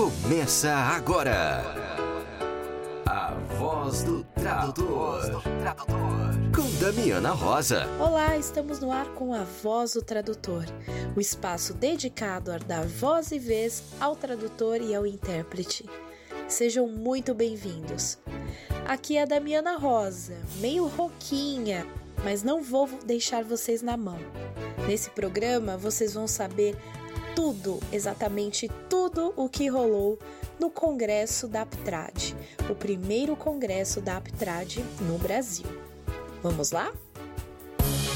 Começa 0.00 0.72
agora. 0.72 1.62
A 3.04 3.34
voz 3.58 4.02
do 4.02 4.24
tradutor. 4.34 5.42
Com 6.56 6.70
Damiana 6.82 7.32
Rosa. 7.32 7.86
Olá, 8.00 8.34
estamos 8.38 8.80
no 8.80 8.90
ar 8.90 9.04
com 9.08 9.34
a 9.34 9.44
Voz 9.62 9.92
do 9.92 10.00
Tradutor, 10.00 10.64
o 11.14 11.20
espaço 11.20 11.74
dedicado 11.74 12.50
a 12.50 12.56
dar 12.56 12.86
voz 12.86 13.30
e 13.30 13.38
vez 13.38 13.82
ao 14.00 14.16
tradutor 14.16 14.80
e 14.80 14.94
ao 14.94 15.06
intérprete. 15.06 15.84
Sejam 16.48 16.88
muito 16.88 17.34
bem-vindos. 17.34 18.16
Aqui 18.88 19.18
é 19.18 19.22
a 19.24 19.26
Damiana 19.26 19.76
Rosa, 19.76 20.32
meio 20.62 20.86
roquinha, 20.86 21.86
mas 22.24 22.42
não 22.42 22.62
vou 22.62 22.88
deixar 23.04 23.44
vocês 23.44 23.82
na 23.82 23.98
mão. 23.98 24.18
Nesse 24.88 25.10
programa 25.10 25.76
vocês 25.76 26.14
vão 26.14 26.26
saber 26.26 26.74
tudo, 27.34 27.80
exatamente 27.92 28.70
tudo 28.88 29.32
o 29.36 29.48
que 29.48 29.68
rolou 29.68 30.18
no 30.58 30.70
Congresso 30.70 31.48
da 31.48 31.62
Aptrad, 31.62 32.34
o 32.68 32.74
primeiro 32.74 33.34
congresso 33.34 34.00
da 34.00 34.16
Aptrad 34.18 34.78
no 35.00 35.18
Brasil. 35.18 35.66
Vamos 36.42 36.70
lá? 36.70 36.92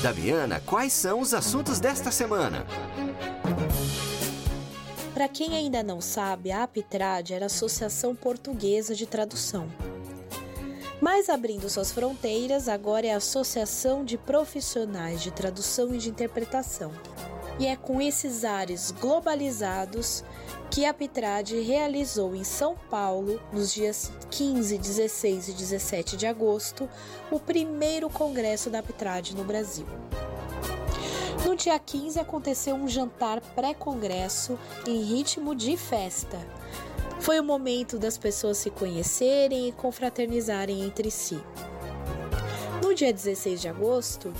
Damiana, 0.02 0.60
quais 0.66 0.92
são 0.92 1.20
os 1.20 1.32
assuntos 1.32 1.80
desta 1.80 2.10
semana? 2.10 2.66
Para 5.14 5.28
quem 5.28 5.54
ainda 5.54 5.82
não 5.82 6.00
sabe, 6.00 6.50
a 6.50 6.64
Aptrad 6.64 7.30
era 7.30 7.44
a 7.44 7.46
Associação 7.46 8.14
Portuguesa 8.14 8.94
de 8.94 9.06
Tradução. 9.06 9.68
Mas 11.00 11.28
abrindo 11.28 11.68
suas 11.68 11.92
fronteiras, 11.92 12.68
agora 12.68 13.06
é 13.06 13.14
a 13.14 13.18
Associação 13.18 14.04
de 14.04 14.18
Profissionais 14.18 15.22
de 15.22 15.30
Tradução 15.30 15.94
e 15.94 15.98
de 15.98 16.10
Interpretação. 16.10 16.92
E 17.58 17.66
é 17.66 17.76
com 17.76 18.00
esses 18.00 18.44
ares 18.44 18.90
globalizados 18.90 20.24
que 20.70 20.84
a 20.84 20.90
Aptrad 20.90 21.52
realizou 21.52 22.34
em 22.34 22.42
São 22.42 22.76
Paulo, 22.90 23.40
nos 23.52 23.72
dias 23.72 24.10
15, 24.30 24.76
16 24.76 25.48
e 25.48 25.52
17 25.52 26.16
de 26.16 26.26
agosto, 26.26 26.88
o 27.30 27.38
primeiro 27.38 28.10
congresso 28.10 28.70
da 28.70 28.80
Aptrad 28.80 29.30
no 29.30 29.44
Brasil. 29.44 29.86
No 31.44 31.54
dia 31.54 31.78
15 31.78 32.18
aconteceu 32.18 32.74
um 32.74 32.88
jantar 32.88 33.40
pré-congresso 33.40 34.58
em 34.86 35.02
ritmo 35.02 35.54
de 35.54 35.76
festa. 35.76 36.38
Foi 37.20 37.38
o 37.38 37.44
momento 37.44 37.98
das 37.98 38.18
pessoas 38.18 38.58
se 38.58 38.70
conhecerem 38.70 39.68
e 39.68 39.72
confraternizarem 39.72 40.82
entre 40.82 41.10
si. 41.10 41.40
No 42.82 42.94
dia 42.94 43.12
16 43.12 43.60
de 43.60 43.68
agosto, 43.68 44.32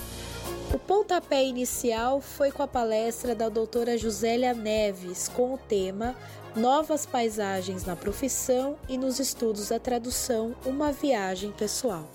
o 0.74 0.78
pontapé 0.78 1.44
inicial 1.44 2.20
foi 2.20 2.50
com 2.50 2.60
a 2.60 2.66
palestra 2.66 3.32
da 3.32 3.48
doutora 3.48 3.96
Josélia 3.96 4.52
Neves 4.52 5.28
com 5.28 5.54
o 5.54 5.58
tema 5.58 6.16
Novas 6.56 7.06
paisagens 7.06 7.84
na 7.84 7.94
profissão 7.94 8.76
e 8.88 8.98
nos 8.98 9.20
estudos 9.20 9.68
da 9.68 9.78
tradução, 9.78 10.52
uma 10.66 10.90
viagem 10.90 11.52
pessoal. 11.52 12.08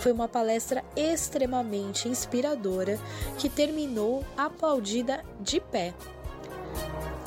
Foi 0.00 0.12
uma 0.12 0.26
palestra 0.26 0.82
extremamente 0.96 2.08
inspiradora 2.08 2.98
que 3.36 3.50
terminou 3.50 4.24
aplaudida 4.34 5.22
de 5.38 5.60
pé. 5.60 5.92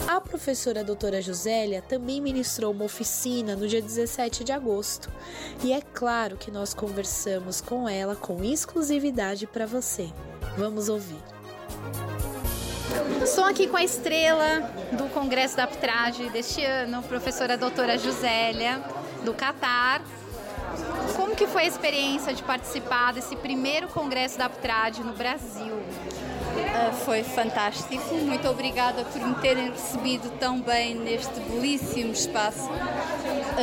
A 0.08 0.20
professora 0.20 0.84
doutora 0.84 1.22
Josélia 1.22 1.82
também 1.82 2.20
ministrou 2.20 2.72
uma 2.74 2.84
oficina 2.84 3.56
no 3.56 3.68
dia 3.68 3.82
17 3.82 4.44
de 4.44 4.52
agosto, 4.52 5.10
e 5.64 5.72
é 5.72 5.82
claro 5.82 6.36
que 6.36 6.52
nós 6.52 6.74
conversamos 6.74 7.62
com 7.62 7.88
ela 7.88 8.16
com 8.16 8.44
exclusividade 8.44 9.48
para 9.48 9.66
você. 9.66 10.12
Vamos 10.58 10.90
ouvir. 10.90 11.22
Estou 13.24 13.46
aqui 13.46 13.68
com 13.68 13.78
a 13.78 13.84
estrela 13.84 14.70
do 14.92 15.06
Congresso 15.14 15.56
da 15.56 15.64
Aptrage 15.64 16.30
deste 16.30 16.64
ano, 16.64 17.02
professora 17.04 17.58
doutora 17.58 17.98
Josélia, 17.98 18.84
do 19.24 19.34
Catar, 19.34 20.02
como 21.16 21.36
que 21.36 21.46
foi 21.48 21.64
a 21.64 21.68
experiência 21.68 22.34
de 22.34 22.42
participar 22.44 23.14
desse 23.14 23.36
primeiro 23.36 23.88
congresso 23.88 24.38
da 24.38 24.46
Aptrad 24.46 25.00
no 25.00 25.14
Brasil? 25.14 25.82
Uh, 26.74 26.92
foi 27.06 27.24
fantástico. 27.24 28.16
Muito 28.16 28.50
obrigada 28.50 29.06
por 29.06 29.22
me 29.22 29.36
terem 29.36 29.70
recebido 29.70 30.32
tão 30.40 30.60
bem 30.60 30.96
neste 30.96 31.40
belíssimo 31.42 32.12
espaço. 32.12 32.68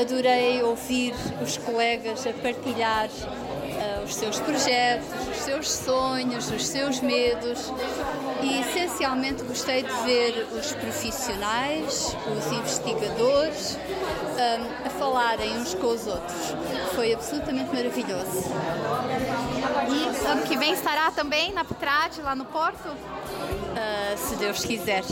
Adorei 0.01 0.63
ouvir 0.63 1.13
os 1.43 1.57
colegas 1.57 2.25
a 2.25 2.33
partilhar 2.33 3.09
os 4.11 4.17
seus 4.17 4.41
projetos, 4.41 5.09
os 5.29 5.37
seus 5.37 5.71
sonhos, 5.71 6.51
os 6.51 6.67
seus 6.67 7.01
medos 7.01 7.73
e 8.43 8.61
essencialmente 8.61 9.45
gostei 9.45 9.85
de 9.85 9.93
ver 10.03 10.49
os 10.53 10.73
profissionais, 10.73 12.17
os 12.37 12.53
investigadores 12.53 13.77
um, 13.77 14.87
a 14.87 14.91
falarem 14.91 15.57
uns 15.59 15.75
com 15.75 15.87
os 15.87 16.09
outros. 16.09 16.55
Foi 16.95 17.15
absolutamente 17.15 17.73
maravilhoso. 17.73 18.51
E 19.89 20.27
ano 20.27 20.43
que 20.43 20.57
vem 20.57 20.73
estará 20.73 21.13
também 21.13 21.53
na 21.53 21.65
Petrade, 21.65 22.21
lá 22.21 22.35
no 22.35 22.45
Porto? 22.47 22.91
Uh, 23.81 24.19
se 24.19 24.37
Deus 24.37 24.63
quiser. 24.63 25.03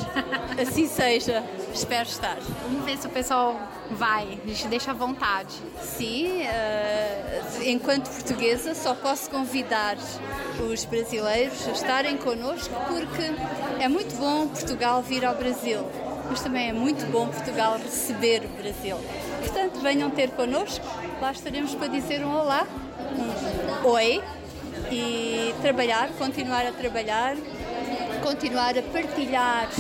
assim 0.61 0.87
seja. 0.87 1.43
Espero 1.73 2.07
estar. 2.07 2.37
Vamos 2.65 2.85
ver 2.85 2.99
se 2.99 3.07
o 3.07 3.11
pessoal 3.11 3.59
vai. 3.91 4.39
A 4.45 4.47
gente 4.47 4.69
deixa 4.69 4.91
à 4.91 4.95
vontade. 4.95 5.55
Sim, 5.81 6.43
uh, 6.43 7.63
enquanto 7.65 8.11
portuguesa, 8.11 8.75
só 8.75 8.95
posso 8.95 9.31
convidar 9.31 9.97
os 10.71 10.85
brasileiros 10.85 11.67
a 11.67 11.71
estarem 11.71 12.19
connosco 12.19 12.75
porque 12.89 13.83
é 13.83 13.89
muito 13.89 14.15
bom 14.17 14.49
Portugal 14.49 15.03
vir 15.03 15.25
ao 15.25 15.35
Brasil 15.35 15.87
mas 16.29 16.43
também 16.43 16.69
é 16.69 16.73
muito 16.75 17.11
bom 17.11 17.27
Portugal 17.27 17.79
receber 17.79 18.43
o 18.45 18.49
Brasil. 18.49 18.99
Portanto, 19.39 19.81
venham 19.81 20.11
ter 20.11 20.31
connosco, 20.33 20.85
lá 21.23 21.33
estaremos 21.33 21.75
para 21.75 21.89
dizer 21.89 22.23
um 22.23 22.37
olá, 22.37 22.67
um 23.83 23.89
oi 23.89 24.23
e 24.91 25.55
trabalhar, 25.63 26.11
continuar 26.19 26.67
a 26.67 26.73
trabalhar, 26.73 27.35
continuar 28.29 28.77
a 28.77 28.83
partilhar 28.83 29.71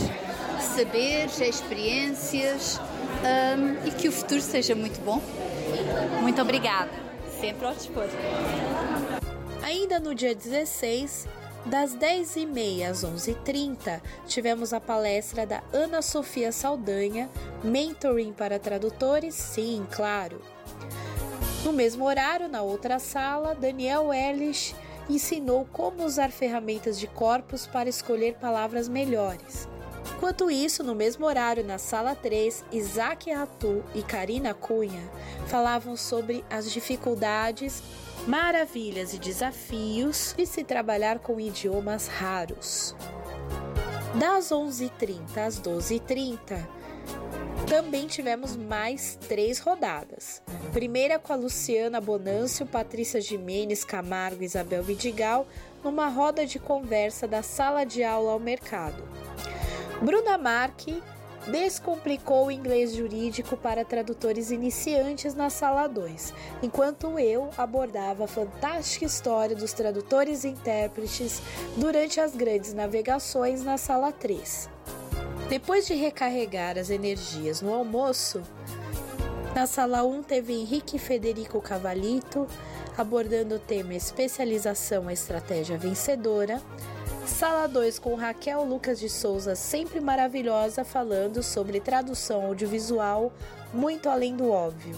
saberes, 0.74 1.38
experiências 1.38 2.80
um, 3.20 3.86
e 3.86 3.90
que 3.90 4.08
o 4.08 4.12
futuro 4.12 4.40
seja 4.40 4.74
muito 4.74 4.98
bom. 5.02 5.20
Muito 6.22 6.40
obrigada. 6.40 6.90
Sempre 7.38 7.66
ao 7.66 7.74
dispor. 7.74 8.06
Ainda 9.62 10.00
no 10.00 10.14
dia 10.14 10.34
16, 10.34 11.28
das 11.66 11.94
10h30 11.94 12.88
às 12.88 13.04
11h30, 13.04 14.00
tivemos 14.26 14.72
a 14.72 14.80
palestra 14.80 15.44
da 15.44 15.62
Ana 15.70 16.00
Sofia 16.00 16.50
Saldanha, 16.50 17.28
Mentoring 17.62 18.32
para 18.32 18.58
Tradutores, 18.58 19.34
sim, 19.34 19.86
claro. 19.90 20.40
No 21.62 21.72
mesmo 21.74 22.06
horário, 22.06 22.48
na 22.48 22.62
outra 22.62 22.98
sala, 22.98 23.54
Daniel 23.54 24.10
Ellis 24.10 24.74
ensinou 25.08 25.66
como 25.72 26.04
usar 26.04 26.30
ferramentas 26.30 26.98
de 26.98 27.06
corpos 27.06 27.66
para 27.66 27.88
escolher 27.88 28.34
palavras 28.34 28.88
melhores. 28.88 29.68
Enquanto 30.16 30.50
isso, 30.50 30.82
no 30.82 30.94
mesmo 30.94 31.26
horário, 31.26 31.64
na 31.64 31.78
sala 31.78 32.14
3, 32.14 32.64
Isaac 32.72 33.30
Ratu 33.30 33.84
e 33.94 34.02
Karina 34.02 34.54
Cunha 34.54 35.02
falavam 35.46 35.96
sobre 35.96 36.44
as 36.50 36.70
dificuldades 36.70 37.82
maravilhas 38.26 39.14
e 39.14 39.18
desafios 39.18 40.34
de 40.36 40.44
se 40.44 40.64
trabalhar 40.64 41.18
com 41.18 41.38
idiomas 41.38 42.08
raros. 42.08 42.94
Das 44.18 44.46
11h30 44.50 45.36
às 45.36 45.60
12h30, 45.60 46.66
também 47.68 48.06
tivemos 48.06 48.56
mais 48.56 49.18
três 49.28 49.58
rodadas. 49.58 50.42
Primeira 50.72 51.18
com 51.18 51.32
a 51.34 51.36
Luciana 51.36 52.00
Bonâncio, 52.00 52.64
Patrícia 52.64 53.20
Jimenez, 53.20 53.84
Camargo 53.84 54.42
e 54.42 54.46
Isabel 54.46 54.82
Vidigal, 54.82 55.46
numa 55.84 56.08
roda 56.08 56.46
de 56.46 56.58
conversa 56.58 57.28
da 57.28 57.42
sala 57.42 57.84
de 57.84 58.02
aula 58.02 58.32
ao 58.32 58.40
mercado. 58.40 59.02
Bruna 60.00 60.38
Marque 60.38 61.02
descomplicou 61.46 62.46
o 62.46 62.50
inglês 62.50 62.94
jurídico 62.94 63.56
para 63.56 63.84
tradutores 63.84 64.50
iniciantes 64.50 65.34
na 65.34 65.50
sala 65.50 65.86
2, 65.86 66.32
enquanto 66.62 67.18
eu 67.18 67.50
abordava 67.56 68.24
a 68.24 68.28
fantástica 68.28 69.04
história 69.04 69.56
dos 69.56 69.72
tradutores 69.72 70.44
e 70.44 70.48
intérpretes 70.48 71.42
durante 71.76 72.20
as 72.20 72.34
grandes 72.34 72.72
navegações 72.72 73.62
na 73.62 73.76
sala 73.76 74.12
3. 74.12 74.77
Depois 75.48 75.86
de 75.86 75.94
recarregar 75.94 76.78
as 76.78 76.90
energias 76.90 77.62
no 77.62 77.72
almoço, 77.72 78.42
na 79.54 79.66
sala 79.66 80.04
1 80.04 80.22
teve 80.22 80.52
Henrique 80.52 80.98
Federico 80.98 81.60
Cavalito 81.60 82.46
abordando 82.96 83.54
o 83.54 83.58
tema 83.58 83.94
Especialização 83.94 85.10
Estratégia 85.10 85.78
Vencedora 85.78 86.60
Sala 87.28 87.68
2 87.68 87.98
com 87.98 88.14
Raquel 88.14 88.64
Lucas 88.64 88.98
de 88.98 89.08
Souza, 89.08 89.54
sempre 89.54 90.00
maravilhosa, 90.00 90.82
falando 90.82 91.42
sobre 91.42 91.78
tradução 91.78 92.46
audiovisual, 92.46 93.32
muito 93.72 94.08
além 94.08 94.34
do 94.34 94.50
óbvio. 94.50 94.96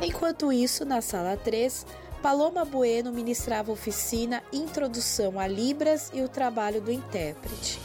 Enquanto 0.00 0.52
isso, 0.52 0.84
na 0.84 1.00
sala 1.00 1.36
3, 1.36 1.86
Paloma 2.22 2.64
Bueno 2.64 3.10
ministrava 3.10 3.72
oficina 3.72 4.42
Introdução 4.52 5.40
a 5.40 5.48
Libras 5.48 6.10
e 6.12 6.20
o 6.20 6.28
trabalho 6.28 6.80
do 6.80 6.92
intérprete. 6.92 7.80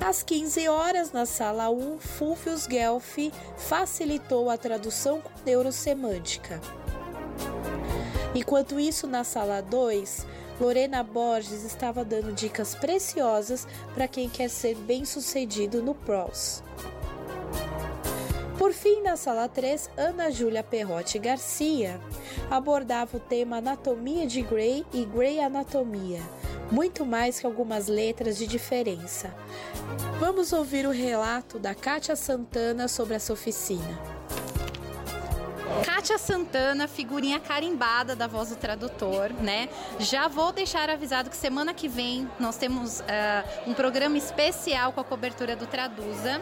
Às 0.00 0.22
15 0.22 0.66
horas, 0.66 1.12
na 1.12 1.26
sala 1.26 1.68
1, 1.70 1.98
Fulvius 2.00 2.66
Guelph 2.66 3.18
facilitou 3.56 4.48
a 4.48 4.56
tradução 4.56 5.20
com 5.20 5.30
neurosemântica. 5.44 6.58
Enquanto 8.34 8.80
isso, 8.80 9.06
na 9.06 9.24
sala 9.24 9.60
2, 9.60 10.26
Lorena 10.58 11.02
Borges 11.02 11.64
estava 11.64 12.04
dando 12.04 12.32
dicas 12.32 12.74
preciosas 12.74 13.68
para 13.94 14.08
quem 14.08 14.28
quer 14.28 14.48
ser 14.48 14.74
bem-sucedido 14.74 15.82
no 15.82 15.94
PROS. 15.94 16.62
Por 18.58 18.72
fim, 18.72 19.02
na 19.02 19.16
sala 19.16 19.48
3, 19.48 19.90
Ana 19.96 20.30
Júlia 20.30 20.62
Perrotti 20.62 21.18
Garcia 21.18 22.00
abordava 22.50 23.16
o 23.16 23.20
tema 23.20 23.56
Anatomia 23.56 24.26
de 24.26 24.42
Grey 24.42 24.84
e 24.92 25.04
Grey 25.04 25.40
Anatomia, 25.40 26.20
muito 26.70 27.04
mais 27.04 27.40
que 27.40 27.46
algumas 27.46 27.88
letras 27.88 28.36
de 28.38 28.46
diferença. 28.46 29.34
Vamos 30.18 30.52
ouvir 30.52 30.86
o 30.86 30.90
relato 30.90 31.58
da 31.58 31.74
Kátia 31.74 32.14
Santana 32.14 32.88
sobre 32.88 33.14
essa 33.14 33.32
oficina. 33.32 33.98
Kátia 35.84 36.18
Santana, 36.18 36.88
figurinha 36.88 37.38
carimbada 37.38 38.16
da 38.16 38.26
voz 38.26 38.50
do 38.50 38.56
tradutor, 38.56 39.32
né? 39.32 39.68
Já 39.98 40.28
vou 40.28 40.52
deixar 40.52 40.90
avisado 40.90 41.30
que 41.30 41.36
semana 41.36 41.72
que 41.72 41.88
vem 41.88 42.28
nós 42.38 42.56
temos 42.56 43.00
uh, 43.00 43.04
um 43.66 43.72
programa 43.72 44.18
especial 44.18 44.92
com 44.92 45.00
a 45.00 45.04
cobertura 45.04 45.54
do 45.56 45.66
Traduza. 45.66 46.40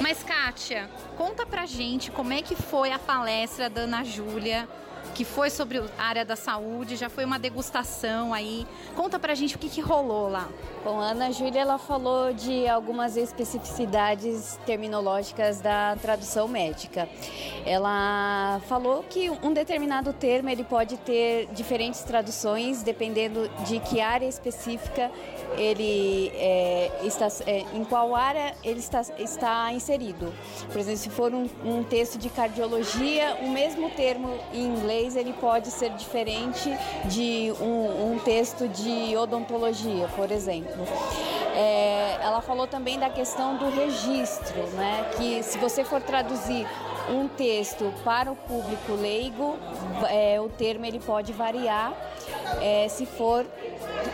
Mas, 0.00 0.22
Kátia, 0.22 0.90
conta 1.16 1.46
pra 1.46 1.64
gente 1.64 2.10
como 2.10 2.32
é 2.32 2.42
que 2.42 2.54
foi 2.54 2.90
a 2.90 2.98
palestra 2.98 3.70
da 3.70 3.82
Ana 3.82 4.04
Júlia 4.04 4.68
que 5.16 5.24
foi 5.24 5.48
sobre 5.48 5.78
a 5.78 6.04
área 6.04 6.26
da 6.26 6.36
saúde, 6.36 6.94
já 6.94 7.08
foi 7.08 7.24
uma 7.24 7.38
degustação 7.38 8.34
aí. 8.34 8.66
Conta 8.94 9.18
pra 9.18 9.34
gente 9.34 9.56
o 9.56 9.58
que, 9.58 9.70
que 9.70 9.80
rolou 9.80 10.28
lá. 10.28 10.46
Bom, 10.84 11.00
a 11.00 11.06
Ana 11.06 11.32
Júlia 11.32 11.62
ela 11.62 11.78
falou 11.78 12.34
de 12.34 12.68
algumas 12.68 13.16
especificidades 13.16 14.58
terminológicas 14.66 15.58
da 15.58 15.96
tradução 16.02 16.46
médica. 16.46 17.08
Ela 17.64 18.60
falou 18.68 19.04
que 19.08 19.30
um 19.30 19.54
determinado 19.54 20.12
termo 20.12 20.50
ele 20.50 20.64
pode 20.64 20.98
ter 20.98 21.46
diferentes 21.46 22.02
traduções 22.02 22.82
dependendo 22.82 23.48
de 23.66 23.80
que 23.80 24.02
área 24.02 24.26
específica 24.26 25.10
ele 25.56 26.30
é, 26.34 26.90
está, 27.04 27.28
é, 27.46 27.64
em 27.72 27.84
qual 27.84 28.14
área 28.14 28.54
ele 28.62 28.80
está, 28.80 29.00
está 29.18 29.72
inserido. 29.72 30.30
Por 30.70 30.78
exemplo, 30.78 30.98
se 30.98 31.08
for 31.08 31.32
um, 31.32 31.48
um 31.64 31.82
texto 31.82 32.18
de 32.18 32.28
cardiologia, 32.28 33.38
o 33.40 33.48
mesmo 33.48 33.88
termo 33.90 34.38
em 34.52 34.66
inglês 34.66 35.05
ele 35.14 35.32
pode 35.34 35.70
ser 35.70 35.90
diferente 35.90 36.70
de 37.04 37.52
um, 37.60 38.14
um 38.14 38.18
texto 38.18 38.66
de 38.66 39.16
odontologia, 39.16 40.08
por 40.16 40.30
exemplo. 40.30 40.86
É, 41.54 42.18
ela 42.20 42.42
falou 42.42 42.66
também 42.66 42.98
da 42.98 43.08
questão 43.08 43.56
do 43.56 43.70
registro, 43.70 44.66
né? 44.74 45.10
Que 45.16 45.42
se 45.42 45.58
você 45.58 45.84
for 45.84 46.02
traduzir 46.02 46.66
um 47.08 47.28
texto 47.28 47.92
para 48.04 48.32
o 48.32 48.36
público 48.36 48.92
leigo, 48.92 49.56
é, 50.10 50.40
o 50.40 50.48
termo 50.48 50.84
ele 50.84 50.98
pode 50.98 51.32
variar 51.32 51.94
é, 52.60 52.88
se 52.88 53.06
for 53.06 53.46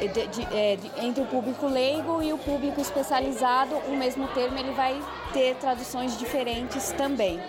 de, 0.01 0.27
de, 0.27 0.57
é, 0.57 0.77
de, 0.77 0.91
entre 1.05 1.23
o 1.23 1.27
público 1.27 1.67
leigo 1.67 2.23
e 2.23 2.33
o 2.33 2.39
público 2.39 2.81
especializado, 2.81 3.75
o 3.89 3.97
mesmo 3.97 4.29
termo 4.29 4.59
ele 4.59 4.73
vai 4.73 5.01
ter 5.33 5.55
traduções 5.57 6.19
diferentes 6.19 6.93
também. 6.93 7.41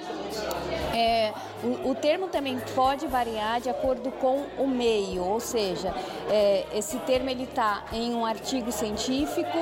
É, 0.93 1.33
o, 1.63 1.91
o, 1.91 1.95
termo 1.95 2.27
também 2.27 2.59
pode 2.75 3.07
variar 3.07 3.61
de 3.61 3.69
acordo 3.69 4.11
com 4.11 4.43
o 4.57 4.67
meio, 4.67 5.23
ou 5.23 5.39
seja, 5.39 5.93
é, 6.29 6.65
esse 6.73 6.97
termo 6.99 7.29
ele 7.29 7.43
está 7.43 7.83
em 7.93 8.13
um 8.13 8.25
artigo 8.25 8.71
científico 8.71 9.57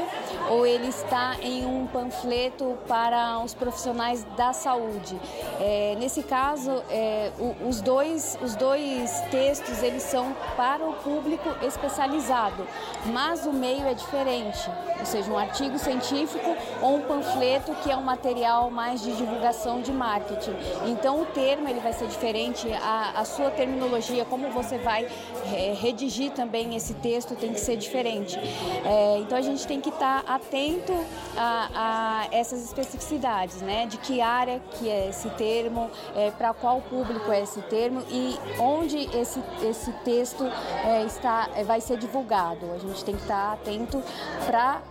ou 0.50 0.66
ele 0.66 0.88
está 0.88 1.36
em 1.42 1.66
um 1.66 1.86
panfleto 1.86 2.78
para 2.88 3.40
os 3.40 3.54
profissionais 3.54 4.24
da 4.36 4.52
saúde. 4.52 5.20
É, 5.60 5.96
nesse 6.00 6.24
caso, 6.24 6.84
é, 6.90 7.32
o, 7.38 7.68
os, 7.68 7.82
dois, 7.82 8.38
os 8.42 8.56
dois 8.56 9.22
textos 9.30 9.84
eles 9.84 10.04
são 10.04 10.36
para 10.58 10.84
o 10.84 10.94
público 10.94 11.50
especializado, 11.64 12.68
mas 13.14 13.46
o 13.46 13.54
meio 13.54 13.86
é 13.86 13.94
diferente, 13.94 14.70
ou 15.00 15.06
seja, 15.06 15.32
um 15.32 15.38
artigo 15.38 15.78
científico 15.78 16.56
ou 16.82 16.96
um 16.96 17.02
panfleto 17.02 17.74
que 17.76 17.92
é 17.92 17.96
um 17.96 18.04
material 18.04 18.72
mais 18.72 19.02
de 19.02 19.16
divulgação 19.16 19.82
de 19.82 19.92
marketing. 19.92 20.56
Então 20.88 21.22
o 21.22 21.26
termo 21.26 21.68
ele 21.68 21.80
vai 21.80 21.91
vai 21.92 21.94
ser 21.94 22.08
diferente, 22.08 22.72
a, 22.74 23.20
a 23.20 23.26
sua 23.26 23.52
terminologia, 23.52 24.24
como 24.24 24.50
você 24.50 24.78
vai 24.78 25.06
é, 25.54 25.74
redigir 25.74 26.32
também 26.32 26.76
esse 26.76 26.94
texto 26.96 27.36
tem 27.36 27.54
que 27.54 27.60
ser 27.60 27.76
diferente. 27.76 28.40
É, 28.86 29.18
então 29.20 29.38
a 29.38 29.42
gente 29.42 29.68
tem 29.68 29.82
que 29.82 29.90
estar 29.90 30.24
tá 30.24 30.36
atento 30.36 30.94
a, 31.36 31.70
a, 31.76 32.28
essas 32.32 32.64
especificidades, 32.64 33.62
né? 33.62 33.86
De 33.86 33.98
que 33.98 34.22
área 34.22 34.62
que 34.72 34.90
é 34.90 35.10
esse 35.10 35.30
termo, 35.32 35.92
é, 36.16 36.32
para 36.32 36.54
qual 36.54 36.82
público 36.82 37.30
é 37.32 37.42
esse 37.42 37.62
termo 37.64 38.02
e 38.10 38.40
onde 38.58 39.10
esse, 39.18 39.42
esse 39.62 39.92
texto 40.06 40.46
é, 40.86 41.04
está, 41.04 41.50
é, 41.56 41.64
vai 41.64 41.82
ser 41.82 41.98
divulgado. 41.98 42.72
A 42.74 42.78
gente 42.78 43.04
tem 43.04 43.16
que 43.16 43.22
estar 43.22 43.48
tá 43.48 43.54
atento 43.54 44.02
para 44.46 44.82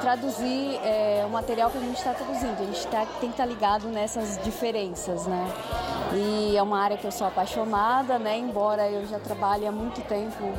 traduzir 0.00 0.78
é, 0.84 1.24
o 1.26 1.30
material 1.30 1.70
que 1.70 1.78
a 1.78 1.80
gente 1.80 1.96
está 1.96 2.14
traduzindo. 2.14 2.60
A 2.60 2.64
gente 2.64 2.86
tá, 2.86 3.06
tem 3.20 3.30
que 3.30 3.34
estar 3.34 3.44
tá 3.44 3.46
ligado 3.46 3.88
nessas 3.88 4.38
diferenças, 4.42 5.26
né? 5.26 5.48
E 6.14 6.56
é 6.56 6.62
uma 6.62 6.80
área 6.80 6.96
que 6.96 7.06
eu 7.06 7.12
sou 7.12 7.26
apaixonada, 7.26 8.18
né? 8.18 8.38
Embora 8.38 8.88
eu 8.88 9.06
já 9.06 9.18
trabalhe 9.18 9.66
há 9.66 9.72
muito 9.72 10.00
tempo, 10.02 10.52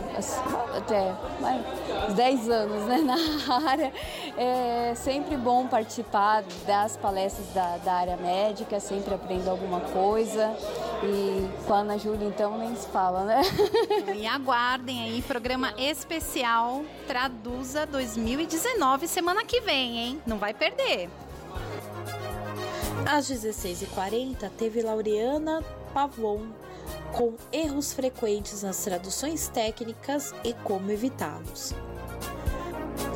até 0.78 1.14
mais 1.40 2.14
10 2.14 2.50
anos 2.50 2.84
né? 2.86 2.98
na 3.48 3.70
área, 3.70 3.94
é 4.38 4.94
sempre 4.96 5.36
bom 5.36 5.68
participar 5.68 6.44
das 6.66 6.96
palestras 6.98 7.48
da, 7.54 7.78
da 7.78 7.94
área 7.94 8.18
médica, 8.18 8.80
sempre 8.80 9.14
aprendo 9.14 9.50
alguma 9.50 9.80
coisa. 9.80 10.56
E 11.04 11.50
com 11.66 11.74
a 11.74 11.78
Ana 11.78 11.98
Júlia, 11.98 12.28
então, 12.28 12.58
nem 12.58 12.76
se 12.76 12.88
fala, 12.90 13.24
né? 13.24 13.42
E 14.16 14.28
aguardem 14.28 15.02
aí, 15.02 15.22
programa 15.22 15.74
especial 15.78 16.84
Traduza 17.08 17.86
2019, 17.86 19.08
semana 19.08 19.46
que 19.46 19.62
vem, 19.62 19.98
hein? 19.98 20.22
Não 20.26 20.38
vai 20.38 20.54
perder. 20.54 21.10
Às 23.06 23.30
16h40, 23.30 24.50
teve 24.58 24.82
Laureana 24.82 25.64
Pavon 25.94 26.48
com 27.16 27.34
erros 27.52 27.94
frequentes 27.94 28.64
nas 28.64 28.84
traduções 28.84 29.48
técnicas 29.48 30.34
e 30.44 30.54
como 30.54 30.92
evitá-los. 30.92 31.74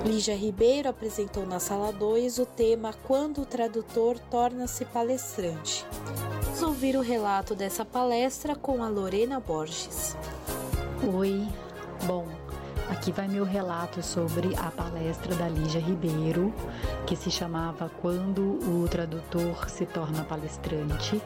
Lígia 0.05 0.35
Ribeiro 0.35 0.89
apresentou 0.89 1.45
na 1.45 1.59
sala 1.59 1.91
2 1.91 2.39
o 2.39 2.45
tema 2.45 2.93
Quando 3.07 3.41
o 3.41 3.45
tradutor 3.45 4.19
torna-se 4.19 4.83
palestrante. 4.85 5.85
Vamos 6.43 6.61
ouvir 6.61 6.97
o 6.97 7.01
relato 7.01 7.55
dessa 7.55 7.85
palestra 7.85 8.55
com 8.55 8.83
a 8.83 8.89
Lorena 8.89 9.39
Borges. 9.39 10.17
Oi, 11.15 11.47
bom, 12.05 12.27
aqui 12.89 13.11
vai 13.11 13.27
meu 13.27 13.43
relato 13.43 14.01
sobre 14.01 14.55
a 14.55 14.69
palestra 14.71 15.35
da 15.35 15.47
Lígia 15.47 15.79
Ribeiro, 15.79 16.53
que 17.05 17.15
se 17.15 17.31
chamava 17.31 17.89
Quando 18.01 18.41
o 18.41 18.87
Tradutor 18.89 19.69
se 19.69 19.85
torna 19.85 20.23
palestrante. 20.23 21.21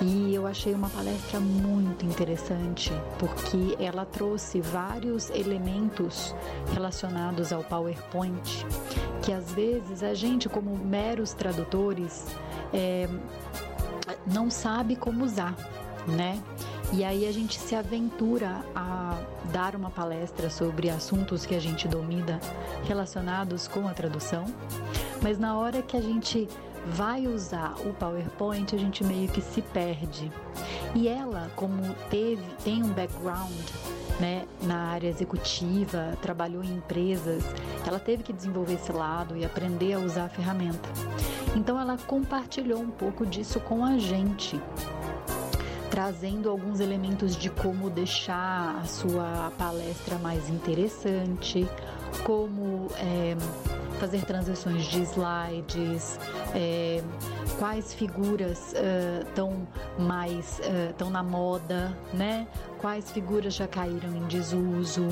E 0.00 0.34
eu 0.34 0.46
achei 0.46 0.74
uma 0.74 0.90
palestra 0.90 1.38
muito 1.38 2.04
interessante 2.04 2.92
porque 3.18 3.76
ela 3.78 4.04
trouxe 4.04 4.60
vários 4.60 5.30
elementos 5.30 6.34
relacionados 6.72 7.52
ao 7.52 7.62
PowerPoint 7.62 8.66
que 9.24 9.32
às 9.32 9.50
vezes 9.52 10.02
a 10.02 10.12
gente, 10.12 10.50
como 10.50 10.76
meros 10.76 11.32
tradutores, 11.32 12.26
é, 12.74 13.08
não 14.26 14.50
sabe 14.50 14.96
como 14.96 15.24
usar, 15.24 15.56
né? 16.06 16.42
E 16.96 17.02
aí 17.02 17.26
a 17.26 17.32
gente 17.32 17.58
se 17.58 17.74
aventura 17.74 18.64
a 18.72 19.18
dar 19.52 19.74
uma 19.74 19.90
palestra 19.90 20.48
sobre 20.48 20.88
assuntos 20.88 21.44
que 21.44 21.52
a 21.52 21.58
gente 21.58 21.88
domina 21.88 22.38
relacionados 22.86 23.66
com 23.66 23.88
a 23.88 23.92
tradução, 23.92 24.44
mas 25.20 25.36
na 25.36 25.58
hora 25.58 25.82
que 25.82 25.96
a 25.96 26.00
gente 26.00 26.48
vai 26.86 27.26
usar 27.26 27.74
o 27.84 27.92
PowerPoint, 27.94 28.76
a 28.76 28.78
gente 28.78 29.02
meio 29.02 29.28
que 29.28 29.40
se 29.40 29.60
perde. 29.60 30.30
E 30.94 31.08
ela, 31.08 31.50
como 31.56 31.82
teve, 32.10 32.44
tem 32.62 32.80
um 32.80 32.90
background 32.90 33.50
né, 34.20 34.46
na 34.62 34.90
área 34.90 35.08
executiva, 35.08 36.16
trabalhou 36.22 36.62
em 36.62 36.76
empresas, 36.76 37.42
ela 37.84 37.98
teve 37.98 38.22
que 38.22 38.32
desenvolver 38.32 38.74
esse 38.74 38.92
lado 38.92 39.36
e 39.36 39.44
aprender 39.44 39.94
a 39.94 39.98
usar 39.98 40.26
a 40.26 40.28
ferramenta. 40.28 40.88
Então 41.56 41.80
ela 41.80 41.98
compartilhou 42.06 42.78
um 42.78 42.90
pouco 42.90 43.26
disso 43.26 43.58
com 43.58 43.84
a 43.84 43.98
gente, 43.98 44.60
trazendo 45.94 46.50
alguns 46.50 46.80
elementos 46.80 47.36
de 47.36 47.48
como 47.48 47.88
deixar 47.88 48.80
a 48.82 48.84
sua 48.84 49.52
palestra 49.56 50.18
mais 50.18 50.48
interessante, 50.48 51.64
como 52.24 52.88
é, 52.98 53.36
fazer 54.00 54.24
transições 54.24 54.86
de 54.86 55.02
slides, 55.02 56.18
é, 56.52 57.00
quais 57.60 57.94
figuras 57.94 58.74
estão 59.28 59.50
uh, 59.50 60.02
mais 60.02 60.60
estão 60.90 61.06
uh, 61.06 61.12
na 61.12 61.22
moda, 61.22 61.96
né? 62.12 62.48
Quais 62.80 63.12
figuras 63.12 63.54
já 63.54 63.68
caíram 63.68 64.16
em 64.16 64.26
desuso, 64.26 65.06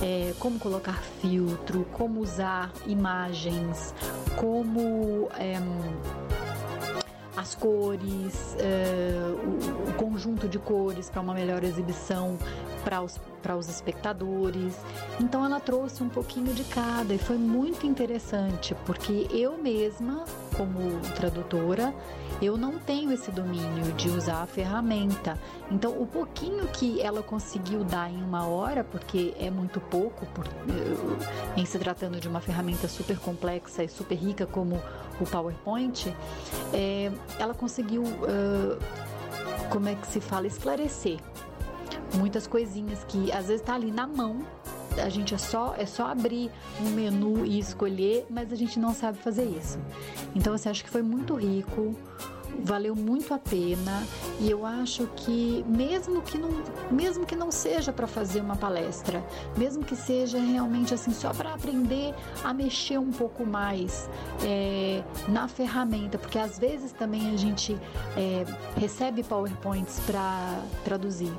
é, 0.00 0.32
como 0.38 0.60
colocar 0.60 1.02
filtro, 1.20 1.84
como 1.92 2.20
usar 2.20 2.70
imagens, 2.86 3.92
como 4.36 5.28
é, 5.36 5.58
as 7.36 7.54
cores, 7.54 8.56
uh, 8.56 9.86
o, 9.86 9.90
o, 9.90 9.94
conjunto 9.94 10.48
de 10.48 10.58
cores 10.58 11.08
para 11.08 11.20
uma 11.20 11.34
melhor 11.34 11.62
exibição 11.62 12.38
para 12.84 13.02
os, 13.02 13.18
para 13.42 13.56
os 13.56 13.68
espectadores. 13.68 14.74
Então 15.18 15.44
ela 15.44 15.60
trouxe 15.60 16.02
um 16.02 16.08
pouquinho 16.08 16.52
de 16.54 16.64
cada 16.64 17.12
e 17.14 17.18
foi 17.18 17.36
muito 17.36 17.86
interessante, 17.86 18.74
porque 18.86 19.26
eu 19.30 19.58
mesma, 19.58 20.24
como 20.56 21.00
tradutora, 21.16 21.94
eu 22.40 22.56
não 22.56 22.78
tenho 22.78 23.12
esse 23.12 23.30
domínio 23.30 23.92
de 23.92 24.08
usar 24.08 24.42
a 24.42 24.46
ferramenta. 24.46 25.38
Então, 25.70 26.00
o 26.00 26.06
pouquinho 26.06 26.66
que 26.68 27.00
ela 27.00 27.22
conseguiu 27.22 27.84
dar 27.84 28.10
em 28.10 28.22
uma 28.22 28.46
hora, 28.46 28.82
porque 28.82 29.34
é 29.38 29.50
muito 29.50 29.78
pouco, 29.80 30.24
por, 30.26 30.46
em 31.56 31.64
se 31.66 31.78
tratando 31.78 32.18
de 32.18 32.28
uma 32.28 32.40
ferramenta 32.40 32.88
super 32.88 33.18
complexa 33.18 33.84
e 33.84 33.88
super 33.88 34.14
rica 34.14 34.46
como 34.46 34.80
o 35.20 35.26
PowerPoint, 35.26 36.14
é, 36.72 37.12
ela 37.38 37.52
conseguiu, 37.52 38.02
uh, 38.02 38.78
como 39.68 39.88
é 39.88 39.94
que 39.94 40.06
se 40.06 40.20
fala, 40.20 40.46
esclarecer 40.46 41.18
muitas 42.14 42.46
coisinhas 42.46 43.04
que 43.04 43.30
às 43.32 43.46
vezes 43.46 43.60
está 43.60 43.74
ali 43.74 43.90
na 43.90 44.06
mão. 44.06 44.38
A 45.02 45.08
gente 45.08 45.34
é 45.34 45.38
só 45.38 45.74
é 45.78 45.86
só 45.86 46.08
abrir 46.08 46.50
um 46.80 46.90
menu 46.90 47.46
e 47.46 47.58
escolher, 47.58 48.26
mas 48.28 48.52
a 48.52 48.56
gente 48.56 48.78
não 48.78 48.92
sabe 48.92 49.18
fazer 49.18 49.44
isso. 49.44 49.78
Então, 50.34 50.52
assim, 50.52 50.68
acho 50.68 50.84
que 50.84 50.90
foi 50.90 51.02
muito 51.02 51.34
rico 51.34 51.94
valeu 52.64 52.94
muito 52.94 53.32
a 53.32 53.38
pena 53.38 54.06
e 54.38 54.50
eu 54.50 54.64
acho 54.66 55.06
que 55.16 55.64
mesmo 55.66 56.22
que 56.22 56.38
não, 56.38 56.50
mesmo 56.90 57.26
que 57.26 57.36
não 57.36 57.50
seja 57.50 57.92
para 57.92 58.06
fazer 58.06 58.40
uma 58.40 58.56
palestra, 58.56 59.24
mesmo 59.56 59.84
que 59.84 59.96
seja 59.96 60.38
realmente 60.38 60.92
assim 60.94 61.12
só 61.12 61.32
para 61.32 61.54
aprender 61.54 62.14
a 62.44 62.52
mexer 62.52 62.98
um 62.98 63.10
pouco 63.10 63.44
mais 63.46 64.08
é, 64.42 65.02
na 65.28 65.48
ferramenta, 65.48 66.18
porque 66.18 66.38
às 66.38 66.58
vezes 66.58 66.92
também 66.92 67.32
a 67.32 67.36
gente 67.36 67.78
é, 68.16 68.44
recebe 68.76 69.22
PowerPoints 69.22 70.00
para 70.00 70.62
traduzir. 70.84 71.32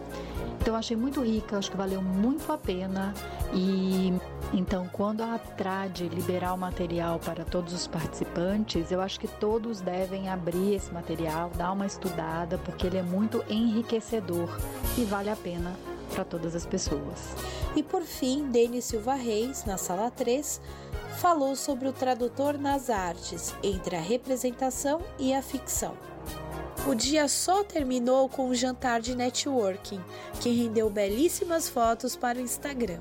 Então 0.62 0.76
achei 0.76 0.96
muito 0.96 1.22
rica, 1.22 1.58
acho 1.58 1.72
que 1.72 1.78
valeu 1.78 2.02
muito 2.02 2.52
a 2.52 2.58
pena 2.58 3.14
e 3.54 4.14
então 4.54 4.88
quando 4.92 5.22
a 5.22 5.40
Trad 5.40 6.02
liberar 6.02 6.54
o 6.54 6.58
material 6.58 7.20
para 7.20 7.44
todos 7.44 7.74
os 7.74 7.88
participantes, 7.88 8.92
eu 8.92 9.02
acho 9.02 9.20
que 9.20 9.28
todos 9.28 9.82
devem 9.82 10.30
abrir 10.30 10.76
esse 10.76 10.94
material, 10.94 11.50
dar 11.56 11.72
uma 11.72 11.86
estudada, 11.86 12.58
porque 12.60 12.86
ele 12.86 12.98
é 12.98 13.04
muito 13.04 13.44
enriquecedor 13.50 14.50
e 14.98 15.04
vale 15.04 15.30
a 15.30 15.36
pena 15.36 15.76
para 16.14 16.24
todas 16.24 16.56
as 16.56 16.66
pessoas. 16.66 17.36
E 17.76 17.82
por 17.82 18.04
fim, 18.04 18.50
Denis 18.50 18.86
Silva 18.86 19.16
Reis, 19.16 19.66
na 19.66 19.78
sala 19.78 20.12
3, 20.12 20.62
falou 21.18 21.56
sobre 21.56 21.88
o 21.88 21.94
tradutor 21.94 22.58
nas 22.58 22.90
artes, 22.90 23.56
entre 23.64 23.96
a 23.96 24.02
representação 24.02 25.02
e 25.18 25.34
a 25.34 25.42
ficção. 25.42 26.11
O 26.88 26.96
dia 26.96 27.28
só 27.28 27.64
terminou 27.64 28.28
com 28.28 28.50
um 28.50 28.56
jantar 28.56 29.02
de 29.02 29.16
networking, 29.16 30.02
que 30.40 30.50
rendeu 30.50 30.90
belíssimas 30.90 31.70
fotos 31.70 32.16
para 32.16 32.40
o 32.40 32.42
Instagram. 32.42 33.00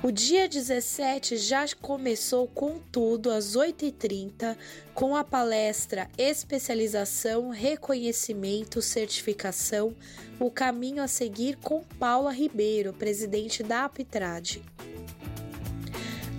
O 0.00 0.12
dia 0.12 0.48
17 0.48 1.36
já 1.36 1.64
começou 1.82 2.46
com 2.46 2.78
tudo 2.78 3.32
às 3.32 3.56
8h30, 3.56 4.56
com 4.94 5.16
a 5.16 5.24
palestra 5.24 6.08
Especialização, 6.16 7.48
Reconhecimento, 7.48 8.80
Certificação, 8.80 9.96
o 10.38 10.52
caminho 10.52 11.02
a 11.02 11.08
seguir 11.08 11.56
com 11.56 11.82
Paula 11.98 12.32
Ribeiro, 12.32 12.92
presidente 12.92 13.64
da 13.64 13.86
Aptrad. 13.86 14.58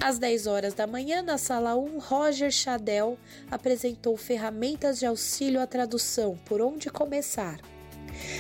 Às 0.01 0.17
10 0.17 0.47
horas 0.47 0.73
da 0.73 0.87
manhã, 0.87 1.21
na 1.21 1.37
sala 1.37 1.75
1, 1.75 1.99
Roger 1.99 2.49
Chadel 2.51 3.17
apresentou 3.51 4.15
ferramentas 4.15 4.97
de 4.97 5.05
auxílio 5.05 5.59
à 5.59 5.67
tradução, 5.67 6.39
por 6.45 6.61
onde 6.61 6.89
começar. 6.89 7.59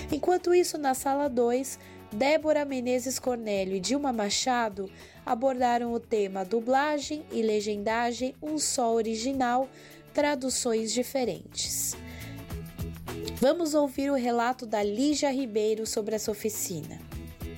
Enquanto 0.09 0.53
isso, 0.53 0.77
na 0.77 0.93
sala 0.93 1.27
2, 1.27 1.77
Débora 2.13 2.63
Menezes 2.63 3.19
Cornélio 3.19 3.75
e 3.75 3.79
Dilma 3.79 4.13
Machado 4.13 4.89
abordaram 5.25 5.91
o 5.91 5.99
tema 5.99 6.45
dublagem 6.45 7.25
e 7.29 7.41
legendagem, 7.41 8.33
um 8.41 8.57
só 8.57 8.93
original, 8.93 9.67
traduções 10.13 10.93
diferentes. 10.93 11.93
Vamos 13.35 13.73
ouvir 13.73 14.09
o 14.09 14.15
relato 14.15 14.65
da 14.65 14.81
Lígia 14.81 15.29
Ribeiro 15.29 15.85
sobre 15.85 16.15
essa 16.15 16.31
oficina. 16.31 16.99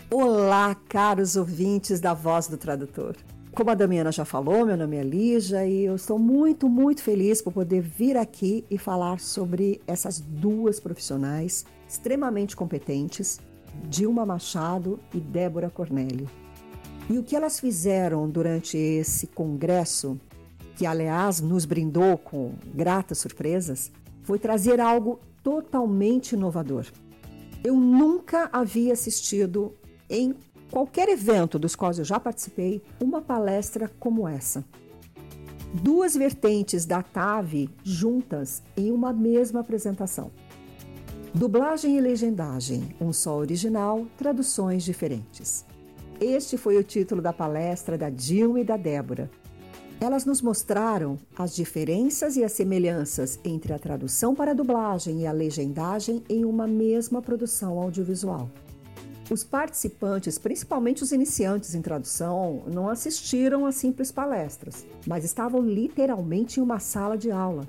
Olá, 0.09 0.75
caros 0.89 1.35
ouvintes 1.35 1.99
da 1.99 2.13
Voz 2.13 2.47
do 2.47 2.57
Tradutor. 2.57 3.15
Como 3.53 3.69
a 3.69 3.75
Damiana 3.75 4.13
já 4.13 4.23
falou, 4.23 4.65
meu 4.65 4.77
nome 4.77 4.95
é 4.95 5.03
Lígia 5.03 5.67
e 5.67 5.83
eu 5.83 5.95
estou 5.95 6.17
muito, 6.17 6.69
muito 6.69 7.03
feliz 7.03 7.41
por 7.41 7.51
poder 7.51 7.81
vir 7.81 8.15
aqui 8.15 8.63
e 8.71 8.77
falar 8.77 9.19
sobre 9.19 9.81
essas 9.85 10.21
duas 10.21 10.79
profissionais 10.79 11.65
extremamente 11.85 12.55
competentes, 12.55 13.41
Dilma 13.89 14.25
Machado 14.25 14.97
e 15.13 15.19
Débora 15.19 15.69
Cornélio. 15.69 16.29
E 17.09 17.17
o 17.17 17.23
que 17.23 17.35
elas 17.35 17.59
fizeram 17.59 18.29
durante 18.29 18.77
esse 18.77 19.27
congresso, 19.27 20.17
que 20.77 20.85
aliás 20.85 21.41
nos 21.41 21.65
brindou 21.65 22.17
com 22.17 22.53
gratas 22.73 23.17
surpresas, 23.17 23.91
foi 24.23 24.39
trazer 24.39 24.79
algo 24.79 25.19
totalmente 25.43 26.35
inovador. 26.35 26.85
Eu 27.61 27.75
nunca 27.75 28.49
havia 28.53 28.93
assistido 28.93 29.75
em 30.09 30.35
qualquer 30.71 31.09
evento 31.09 31.59
dos 31.59 31.75
quais 31.75 31.99
eu 31.99 32.05
já 32.05 32.19
participei, 32.19 32.81
uma 32.99 33.21
palestra 33.21 33.91
como 33.99 34.27
essa. 34.27 34.63
Duas 35.73 36.15
vertentes 36.15 36.85
da 36.85 37.03
TAV 37.03 37.69
juntas 37.83 38.63
em 38.75 38.91
uma 38.91 39.13
mesma 39.13 39.59
apresentação. 39.59 40.31
Dublagem 41.33 41.97
e 41.97 42.01
legendagem, 42.01 42.95
um 42.99 43.13
só 43.13 43.37
original, 43.37 44.05
traduções 44.17 44.83
diferentes. 44.83 45.65
Este 46.19 46.57
foi 46.57 46.77
o 46.77 46.83
título 46.83 47.21
da 47.21 47.31
palestra 47.31 47.97
da 47.97 48.09
Dilma 48.09 48.59
e 48.59 48.63
da 48.63 48.75
Débora. 48.75 49.29
Elas 49.99 50.25
nos 50.25 50.41
mostraram 50.41 51.17
as 51.37 51.55
diferenças 51.55 52.35
e 52.35 52.43
as 52.43 52.51
semelhanças 52.51 53.39
entre 53.45 53.71
a 53.71 53.79
tradução 53.79 54.33
para 54.33 54.51
a 54.51 54.53
dublagem 54.53 55.21
e 55.21 55.27
a 55.27 55.31
legendagem 55.31 56.23
em 56.27 56.43
uma 56.43 56.67
mesma 56.67 57.21
produção 57.21 57.79
audiovisual. 57.79 58.49
Os 59.31 59.45
participantes, 59.45 60.37
principalmente 60.37 61.03
os 61.03 61.13
iniciantes 61.13 61.73
em 61.73 61.81
tradução, 61.81 62.63
não 62.67 62.89
assistiram 62.89 63.65
a 63.65 63.71
simples 63.71 64.11
palestras, 64.11 64.85
mas 65.07 65.23
estavam 65.23 65.61
literalmente 65.61 66.59
em 66.59 66.63
uma 66.63 66.79
sala 66.79 67.17
de 67.17 67.31
aula. 67.31 67.65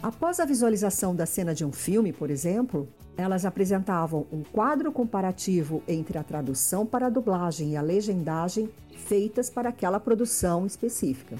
Após 0.00 0.38
a 0.38 0.44
visualização 0.44 1.12
da 1.12 1.26
cena 1.26 1.52
de 1.52 1.64
um 1.64 1.72
filme, 1.72 2.12
por 2.12 2.30
exemplo, 2.30 2.88
elas 3.16 3.44
apresentavam 3.44 4.24
um 4.30 4.44
quadro 4.44 4.92
comparativo 4.92 5.82
entre 5.88 6.16
a 6.16 6.22
tradução 6.22 6.86
para 6.86 7.06
a 7.06 7.10
dublagem 7.10 7.72
e 7.72 7.76
a 7.76 7.82
legendagem 7.82 8.70
feitas 8.96 9.50
para 9.50 9.70
aquela 9.70 9.98
produção 9.98 10.64
específica. 10.64 11.34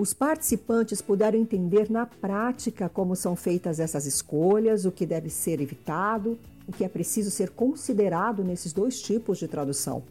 Os 0.00 0.14
participantes 0.14 1.02
puderam 1.02 1.40
entender 1.40 1.90
na 1.90 2.06
prática 2.06 2.88
como 2.88 3.16
são 3.16 3.34
feitas 3.34 3.80
essas 3.80 4.06
escolhas, 4.06 4.84
o 4.84 4.92
que 4.92 5.04
deve 5.04 5.28
ser 5.28 5.60
evitado 5.60 6.38
o 6.66 6.72
que 6.72 6.84
é 6.84 6.88
preciso 6.88 7.30
ser 7.30 7.50
considerado 7.50 8.44
nesses 8.44 8.72
dois 8.72 9.00
tipos 9.00 9.38
de 9.38 9.48
tradução. 9.48 10.02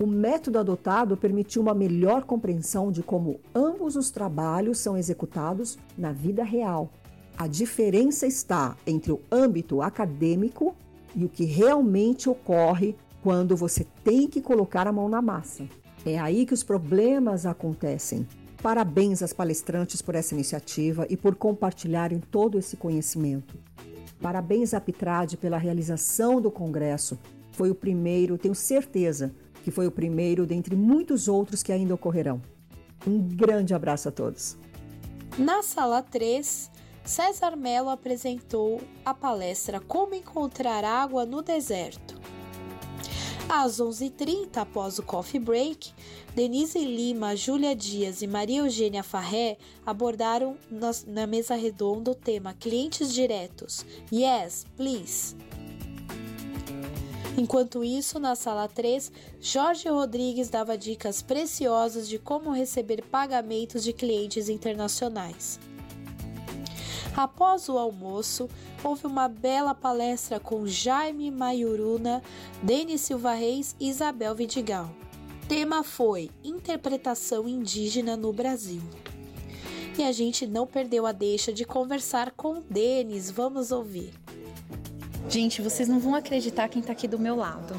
O 0.00 0.06
método 0.06 0.58
adotado 0.58 1.16
permitiu 1.16 1.60
uma 1.60 1.74
melhor 1.74 2.24
compreensão 2.24 2.92
de 2.92 3.02
como 3.02 3.40
ambos 3.52 3.96
os 3.96 4.10
trabalhos 4.10 4.78
são 4.78 4.96
executados 4.96 5.76
na 5.96 6.12
vida 6.12 6.44
real. 6.44 6.90
A 7.36 7.48
diferença 7.48 8.26
está 8.26 8.76
entre 8.86 9.10
o 9.10 9.20
âmbito 9.30 9.82
acadêmico 9.82 10.76
e 11.16 11.24
o 11.24 11.28
que 11.28 11.44
realmente 11.44 12.28
ocorre 12.28 12.94
quando 13.22 13.56
você 13.56 13.84
tem 14.04 14.28
que 14.28 14.40
colocar 14.40 14.86
a 14.86 14.92
mão 14.92 15.08
na 15.08 15.20
massa. 15.20 15.66
É 16.06 16.18
aí 16.18 16.46
que 16.46 16.54
os 16.54 16.62
problemas 16.62 17.44
acontecem. 17.44 18.26
Parabéns 18.62 19.22
às 19.22 19.32
palestrantes 19.32 20.00
por 20.00 20.14
essa 20.14 20.34
iniciativa 20.34 21.06
e 21.08 21.16
por 21.16 21.34
compartilharem 21.34 22.20
todo 22.20 22.58
esse 22.58 22.76
conhecimento. 22.76 23.56
Parabéns 24.20 24.74
à 24.74 24.80
Pitrade 24.80 25.36
pela 25.36 25.58
realização 25.58 26.40
do 26.40 26.50
congresso. 26.50 27.18
Foi 27.52 27.70
o 27.70 27.74
primeiro, 27.74 28.38
tenho 28.38 28.54
certeza 28.54 29.34
que 29.62 29.70
foi 29.70 29.86
o 29.86 29.92
primeiro 29.92 30.46
dentre 30.46 30.74
muitos 30.74 31.28
outros 31.28 31.62
que 31.62 31.72
ainda 31.72 31.94
ocorrerão. 31.94 32.40
Um 33.06 33.18
grande 33.18 33.74
abraço 33.74 34.08
a 34.08 34.12
todos. 34.12 34.56
Na 35.36 35.62
sala 35.62 36.02
3, 36.02 36.70
César 37.04 37.56
Mello 37.56 37.88
apresentou 37.88 38.80
a 39.04 39.14
palestra 39.14 39.80
Como 39.80 40.14
Encontrar 40.14 40.84
Água 40.84 41.24
no 41.24 41.42
Deserto. 41.42 42.20
Às 43.48 43.80
11h30, 43.80 44.58
após 44.58 44.98
o 44.98 45.02
coffee 45.02 45.40
break, 45.40 45.94
Denise 46.34 46.78
Lima, 46.84 47.34
Júlia 47.34 47.74
Dias 47.74 48.20
e 48.20 48.26
Maria 48.26 48.58
Eugênia 48.58 49.02
Farré 49.02 49.56
abordaram 49.86 50.58
na 51.06 51.26
mesa 51.26 51.54
redonda 51.54 52.10
o 52.10 52.14
tema 52.14 52.52
Clientes 52.52 53.12
Diretos. 53.12 53.86
Yes, 54.12 54.66
please. 54.76 55.34
Enquanto 57.38 57.82
isso, 57.82 58.18
na 58.18 58.34
sala 58.34 58.68
3, 58.68 59.10
Jorge 59.40 59.88
Rodrigues 59.88 60.50
dava 60.50 60.76
dicas 60.76 61.22
preciosas 61.22 62.06
de 62.06 62.18
como 62.18 62.50
receber 62.50 63.02
pagamentos 63.02 63.82
de 63.82 63.94
clientes 63.94 64.50
internacionais. 64.50 65.58
Após 67.18 67.68
o 67.68 67.76
almoço, 67.76 68.48
houve 68.84 69.04
uma 69.04 69.26
bela 69.26 69.74
palestra 69.74 70.38
com 70.38 70.68
Jaime 70.68 71.32
Maiuruna, 71.32 72.22
Denis 72.62 73.00
Silva 73.00 73.32
Reis 73.32 73.74
e 73.80 73.88
Isabel 73.88 74.36
Vidigal. 74.36 74.88
Tema 75.48 75.82
foi 75.82 76.30
Interpretação 76.44 77.48
Indígena 77.48 78.16
no 78.16 78.32
Brasil. 78.32 78.82
E 79.98 80.04
a 80.04 80.12
gente 80.12 80.46
não 80.46 80.64
perdeu 80.64 81.06
a 81.06 81.10
deixa 81.10 81.52
de 81.52 81.64
conversar 81.64 82.30
com 82.36 82.62
Denis. 82.70 83.32
Vamos 83.32 83.72
ouvir. 83.72 84.14
Gente, 85.28 85.60
vocês 85.60 85.88
não 85.88 85.98
vão 85.98 86.14
acreditar 86.14 86.68
quem 86.68 86.78
está 86.78 86.92
aqui 86.92 87.08
do 87.08 87.18
meu 87.18 87.34
lado. 87.34 87.74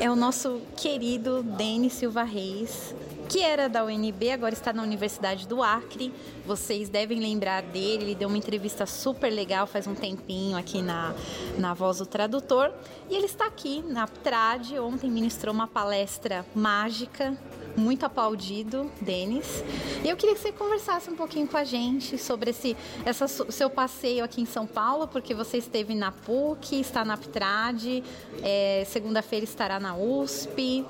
É 0.00 0.10
o 0.10 0.16
nosso 0.16 0.60
querido 0.76 1.44
Denis 1.44 1.92
Silva 1.92 2.24
Reis, 2.24 2.96
que 3.30 3.40
era 3.40 3.68
da 3.68 3.84
UNB, 3.84 4.32
agora 4.32 4.52
está 4.52 4.72
na 4.72 4.82
Universidade 4.82 5.46
do 5.46 5.62
Acre. 5.62 6.12
Vocês 6.44 6.88
devem 6.88 7.20
lembrar 7.20 7.62
dele, 7.62 8.06
ele 8.06 8.14
deu 8.16 8.26
uma 8.26 8.36
entrevista 8.36 8.86
super 8.86 9.30
legal 9.30 9.68
faz 9.68 9.86
um 9.86 9.94
tempinho 9.94 10.56
aqui 10.56 10.82
na, 10.82 11.14
na 11.56 11.72
Voz 11.72 11.98
do 11.98 12.06
Tradutor. 12.06 12.72
E 13.08 13.14
ele 13.14 13.26
está 13.26 13.46
aqui 13.46 13.84
na 13.86 14.04
PTRAD, 14.04 14.80
ontem 14.80 15.08
ministrou 15.08 15.54
uma 15.54 15.68
palestra 15.68 16.44
mágica 16.56 17.38
muito 17.76 18.04
aplaudido, 18.04 18.90
Denis. 19.00 19.64
E 20.04 20.08
eu 20.08 20.16
queria 20.16 20.34
que 20.34 20.40
você 20.40 20.52
conversasse 20.52 21.10
um 21.10 21.16
pouquinho 21.16 21.46
com 21.46 21.56
a 21.56 21.64
gente 21.64 22.18
sobre 22.18 22.50
esse 22.50 22.76
essa, 23.04 23.26
seu 23.28 23.70
passeio 23.70 24.24
aqui 24.24 24.40
em 24.40 24.46
São 24.46 24.66
Paulo, 24.66 25.08
porque 25.08 25.34
você 25.34 25.58
esteve 25.58 25.94
na 25.94 26.12
PUC, 26.12 26.80
está 26.80 27.04
na 27.04 27.16
PTRAD, 27.16 28.02
é, 28.42 28.84
segunda-feira 28.86 29.44
estará 29.44 29.80
na 29.80 29.96
USP, 29.96 30.84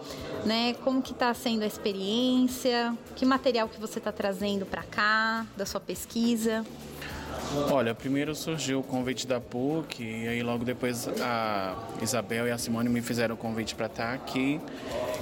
né? 0.45 0.75
Como 0.85 1.03
que 1.03 1.13
está 1.13 1.33
sendo 1.35 1.63
a 1.63 1.67
experiência? 1.67 2.97
Que 3.17 3.25
material 3.25 3.69
que 3.69 3.81
você 3.81 3.99
está 3.99 4.13
trazendo 4.13 4.67
para 4.67 4.83
cá, 4.83 5.47
da 5.57 5.67
sua 5.67 5.81
pesquisa? 5.81 6.65
Olha, 7.53 7.93
primeiro 7.95 8.33
surgiu 8.33 8.79
o 8.79 8.83
convite 8.83 9.27
da 9.27 9.41
PUC 9.41 10.05
e 10.05 10.29
aí 10.29 10.41
logo 10.41 10.65
depois 10.65 11.09
a 11.21 11.75
Isabel 12.01 12.47
e 12.47 12.51
a 12.53 12.57
Simone 12.57 12.89
me 12.89 13.03
fizeram 13.03 13.35
o 13.35 13.39
convite 13.39 13.75
para 13.75 13.87
estar 13.87 14.15
aqui. 14.15 14.61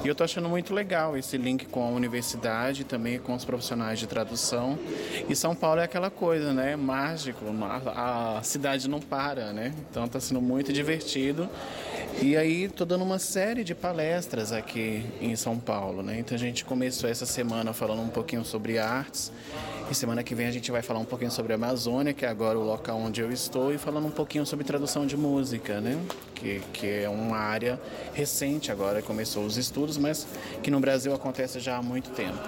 E 0.05 0.07
eu 0.07 0.13
estou 0.13 0.27
achando 0.27 0.47
muito 0.47 0.75
legal 0.75 1.17
esse 1.17 1.39
link 1.39 1.65
com 1.67 1.83
a 1.83 1.89
universidade, 1.89 2.85
também 2.85 3.19
com 3.19 3.35
os 3.35 3.47
profissionais 3.47 3.99
de 3.99 4.07
tradução. 4.07 4.79
E 5.27 5.35
São 5.35 5.55
Paulo 5.55 5.81
é 5.81 5.85
aquela 5.85 6.11
coisa, 6.11 6.53
né? 6.53 6.77
Mágico, 6.77 7.47
a, 7.63 8.39
a 8.39 8.43
cidade 8.43 8.89
não 8.89 9.01
para, 9.01 9.53
né? 9.55 9.75
Então 9.91 10.05
está 10.05 10.21
sendo 10.21 10.43
muito 10.43 10.71
divertido. 10.71 11.49
E 12.21 12.37
aí 12.37 12.65
estou 12.65 12.87
dando 12.87 13.05
uma 13.05 13.19
série 13.19 13.65
de 13.65 13.75
palestras 13.75 14.53
aqui 14.53 15.07
em 15.21 15.35
São 15.35 15.59
Paulo, 15.59 16.03
né? 16.03 16.19
Então 16.19 16.37
a 16.37 16.39
gente 16.39 16.65
começou 16.65 17.09
essa 17.09 17.25
semana 17.25 17.73
falando 17.73 18.03
um 18.03 18.09
pouquinho 18.09 18.45
sobre 18.45 18.79
artes. 18.79 19.33
E 19.91 19.95
semana 19.95 20.23
que 20.23 20.35
vem 20.35 20.47
a 20.47 20.51
gente 20.51 20.71
vai 20.71 20.83
falar 20.83 21.01
um 21.01 21.05
pouquinho 21.05 21.31
sobre 21.31 21.55
a 21.55 21.57
Amazônia, 21.57 22.13
que 22.13 22.27
é 22.27 22.29
agora 22.29 22.59
o 22.59 22.63
local 22.63 22.99
onde 22.99 23.23
eu 23.23 23.33
estou, 23.33 23.73
e 23.73 23.79
falando 23.79 24.07
um 24.07 24.11
pouquinho 24.11 24.45
sobre 24.45 24.63
tradução 24.63 25.07
de 25.07 25.17
música, 25.17 25.81
né? 25.81 25.99
Que, 26.35 26.61
que 26.75 26.87
é 26.87 27.09
uma 27.09 27.39
área 27.39 27.81
recente 28.13 28.71
agora, 28.71 29.01
começou 29.01 29.47
os 29.47 29.57
estudos, 29.57 29.97
mas 29.97 30.27
que 30.63 30.71
no 30.71 30.79
Brasil 30.79 31.15
acontece 31.15 31.59
já 31.59 31.79
há 31.79 31.83
muito 31.83 32.11
tempo. 32.11 32.39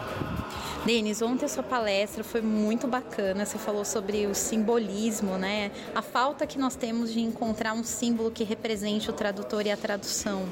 Denis, 0.85 1.23
ontem 1.23 1.47
a 1.47 1.49
sua 1.49 1.63
palestra 1.63 2.23
foi 2.23 2.43
muito 2.43 2.87
bacana. 2.87 3.47
Você 3.47 3.57
falou 3.57 3.87
sobre 3.87 4.27
o 4.27 4.35
simbolismo, 4.35 5.39
né? 5.39 5.71
A 5.95 6.03
falta 6.03 6.47
que 6.47 6.59
nós 6.59 6.77
temos 6.77 7.11
de 7.11 7.21
encontrar 7.21 7.73
um 7.73 7.83
símbolo 7.83 8.31
que 8.31 8.45
represente 8.45 9.09
o 9.09 9.15
tradutor 9.15 9.67
e 9.67 9.71
a 9.71 9.79
tradução. 9.79 10.47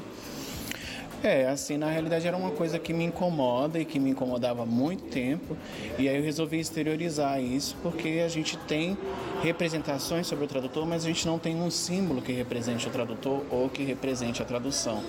É, 1.21 1.47
assim, 1.47 1.77
na 1.77 1.89
realidade 1.89 2.25
era 2.25 2.37
uma 2.37 2.51
coisa 2.51 2.79
que 2.79 2.93
me 2.93 3.03
incomoda 3.03 3.77
e 3.77 3.83
que 3.83 3.99
me 3.99 4.11
incomodava 4.11 4.63
há 4.63 4.65
muito 4.65 5.03
tempo. 5.05 5.57
E 5.97 6.07
aí 6.07 6.15
eu 6.15 6.23
resolvi 6.23 6.59
exteriorizar 6.59 7.41
isso 7.43 7.75
porque 7.83 8.21
a 8.25 8.29
gente 8.29 8.57
tem 8.57 8.97
representações 9.43 10.27
sobre 10.27 10.45
o 10.45 10.47
tradutor, 10.47 10.87
mas 10.87 11.03
a 11.03 11.07
gente 11.07 11.27
não 11.27 11.37
tem 11.37 11.61
um 11.61 11.69
símbolo 11.69 12.21
que 12.21 12.31
represente 12.31 12.87
o 12.87 12.89
tradutor 12.89 13.43
ou 13.51 13.67
que 13.67 13.83
represente 13.83 14.41
a 14.41 14.45
tradução. 14.45 15.03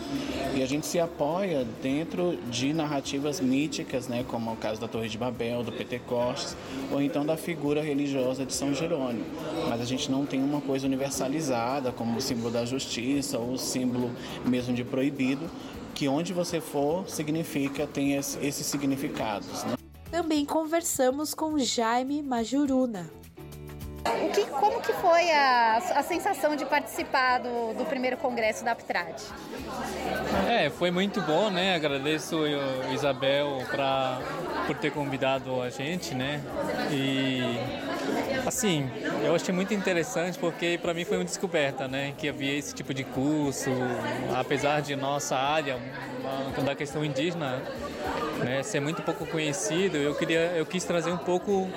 E 0.55 0.63
a 0.63 0.67
gente 0.67 0.85
se 0.85 0.99
apoia 0.99 1.65
dentro 1.81 2.37
de 2.51 2.73
narrativas 2.73 3.41
míticas, 3.41 4.09
né, 4.09 4.25
como 4.27 4.51
é 4.51 4.53
o 4.53 4.57
caso 4.57 4.81
da 4.81 4.89
Torre 4.89 5.09
de 5.09 5.17
Babel, 5.17 5.63
do 5.63 5.71
Pentecostes, 5.71 6.57
ou 6.91 7.01
então 7.01 7.25
da 7.25 7.37
figura 7.37 7.83
religiosa 7.83 8.45
de 8.45 8.53
São 8.53 8.75
Jerônimo. 8.75 9.25
Mas 9.69 9.81
a 9.81 9.85
gente 9.85 10.11
não 10.11 10.27
tem 10.27 10.43
uma 10.43 10.61
coisa 10.61 10.87
universalizada 10.87 11.93
como 11.93 12.19
o 12.19 12.21
símbolo 12.21 12.51
da 12.51 12.65
justiça 12.65 13.39
ou 13.39 13.53
o 13.53 13.59
símbolo 13.59 14.11
mesmo 14.45 14.75
de 14.75 14.83
proibido 14.83 15.49
que 15.95 16.09
onde 16.09 16.33
você 16.33 16.61
for 16.61 17.09
significa, 17.09 17.87
tem 17.87 18.15
esses 18.17 18.67
significados. 18.67 19.65
Né? 19.65 19.75
Também 20.11 20.45
conversamos 20.45 21.35
com 21.35 21.59
Jaime 21.59 22.23
Majuruna. 22.23 23.11
O 24.03 24.33
que, 24.33 24.47
como 24.47 24.81
que 24.81 24.93
foi 24.95 25.31
a, 25.31 25.77
a 25.77 26.03
sensação 26.03 26.57
de 26.57 26.65
participar 26.65 27.39
do, 27.39 27.75
do 27.75 27.85
primeiro 27.85 28.17
congresso 28.17 28.65
da 28.65 28.73
Aptrad? 28.73 29.21
É, 30.49 30.71
foi 30.71 30.91
muito 30.91 31.21
bom, 31.21 31.51
né? 31.51 31.75
Agradeço 31.75 32.37
Isabel 32.95 33.59
pra, 33.71 34.21
por 34.67 34.77
ter 34.77 34.91
convidado 34.91 35.61
a 35.61 35.69
gente, 35.69 36.15
né? 36.15 36.43
E 36.91 37.43
assim, 38.47 38.91
eu 39.25 39.35
achei 39.35 39.55
muito 39.55 39.73
interessante 39.75 40.39
porque 40.39 40.79
para 40.81 40.95
mim 40.95 41.05
foi 41.05 41.19
uma 41.19 41.25
descoberta, 41.25 41.87
né? 41.89 42.13
Que 42.17 42.29
havia 42.29 42.57
esse 42.57 42.75
tipo 42.75 42.93
de 42.95 43.05
curso, 43.05 43.71
apesar 44.35 44.81
de 44.81 44.95
nossa 44.97 45.37
área, 45.37 45.79
da 46.65 46.75
questão 46.75 47.05
indígena, 47.05 47.63
né, 48.45 48.63
ser 48.63 48.81
muito 48.81 49.03
pouco 49.03 49.27
conhecido, 49.27 49.97
eu 49.97 50.15
queria, 50.15 50.53
eu 50.57 50.67
quis 50.67 50.85
trazer 50.85 51.11
um 51.11 51.17
pouco 51.17 51.69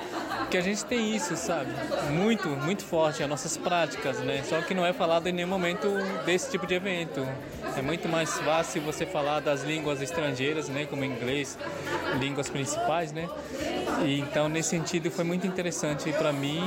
que 0.50 0.58
a 0.58 0.62
gente 0.62 0.86
tem 0.86 1.16
isso, 1.16 1.36
sabe? 1.36 1.72
Muito, 2.12 2.48
muito 2.48 2.84
forte, 2.84 3.24
as 3.24 3.30
nossas 3.30 3.58
práticas, 3.58 4.20
né? 4.20 4.44
Só 4.44 4.62
que 4.62 4.74
não 4.76 4.86
é 4.86 4.94
falado 4.94 5.28
em 5.28 5.32
nenhum 5.32 5.48
momento 5.48 5.88
desse 6.26 6.52
tipo 6.52 6.68
de 6.68 6.76
evento. 6.76 7.28
É 7.76 7.82
muito 7.82 8.08
mais 8.08 8.38
fácil 8.40 8.82
você 8.84 9.04
falar 9.06 9.40
das 9.40 9.64
línguas 9.64 10.00
estrangeiras, 10.00 10.70
né? 10.70 10.86
Como 10.86 11.04
inglês, 11.04 11.58
línguas 12.20 12.50
principais, 12.50 13.12
né? 13.12 13.28
E, 14.06 14.20
então, 14.20 14.50
nesse 14.50 14.70
sentido, 14.70 15.10
foi 15.10 15.24
muito 15.24 15.48
interessante 15.48 16.12
para 16.14 16.34
mim 16.34 16.62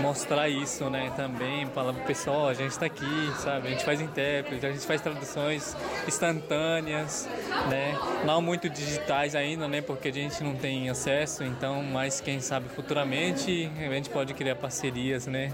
mostrar 0.00 0.48
isso, 0.48 0.90
né? 0.90 1.12
Também, 1.16 1.66
falar 1.66 1.92
pro 1.92 2.02
pessoal, 2.04 2.48
a 2.48 2.54
gente 2.54 2.72
está 2.72 2.86
aqui, 2.86 3.32
sabe? 3.38 3.68
A 3.68 3.70
gente 3.70 3.84
faz 3.84 4.00
intérprete, 4.00 4.66
a 4.66 4.72
gente 4.72 4.84
faz 4.84 5.00
traduções 5.00 5.76
instantâneas, 6.06 7.28
né? 7.68 7.96
Não 8.24 8.42
muito 8.42 8.68
digitais 8.68 9.34
ainda, 9.34 9.68
né? 9.68 9.80
Porque 9.80 10.08
a 10.08 10.12
gente 10.12 10.42
não 10.42 10.56
tem 10.56 10.90
acesso, 10.90 11.44
então, 11.44 11.82
mas 11.82 12.20
quem 12.20 12.40
sabe 12.40 12.68
futuramente 12.68 13.70
a 13.78 13.94
gente 13.94 14.10
pode 14.10 14.34
criar 14.34 14.56
parcerias, 14.56 15.26
né? 15.26 15.52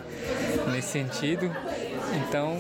Nesse 0.73 0.89
sentido. 0.89 1.55
Então, 2.15 2.57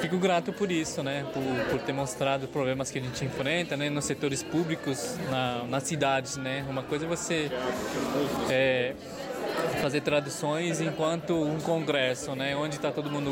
fico 0.00 0.18
grato 0.18 0.52
por 0.52 0.70
isso, 0.70 1.02
né? 1.02 1.24
Por, 1.32 1.70
por 1.70 1.80
ter 1.80 1.92
mostrado 1.92 2.48
problemas 2.48 2.90
que 2.90 2.98
a 2.98 3.02
gente 3.02 3.24
enfrenta, 3.24 3.76
né? 3.76 3.88
Nos 3.90 4.04
setores 4.04 4.42
públicos, 4.42 5.16
na, 5.30 5.64
nas 5.64 5.84
cidades, 5.84 6.36
né? 6.36 6.64
Uma 6.68 6.82
coisa 6.82 7.06
é 7.06 7.08
você 7.08 7.50
é, 8.50 8.94
fazer 9.80 10.00
traduções 10.00 10.80
enquanto 10.80 11.34
um 11.34 11.58
congresso, 11.60 12.34
né, 12.34 12.54
onde 12.56 12.76
está 12.76 12.90
todo 12.90 13.10
mundo 13.10 13.30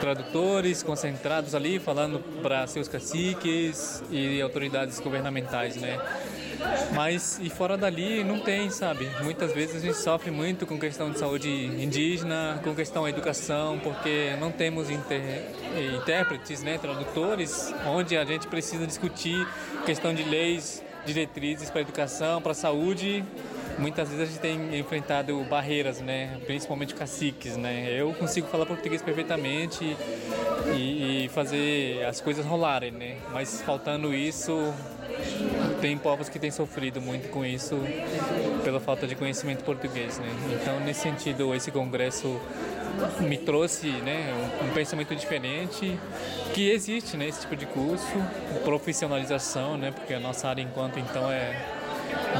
tradutores 0.00 0.82
concentrados 0.82 1.54
ali 1.54 1.78
falando 1.78 2.20
para 2.42 2.66
seus 2.66 2.88
caciques 2.88 4.02
e 4.10 4.40
autoridades 4.40 5.00
governamentais, 5.00 5.76
né. 5.76 5.98
Mas 6.94 7.38
e 7.42 7.50
fora 7.50 7.76
dali 7.76 8.24
não 8.24 8.40
tem, 8.40 8.70
sabe? 8.70 9.08
Muitas 9.22 9.52
vezes 9.52 9.76
a 9.76 9.78
gente 9.80 9.96
sofre 9.96 10.30
muito 10.30 10.66
com 10.66 10.78
questão 10.78 11.10
de 11.10 11.18
saúde 11.18 11.48
indígena, 11.48 12.60
com 12.62 12.74
questão 12.74 13.04
da 13.04 13.10
educação, 13.10 13.78
porque 13.78 14.34
não 14.40 14.50
temos 14.50 14.90
inter... 14.90 15.44
intérpretes, 15.96 16.62
né, 16.62 16.78
tradutores, 16.78 17.72
onde 17.86 18.16
a 18.16 18.24
gente 18.24 18.46
precisa 18.46 18.86
discutir 18.86 19.46
questão 19.84 20.12
de 20.14 20.22
leis, 20.24 20.82
diretrizes 21.06 21.70
para 21.70 21.80
educação, 21.80 22.42
para 22.42 22.54
saúde 22.54 23.24
muitas 23.78 24.08
vezes 24.08 24.22
a 24.22 24.26
gente 24.26 24.40
tem 24.40 24.78
enfrentado 24.78 25.42
barreiras, 25.44 26.00
né? 26.00 26.38
Principalmente 26.46 26.94
caciques, 26.94 27.56
né? 27.56 27.88
Eu 27.90 28.12
consigo 28.12 28.46
falar 28.48 28.66
português 28.66 29.00
perfeitamente 29.00 29.96
e, 30.74 31.24
e 31.24 31.28
fazer 31.28 32.04
as 32.04 32.20
coisas 32.20 32.44
rolarem, 32.44 32.90
né? 32.90 33.16
Mas 33.32 33.62
faltando 33.62 34.12
isso, 34.12 34.74
tem 35.80 35.96
povos 35.96 36.28
que 36.28 36.38
têm 36.38 36.50
sofrido 36.50 37.00
muito 37.00 37.28
com 37.30 37.44
isso 37.44 37.76
pela 38.64 38.80
falta 38.80 39.06
de 39.06 39.14
conhecimento 39.14 39.64
português, 39.64 40.18
né? 40.18 40.28
Então, 40.60 40.80
nesse 40.80 41.00
sentido, 41.00 41.54
esse 41.54 41.70
congresso 41.70 42.40
me 43.20 43.38
trouxe 43.38 43.88
né, 43.88 44.32
um, 44.62 44.74
pensamento 44.74 45.14
diferente 45.14 45.98
que 46.52 46.70
existe 46.70 47.16
né, 47.16 47.28
esse 47.28 47.42
tipo 47.42 47.54
de 47.54 47.66
curso, 47.66 48.12
profissionalização, 48.64 49.76
né, 49.76 49.92
porque 49.92 50.14
a 50.14 50.20
nossa 50.20 50.48
área 50.48 50.62
enquanto 50.62 50.98
então 50.98 51.30
é 51.30 51.54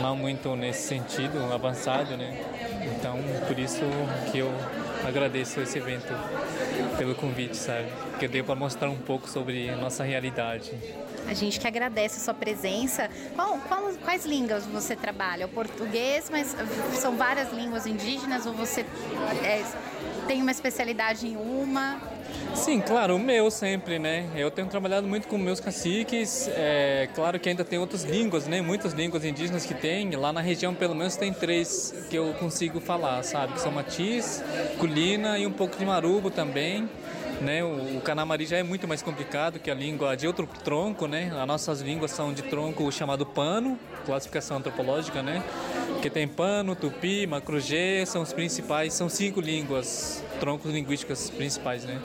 não 0.01 0.16
muito 0.16 0.57
nesse 0.57 0.88
sentido 0.88 1.53
avançado, 1.53 2.16
né? 2.16 2.44
Então 2.96 3.18
por 3.46 3.59
isso 3.59 3.83
que 4.31 4.38
eu 4.38 4.53
agradeço 5.07 5.61
esse 5.61 5.79
evento 5.79 6.12
pelo 6.98 7.14
convite, 7.14 7.56
sabe? 7.56 7.87
Que 8.18 8.26
eu 8.26 8.28
dei 8.28 8.42
para 8.42 8.56
mostrar 8.56 8.90
um 8.90 8.98
pouco 8.98 9.28
sobre 9.28 9.70
a 9.70 9.76
nossa 9.76 10.02
realidade. 10.02 10.72
A 11.26 11.32
gente 11.32 11.61
que 11.61 11.66
agradece 11.66 12.18
a 12.18 12.20
sua 12.20 12.34
presença. 12.34 13.08
Qual, 13.34 13.56
qual, 13.68 13.82
quais 14.04 14.26
línguas 14.26 14.66
você 14.66 14.96
trabalha? 14.96 15.46
O 15.46 15.48
português, 15.48 16.28
mas 16.30 16.56
são 16.94 17.16
várias 17.16 17.52
línguas 17.52 17.87
indígenas 17.87 18.46
ou 18.46 18.52
você 18.52 18.84
é, 19.44 19.62
tem 20.28 20.42
uma 20.42 20.50
especialidade 20.50 21.26
em 21.26 21.36
uma? 21.36 21.98
Sim, 22.54 22.80
claro, 22.80 23.16
o 23.16 23.18
meu 23.18 23.50
sempre, 23.50 23.98
né? 23.98 24.28
Eu 24.36 24.50
tenho 24.50 24.68
trabalhado 24.68 25.08
muito 25.08 25.26
com 25.26 25.38
meus 25.38 25.58
caciques. 25.58 26.48
É, 26.48 27.08
claro 27.14 27.40
que 27.40 27.48
ainda 27.48 27.64
tem 27.64 27.78
outras 27.78 28.04
línguas, 28.04 28.46
né? 28.46 28.60
Muitas 28.60 28.92
línguas 28.92 29.24
indígenas 29.24 29.64
que 29.64 29.72
tem. 29.72 30.10
Lá 30.14 30.30
na 30.30 30.42
região, 30.42 30.74
pelo 30.74 30.94
menos, 30.94 31.16
tem 31.16 31.32
três 31.32 31.94
que 32.10 32.16
eu 32.16 32.34
consigo 32.34 32.78
falar, 32.78 33.22
sabe? 33.22 33.58
São 33.58 33.72
Matiz, 33.72 34.44
Culina 34.78 35.38
e 35.38 35.46
um 35.46 35.52
pouco 35.52 35.78
de 35.78 35.86
Marubo 35.86 36.30
também. 36.30 36.88
Né? 37.40 37.64
O, 37.64 37.96
o 37.96 38.00
Canamari 38.02 38.44
já 38.44 38.58
é 38.58 38.62
muito 38.62 38.86
mais 38.86 39.00
complicado 39.00 39.58
que 39.58 39.70
a 39.70 39.74
língua 39.74 40.14
de 40.14 40.26
outro 40.26 40.46
tronco, 40.62 41.06
né? 41.06 41.32
As 41.40 41.46
nossas 41.46 41.80
línguas 41.80 42.10
são 42.10 42.34
de 42.34 42.42
tronco 42.42 42.90
chamado 42.92 43.24
pano, 43.24 43.78
classificação 44.04 44.58
antropológica, 44.58 45.22
né? 45.22 45.42
Que 46.00 46.08
tem 46.08 46.28
pano, 46.28 46.76
tupi, 46.76 47.26
macrugê, 47.26 48.04
são 48.06 48.22
os 48.22 48.32
principais, 48.32 48.92
são 48.92 49.08
cinco 49.08 49.40
línguas, 49.40 50.22
troncos 50.38 50.72
linguísticos 50.72 51.28
principais, 51.30 51.84
né? 51.84 52.00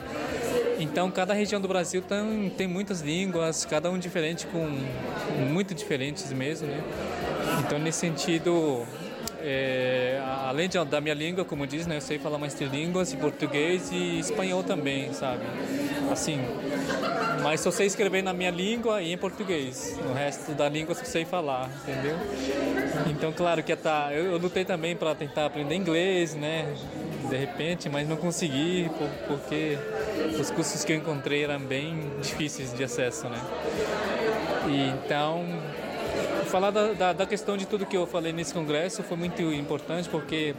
Então, 0.78 1.10
cada 1.10 1.32
região 1.32 1.60
do 1.60 1.68
Brasil 1.68 2.02
tem, 2.02 2.50
tem 2.50 2.66
muitas 2.66 3.00
línguas, 3.00 3.64
cada 3.64 3.90
um 3.90 3.98
diferente, 3.98 4.46
com 4.46 4.68
muito 5.48 5.74
diferentes 5.74 6.32
mesmo, 6.32 6.66
né? 6.66 6.82
Então, 7.60 7.78
nesse 7.78 8.00
sentido, 8.00 8.84
é, 9.40 10.20
além 10.46 10.68
de, 10.68 10.82
da 10.84 11.00
minha 11.00 11.14
língua, 11.14 11.44
como 11.44 11.66
diz, 11.66 11.86
né, 11.86 11.96
eu 11.96 12.00
sei 12.00 12.18
falar 12.18 12.38
mais 12.38 12.54
de 12.58 12.64
línguas, 12.64 13.12
e 13.12 13.16
português 13.16 13.90
e 13.92 14.18
espanhol 14.18 14.62
também, 14.62 15.12
sabe? 15.12 15.44
Assim, 16.10 16.40
mas 17.44 17.60
só 17.60 17.70
sei 17.70 17.86
escrever 17.86 18.22
na 18.22 18.32
minha 18.32 18.50
língua 18.50 19.02
e 19.02 19.12
em 19.12 19.18
português. 19.18 19.98
O 20.10 20.14
resto 20.14 20.52
da 20.52 20.66
língua 20.66 20.94
só 20.94 21.04
sei 21.04 21.26
falar, 21.26 21.68
entendeu? 21.82 22.16
Então, 23.10 23.34
claro 23.34 23.62
que 23.62 23.76
tá, 23.76 24.08
eu, 24.14 24.32
eu 24.32 24.38
lutei 24.38 24.64
também 24.64 24.96
para 24.96 25.14
tentar 25.14 25.44
aprender 25.44 25.74
inglês, 25.74 26.34
né? 26.34 26.74
De 27.28 27.36
repente, 27.36 27.90
mas 27.90 28.08
não 28.08 28.16
consegui 28.16 28.90
porque 29.28 29.76
os 30.40 30.50
cursos 30.50 30.84
que 30.84 30.92
eu 30.94 30.96
encontrei 30.96 31.44
eram 31.44 31.60
bem 31.60 32.12
difíceis 32.22 32.72
de 32.72 32.82
acesso, 32.82 33.28
né? 33.28 33.38
E 34.66 35.04
então 35.04 35.44
falar 36.54 36.70
da, 36.70 36.92
da, 36.92 37.12
da, 37.12 37.26
questão 37.26 37.56
de 37.56 37.66
tudo 37.66 37.84
que 37.84 37.96
eu 37.96 38.06
falei 38.06 38.32
nesse 38.32 38.54
congresso 38.54 39.02
foi 39.02 39.16
muito 39.16 39.42
importante 39.42 40.08
porque 40.08 40.54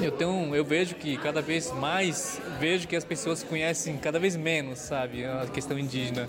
eu 0.00 0.10
tenho 0.10 0.52
eu 0.52 0.64
vejo 0.64 0.96
que 0.96 1.16
cada 1.16 1.40
vez 1.40 1.70
mais 1.70 2.42
vejo 2.58 2.88
que 2.88 2.96
as 2.96 3.04
pessoas 3.04 3.40
conhecem 3.40 3.96
cada 3.98 4.18
vez 4.18 4.34
menos 4.34 4.80
sabe 4.80 5.24
a 5.24 5.46
questão 5.46 5.78
indígena 5.78 6.28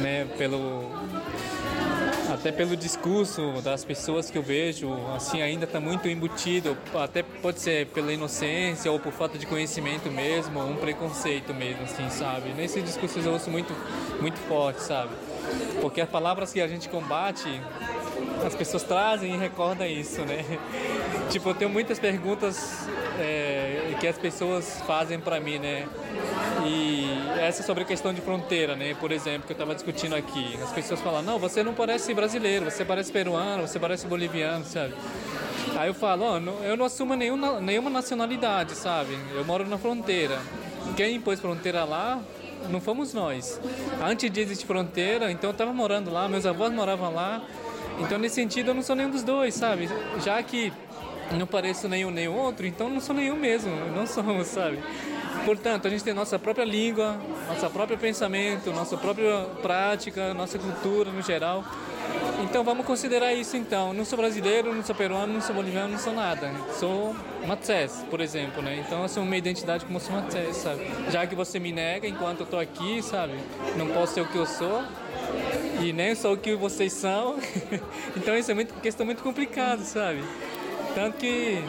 né 0.00 0.28
pelo 0.38 0.88
até 2.32 2.52
pelo 2.52 2.76
discurso 2.76 3.60
das 3.62 3.84
pessoas 3.84 4.30
que 4.30 4.38
eu 4.38 4.42
vejo, 4.42 4.88
assim, 5.14 5.42
ainda 5.42 5.64
está 5.64 5.80
muito 5.80 6.08
embutido, 6.08 6.78
até 6.94 7.22
pode 7.22 7.58
ser 7.58 7.86
pela 7.88 8.12
inocência 8.12 8.90
ou 8.90 9.00
por 9.00 9.12
falta 9.12 9.36
de 9.36 9.46
conhecimento 9.46 10.08
mesmo, 10.10 10.60
um 10.64 10.76
preconceito 10.76 11.52
mesmo, 11.52 11.82
assim, 11.82 12.08
sabe? 12.08 12.50
Nesse 12.50 12.80
discurso 12.80 13.18
eu 13.18 13.32
ouço 13.32 13.50
muito, 13.50 13.74
muito 14.20 14.38
forte, 14.48 14.80
sabe? 14.80 15.10
Porque 15.80 16.00
as 16.00 16.08
palavras 16.08 16.52
que 16.52 16.60
a 16.60 16.68
gente 16.68 16.88
combate 16.88 17.48
as 18.46 18.54
pessoas 18.54 18.82
trazem 18.82 19.34
e 19.34 19.36
recordam 19.36 19.86
isso, 19.86 20.22
né? 20.22 20.44
Tipo, 21.30 21.50
eu 21.50 21.54
tenho 21.54 21.70
muitas 21.70 21.98
perguntas 21.98 22.88
é, 23.18 23.94
que 24.00 24.06
as 24.08 24.18
pessoas 24.18 24.82
fazem 24.84 25.20
para 25.20 25.38
mim, 25.38 25.58
né? 25.58 25.86
E 26.64 27.06
essa 27.38 27.62
sobre 27.62 27.84
a 27.84 27.86
questão 27.86 28.12
de 28.12 28.20
fronteira, 28.20 28.74
né? 28.74 28.96
Por 28.98 29.12
exemplo, 29.12 29.42
que 29.46 29.52
eu 29.52 29.54
estava 29.54 29.74
discutindo 29.74 30.16
aqui. 30.16 30.58
As 30.60 30.72
pessoas 30.72 31.00
falam, 31.00 31.22
não, 31.22 31.38
você 31.38 31.62
não 31.62 31.72
parece 31.72 32.12
brasileiro, 32.14 32.68
você 32.68 32.84
parece 32.84 33.12
peruano, 33.12 33.68
você 33.68 33.78
parece 33.78 34.06
boliviano, 34.06 34.64
sabe? 34.64 34.94
Aí 35.76 35.88
eu 35.88 35.94
falo, 35.94 36.24
oh, 36.24 36.64
eu 36.64 36.76
não 36.76 36.86
assumo 36.86 37.14
nenhuma, 37.14 37.60
nenhuma 37.60 37.90
nacionalidade, 37.90 38.74
sabe? 38.74 39.16
Eu 39.32 39.44
moro 39.44 39.66
na 39.68 39.78
fronteira. 39.78 40.40
Quem 40.96 41.16
impôs 41.16 41.38
fronteira 41.38 41.84
lá 41.84 42.20
não 42.68 42.80
fomos 42.80 43.14
nós. 43.14 43.60
Antes 44.02 44.30
de 44.30 44.40
existir 44.40 44.66
fronteira, 44.66 45.30
então 45.30 45.50
eu 45.50 45.52
estava 45.52 45.72
morando 45.72 46.10
lá, 46.10 46.28
meus 46.28 46.44
avós 46.44 46.72
moravam 46.72 47.14
lá. 47.14 47.42
Então, 48.00 48.18
nesse 48.18 48.36
sentido, 48.36 48.68
eu 48.68 48.74
não 48.74 48.82
sou 48.82 48.96
nenhum 48.96 49.10
dos 49.10 49.22
dois, 49.22 49.54
sabe? 49.54 49.88
Já 50.24 50.42
que 50.42 50.72
não 51.36 51.46
pareço 51.46 51.88
nenhum 51.88 52.10
nem 52.10 52.28
outro, 52.28 52.66
então 52.66 52.88
não 52.88 53.00
sou 53.00 53.14
nenhum 53.14 53.36
mesmo, 53.36 53.70
não 53.94 54.06
somos, 54.06 54.46
sabe? 54.48 54.78
Portanto, 55.44 55.86
a 55.86 55.90
gente 55.90 56.04
tem 56.04 56.12
nossa 56.12 56.38
própria 56.38 56.64
língua, 56.64 57.18
nosso 57.48 57.68
próprio 57.70 57.96
pensamento, 57.96 58.72
nossa 58.72 58.96
própria 58.96 59.46
prática, 59.62 60.34
nossa 60.34 60.58
cultura 60.58 61.10
no 61.10 61.22
geral. 61.22 61.64
Então 62.42 62.64
vamos 62.64 62.84
considerar 62.84 63.32
isso 63.32 63.56
então. 63.56 63.92
Não 63.92 64.04
sou 64.04 64.18
brasileiro, 64.18 64.74
não 64.74 64.82
sou 64.82 64.94
peruano, 64.94 65.32
não 65.32 65.40
sou 65.40 65.54
boliviano, 65.54 65.92
não 65.92 65.98
sou 65.98 66.12
nada. 66.12 66.50
Sou 66.78 67.14
Matsés, 67.46 68.04
por 68.10 68.20
exemplo, 68.20 68.62
né? 68.62 68.82
Então 68.84 69.02
eu 69.02 69.08
sou 69.08 69.22
uma 69.22 69.36
identidade 69.36 69.84
como 69.84 70.00
sou 70.00 70.14
Matsés, 70.14 70.56
sabe? 70.56 70.86
Já 71.10 71.26
que 71.26 71.34
você 71.34 71.58
me 71.58 71.72
nega 71.72 72.08
enquanto 72.08 72.40
eu 72.40 72.46
tô 72.46 72.58
aqui, 72.58 73.02
sabe? 73.02 73.34
Não 73.76 73.88
posso 73.88 74.14
ser 74.14 74.22
o 74.22 74.26
que 74.26 74.36
eu 74.36 74.46
sou 74.46 74.82
e 75.80 75.92
nem 75.92 76.14
sou 76.14 76.34
o 76.34 76.36
que 76.36 76.54
vocês 76.54 76.92
são. 76.92 77.38
então 78.16 78.36
isso 78.36 78.50
é 78.50 78.54
muito 78.54 78.74
questão 78.74 79.06
muito 79.06 79.22
complicada, 79.22 79.82
sabe? 79.82 80.22
Tanto 80.94 81.18
que 81.18 81.62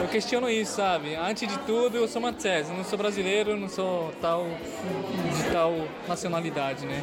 eu 0.00 0.08
questiono 0.08 0.48
isso, 0.50 0.76
sabe? 0.76 1.14
Antes 1.14 1.48
de 1.48 1.58
tudo, 1.60 1.96
eu 1.96 2.08
sou 2.08 2.20
Matsés, 2.20 2.68
eu 2.68 2.76
não 2.76 2.84
sou 2.84 2.98
brasileiro, 2.98 3.56
não 3.56 3.68
sou 3.68 4.12
tal 4.20 4.44
de 4.44 5.50
tal 5.50 5.72
nacionalidade, 6.06 6.86
né? 6.86 7.02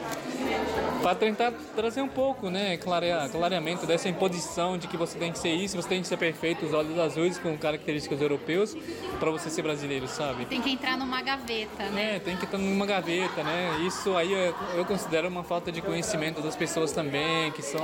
Para 1.02 1.16
tentar 1.16 1.52
trazer 1.76 2.02
um 2.02 2.08
pouco, 2.08 2.50
né, 2.50 2.78
clarear, 2.78 3.28
clareamento 3.30 3.88
dessa 3.88 4.08
imposição 4.08 4.78
de 4.78 4.88
que 4.88 4.96
você 4.96 5.18
tem 5.18 5.32
que 5.32 5.40
ser 5.40 5.50
isso, 5.50 5.76
você 5.76 5.90
tem 5.90 6.02
que 6.02 6.08
ser 6.08 6.18
perfeito, 6.18 6.66
os 6.66 6.74
olhos 6.74 6.98
azuis 7.00 7.40
com 7.40 7.58
características 7.58 8.22
europeus 8.22 8.76
para 9.20 9.32
você 9.32 9.50
ser 9.50 9.64
brasileiro, 9.64 10.08
sabe? 10.08 10.46
Tem 10.46 10.62
que 10.62 10.70
entrar 10.70 10.98
numa 10.98 11.22
gaveta, 11.22 11.86
né? 11.86 12.18
É, 12.18 12.20
tem 12.20 12.38
que 12.38 12.46
entrar 12.46 12.60
numa 12.60 12.86
gaveta, 12.86 13.44
né? 13.44 13.80
Isso 13.88 14.16
aí 14.16 14.32
eu, 14.32 14.56
eu 14.76 14.86
considero 14.86 15.28
uma 15.28 15.44
falta 15.44 15.72
de 15.72 15.82
conhecimento 15.82 16.40
das 16.40 16.56
pessoas 16.56 16.92
também, 16.92 17.52
que 17.52 17.64
são 17.64 17.82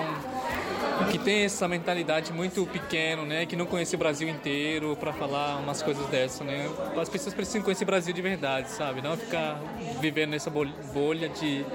que 1.11 1.17
tem 1.17 1.43
essa 1.43 1.67
mentalidade 1.67 2.33
muito 2.33 2.65
pequeno, 2.65 3.25
né, 3.25 3.45
que 3.45 3.55
não 3.55 3.65
conhece 3.65 3.95
o 3.95 3.97
Brasil 3.97 4.27
inteiro 4.27 4.95
para 4.95 5.13
falar 5.13 5.57
umas 5.57 5.81
coisas 5.81 6.05
dessas, 6.07 6.45
né? 6.45 6.69
As 6.99 7.09
pessoas 7.09 7.33
precisam 7.33 7.61
conhecer 7.61 7.83
o 7.83 7.87
Brasil 7.87 8.13
de 8.13 8.21
verdade, 8.21 8.69
sabe? 8.69 9.01
Não 9.01 9.15
ficar 9.15 9.61
vivendo 10.01 10.31
nessa 10.31 10.49
bolha 10.49 11.29
de 11.29 11.65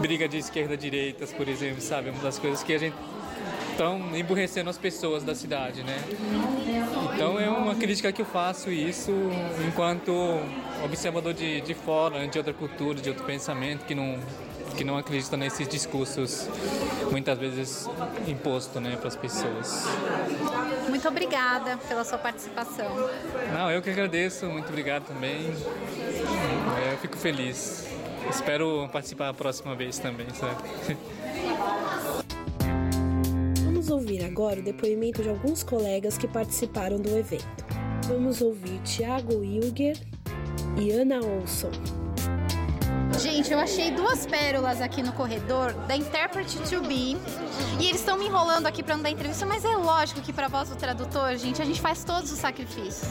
briga 0.00 0.28
de 0.28 0.38
esquerda 0.38 0.76
direita, 0.76 1.26
por 1.26 1.48
exemplo, 1.48 1.80
sabe? 1.80 2.10
Uma 2.10 2.22
das 2.22 2.38
coisas 2.38 2.62
que 2.62 2.72
a 2.72 2.78
gente 2.78 2.96
estão 3.70 4.16
emburrecendo 4.16 4.70
as 4.70 4.78
pessoas 4.78 5.24
da 5.24 5.34
cidade, 5.34 5.82
né? 5.82 5.98
Então 7.14 7.38
é 7.40 7.48
uma 7.48 7.74
crítica 7.74 8.12
que 8.12 8.22
eu 8.22 8.26
faço 8.26 8.70
isso 8.70 9.12
enquanto 9.66 10.12
observador 10.84 11.32
de, 11.34 11.60
de 11.60 11.74
fora, 11.74 12.26
de 12.26 12.38
outra 12.38 12.52
cultura, 12.52 13.00
de 13.00 13.08
outro 13.08 13.24
pensamento 13.24 13.84
que 13.84 13.94
não 13.94 14.18
que 14.72 14.84
não 14.84 14.96
acredita 14.96 15.36
nesses 15.36 15.68
discursos 15.68 16.48
muitas 17.10 17.38
vezes 17.38 17.88
imposto 18.26 18.80
né, 18.80 18.96
para 18.96 19.08
as 19.08 19.16
pessoas. 19.16 19.84
Muito 20.88 21.06
obrigada 21.08 21.76
pela 21.88 22.04
sua 22.04 22.18
participação. 22.18 22.86
Não, 23.52 23.70
eu 23.70 23.82
que 23.82 23.90
agradeço, 23.90 24.46
muito 24.46 24.68
obrigado 24.68 25.04
também. 25.06 25.52
É, 26.84 26.92
eu 26.92 26.98
fico 26.98 27.16
feliz. 27.16 27.86
Espero 28.30 28.88
participar 28.92 29.28
a 29.28 29.34
próxima 29.34 29.74
vez 29.74 29.98
também, 29.98 30.26
sabe? 30.30 30.62
Vamos 33.64 33.90
ouvir 33.90 34.24
agora 34.24 34.60
o 34.60 34.62
depoimento 34.62 35.22
de 35.22 35.28
alguns 35.28 35.62
colegas 35.62 36.16
que 36.16 36.28
participaram 36.28 36.98
do 36.98 37.16
evento. 37.16 37.64
Vamos 38.06 38.40
ouvir 38.40 38.80
Tiago 38.82 39.42
Ilger 39.42 39.96
e 40.76 40.92
Ana 40.92 41.20
Olson. 41.20 42.01
Gente, 43.22 43.52
eu 43.52 43.60
achei 43.60 43.92
duas 43.92 44.26
pérolas 44.26 44.80
aqui 44.80 45.00
no 45.00 45.12
corredor 45.12 45.72
da 45.86 45.94
Interpret 45.94 46.44
to 46.68 46.80
Be. 46.80 47.16
E 47.78 47.86
eles 47.86 48.00
estão 48.00 48.18
me 48.18 48.26
enrolando 48.26 48.66
aqui 48.66 48.82
para 48.82 48.96
não 48.96 49.02
dar 49.04 49.10
entrevista, 49.10 49.46
mas 49.46 49.64
é 49.64 49.76
lógico 49.76 50.20
que 50.20 50.32
para 50.32 50.48
voz 50.48 50.70
do 50.70 50.74
tradutor, 50.74 51.36
gente, 51.36 51.62
a 51.62 51.64
gente 51.64 51.80
faz 51.80 52.02
todos 52.02 52.32
os 52.32 52.38
sacrifícios. 52.40 53.08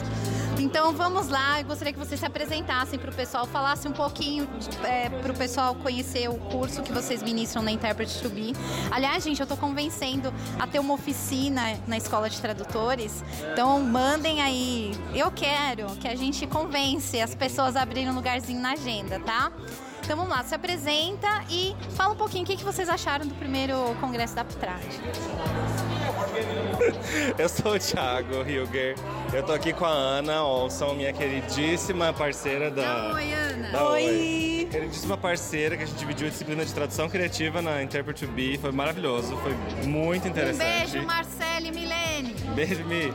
Então 0.58 0.92
vamos 0.92 1.28
lá, 1.28 1.60
eu 1.60 1.64
gostaria 1.64 1.94
que 1.94 1.98
vocês 1.98 2.20
se 2.20 2.26
apresentassem 2.26 2.98
para 2.98 3.10
o 3.10 3.14
pessoal, 3.14 3.46
falassem 3.46 3.90
um 3.90 3.94
pouquinho 3.94 4.46
é, 4.84 5.08
para 5.08 5.32
o 5.32 5.34
pessoal 5.34 5.74
conhecer 5.74 6.28
o 6.28 6.34
curso 6.34 6.82
que 6.82 6.92
vocês 6.92 7.22
ministram 7.22 7.62
na 7.62 7.72
Interpret 7.72 8.08
to 8.20 8.28
Be. 8.28 8.52
Aliás, 8.90 9.24
gente, 9.24 9.40
eu 9.40 9.44
estou 9.44 9.56
convencendo 9.56 10.32
a 10.58 10.66
ter 10.66 10.78
uma 10.78 10.92
oficina 10.92 11.80
na 11.86 11.96
escola 11.96 12.28
de 12.28 12.38
tradutores. 12.38 13.24
Então 13.50 13.80
mandem 13.80 14.42
aí. 14.42 14.92
Eu 15.14 15.30
quero 15.30 15.86
que 15.96 16.06
a 16.06 16.14
gente 16.14 16.46
convence 16.46 17.18
as 17.18 17.34
pessoas 17.34 17.76
a 17.76 17.82
abrirem 17.82 18.10
um 18.10 18.14
lugarzinho 18.14 18.60
na 18.60 18.72
agenda, 18.72 19.18
tá? 19.18 19.50
Então 20.04 20.16
vamos 20.16 20.32
lá, 20.32 20.42
se 20.42 20.54
apresenta 20.54 21.44
e 21.48 21.76
fala 21.96 22.12
um 22.12 22.16
pouquinho 22.16 22.42
o 22.42 22.46
que, 22.46 22.56
vocês 22.64 22.88
acharam 22.88 23.24
do 23.24 23.34
primeiro 23.34 23.94
congresso 24.00 24.34
da 24.34 24.42
Aptrad. 24.42 24.82
Eu 27.38 27.48
sou 27.48 27.74
o 27.74 27.78
Thiago 27.78 28.42
Hilger. 28.48 28.96
Eu 29.32 29.44
tô 29.44 29.52
aqui 29.52 29.72
com 29.72 29.84
a 29.84 29.90
Ana 29.90 30.42
Olson, 30.42 30.94
minha 30.94 31.12
queridíssima 31.12 32.12
parceira 32.12 32.70
da. 32.70 33.12
Oi, 33.14 33.32
Ana. 33.32 33.70
Da 33.70 33.88
Oi. 33.90 34.04
Oi. 34.04 34.68
Queridíssima 34.70 35.16
parceira 35.16 35.76
que 35.76 35.84
a 35.84 35.86
gente 35.86 35.98
dividiu 35.98 36.26
a 36.26 36.30
disciplina 36.30 36.64
de 36.64 36.74
tradução 36.74 37.08
criativa 37.08 37.62
na 37.62 37.82
Interpret 37.82 38.14
to 38.14 38.26
Be. 38.26 38.58
Foi 38.58 38.72
maravilhoso, 38.72 39.36
foi 39.36 39.54
muito 39.86 40.26
interessante. 40.26 40.88
Um 40.88 40.92
beijo, 40.92 41.06
Marcele 41.06 41.68
e 41.68 41.72
Milene. 41.72 42.31
Beijo, 42.54 42.84
Mi. 42.84 43.12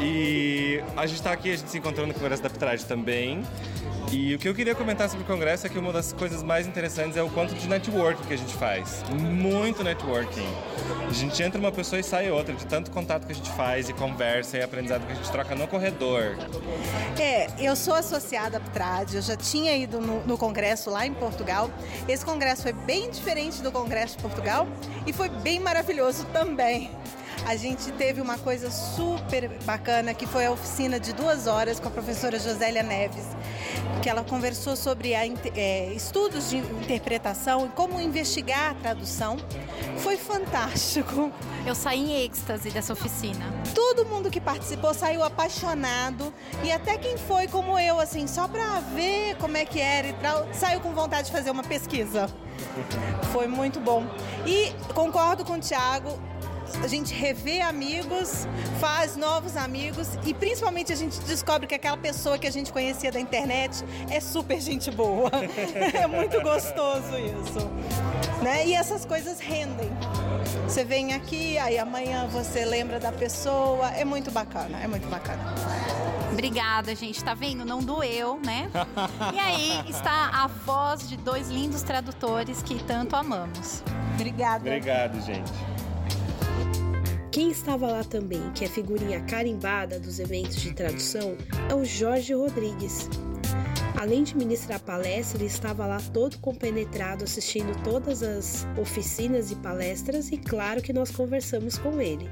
E 0.00 0.82
a 0.96 1.06
gente 1.06 1.22
tá 1.22 1.32
aqui, 1.32 1.52
a 1.52 1.56
gente 1.56 1.70
se 1.70 1.78
encontrou 1.78 2.06
no 2.06 2.14
Congresso 2.14 2.42
da 2.42 2.48
Aptrad 2.48 2.82
também. 2.82 3.44
E 4.12 4.34
o 4.34 4.38
que 4.38 4.48
eu 4.48 4.54
queria 4.54 4.74
comentar 4.74 5.08
sobre 5.08 5.22
o 5.22 5.26
congresso 5.26 5.66
é 5.66 5.70
que 5.70 5.78
uma 5.78 5.92
das 5.92 6.12
coisas 6.12 6.42
mais 6.42 6.66
interessantes 6.66 7.16
é 7.16 7.22
o 7.22 7.30
quanto 7.30 7.54
de 7.54 7.68
networking 7.68 8.24
que 8.24 8.34
a 8.34 8.36
gente 8.36 8.52
faz. 8.54 9.04
Muito 9.08 9.84
networking. 9.84 10.48
A 11.08 11.12
gente 11.12 11.40
entra 11.40 11.60
uma 11.60 11.70
pessoa 11.70 12.00
e 12.00 12.02
sai 12.02 12.28
outra, 12.28 12.52
de 12.52 12.66
tanto 12.66 12.90
contato 12.90 13.24
que 13.24 13.32
a 13.32 13.34
gente 13.34 13.50
faz 13.50 13.88
e 13.88 13.92
conversa 13.92 14.58
e 14.58 14.62
aprendizado 14.62 15.06
que 15.06 15.12
a 15.12 15.14
gente 15.14 15.30
troca 15.30 15.54
no 15.54 15.68
corredor. 15.68 16.36
É, 17.20 17.48
eu 17.60 17.76
sou 17.76 17.94
associada 17.94 18.56
à 18.56 18.60
Trad, 18.60 19.14
eu 19.14 19.22
já 19.22 19.36
tinha 19.36 19.76
ido 19.76 20.00
no, 20.00 20.26
no 20.26 20.36
congresso 20.36 20.90
lá 20.90 21.06
em 21.06 21.14
Portugal. 21.14 21.70
Esse 22.08 22.24
congresso 22.24 22.62
foi 22.62 22.72
bem 22.72 23.10
diferente 23.10 23.62
do 23.62 23.70
congresso 23.70 24.16
de 24.16 24.22
Portugal 24.22 24.66
e 25.06 25.12
foi 25.12 25.28
bem 25.28 25.60
maravilhoso 25.60 26.24
também 26.32 26.90
a 27.46 27.56
gente 27.56 27.90
teve 27.92 28.20
uma 28.20 28.38
coisa 28.38 28.70
super 28.70 29.48
bacana 29.64 30.14
que 30.14 30.26
foi 30.26 30.46
a 30.46 30.52
oficina 30.52 31.00
de 31.00 31.12
duas 31.12 31.46
horas 31.46 31.80
com 31.80 31.88
a 31.88 31.90
professora 31.90 32.38
Josélia 32.38 32.82
Neves, 32.82 33.24
que 34.02 34.08
ela 34.08 34.22
conversou 34.22 34.76
sobre 34.76 35.14
a, 35.14 35.26
é, 35.26 35.92
estudos 35.92 36.50
de 36.50 36.58
interpretação 36.58 37.66
e 37.66 37.68
como 37.70 38.00
investigar 38.00 38.72
a 38.72 38.74
tradução. 38.74 39.36
Foi 39.98 40.16
fantástico. 40.16 41.30
Eu 41.66 41.74
saí 41.74 41.98
em 42.00 42.24
êxtase 42.24 42.70
dessa 42.70 42.92
oficina. 42.92 43.44
Todo 43.74 44.06
mundo 44.06 44.30
que 44.30 44.40
participou 44.40 44.94
saiu 44.94 45.22
apaixonado 45.22 46.32
e 46.62 46.72
até 46.72 46.96
quem 46.96 47.18
foi 47.18 47.46
como 47.48 47.78
eu, 47.78 47.98
assim, 47.98 48.26
só 48.26 48.48
para 48.48 48.80
ver 48.94 49.36
como 49.36 49.56
é 49.56 49.64
que 49.64 49.80
era 49.80 50.08
e 50.08 50.12
tal, 50.14 50.48
saiu 50.52 50.80
com 50.80 50.92
vontade 50.92 51.26
de 51.26 51.32
fazer 51.32 51.50
uma 51.50 51.64
pesquisa. 51.64 52.28
Foi 53.32 53.46
muito 53.46 53.80
bom. 53.80 54.04
E 54.46 54.72
concordo 54.94 55.44
com 55.44 55.54
o 55.54 55.58
Thiago, 55.58 56.18
a 56.82 56.86
gente 56.86 57.12
revê 57.12 57.60
amigos, 57.60 58.46
faz 58.78 59.16
novos 59.16 59.56
amigos 59.56 60.08
e 60.24 60.32
principalmente 60.32 60.92
a 60.92 60.96
gente 60.96 61.18
descobre 61.20 61.66
que 61.66 61.74
aquela 61.74 61.96
pessoa 61.96 62.38
que 62.38 62.46
a 62.46 62.50
gente 62.50 62.72
conhecia 62.72 63.10
da 63.10 63.20
internet 63.20 63.84
é 64.10 64.20
super 64.20 64.60
gente 64.60 64.90
boa. 64.90 65.30
é 65.94 66.06
muito 66.06 66.40
gostoso 66.40 67.16
isso. 67.18 67.70
Né? 68.42 68.66
E 68.66 68.74
essas 68.74 69.04
coisas 69.04 69.38
rendem. 69.38 69.90
Você 70.64 70.84
vem 70.84 71.12
aqui, 71.14 71.58
aí 71.58 71.78
amanhã 71.78 72.26
você 72.28 72.64
lembra 72.64 72.98
da 72.98 73.12
pessoa. 73.12 73.88
É 73.88 74.04
muito 74.04 74.30
bacana, 74.30 74.78
é 74.80 74.86
muito 74.86 75.08
bacana. 75.08 75.54
Obrigada, 76.32 76.94
gente. 76.94 77.22
Tá 77.22 77.34
vendo? 77.34 77.64
Não 77.64 77.80
doeu, 77.80 78.40
né? 78.44 78.70
E 79.34 79.38
aí 79.38 79.90
está 79.90 80.30
a 80.32 80.46
voz 80.46 81.08
de 81.08 81.16
dois 81.16 81.48
lindos 81.48 81.82
tradutores 81.82 82.62
que 82.62 82.82
tanto 82.84 83.16
amamos. 83.16 83.82
Obrigada. 84.14 84.60
Obrigado, 84.60 85.20
gente. 85.20 85.52
Quem 87.30 87.52
estava 87.52 87.86
lá 87.86 88.02
também, 88.02 88.50
que 88.52 88.64
é 88.64 88.68
figurinha 88.68 89.20
carimbada 89.20 90.00
dos 90.00 90.18
eventos 90.18 90.56
de 90.56 90.72
tradução, 90.72 91.36
é 91.68 91.74
o 91.74 91.84
Jorge 91.84 92.34
Rodrigues. 92.34 93.08
Além 94.00 94.24
de 94.24 94.36
ministrar 94.36 94.80
palestra, 94.80 95.38
ele 95.38 95.46
estava 95.46 95.86
lá 95.86 95.98
todo 96.12 96.38
compenetrado 96.38 97.22
assistindo 97.22 97.80
todas 97.84 98.24
as 98.24 98.66
oficinas 98.76 99.52
e 99.52 99.56
palestras 99.56 100.32
e 100.32 100.38
claro 100.38 100.82
que 100.82 100.92
nós 100.92 101.12
conversamos 101.12 101.78
com 101.78 102.00
ele. 102.00 102.28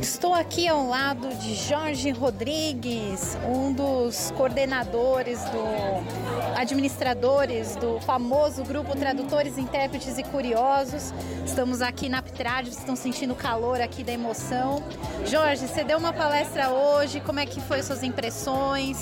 Estou 0.00 0.32
aqui 0.32 0.66
ao 0.66 0.88
lado 0.88 1.28
de 1.36 1.54
Jorge 1.54 2.10
Rodrigues, 2.10 3.36
um 3.46 3.72
dos 3.72 4.32
coordenadores 4.36 5.40
do 5.40 6.27
administradores 6.58 7.76
do 7.76 8.00
famoso 8.00 8.64
grupo 8.64 8.96
Tradutores, 8.96 9.56
Intérpretes 9.56 10.18
e 10.18 10.24
Curiosos. 10.24 11.14
Estamos 11.46 11.80
aqui 11.80 12.08
na 12.08 12.20
Ptrad, 12.20 12.66
estão 12.66 12.96
sentindo 12.96 13.32
o 13.32 13.36
calor 13.36 13.80
aqui 13.80 14.02
da 14.02 14.12
emoção. 14.12 14.82
Jorge, 15.24 15.68
você 15.68 15.84
deu 15.84 15.98
uma 15.98 16.12
palestra 16.12 16.70
hoje, 16.70 17.20
como 17.20 17.38
é 17.38 17.46
que 17.46 17.60
foi 17.60 17.80
suas 17.80 18.02
impressões? 18.02 18.98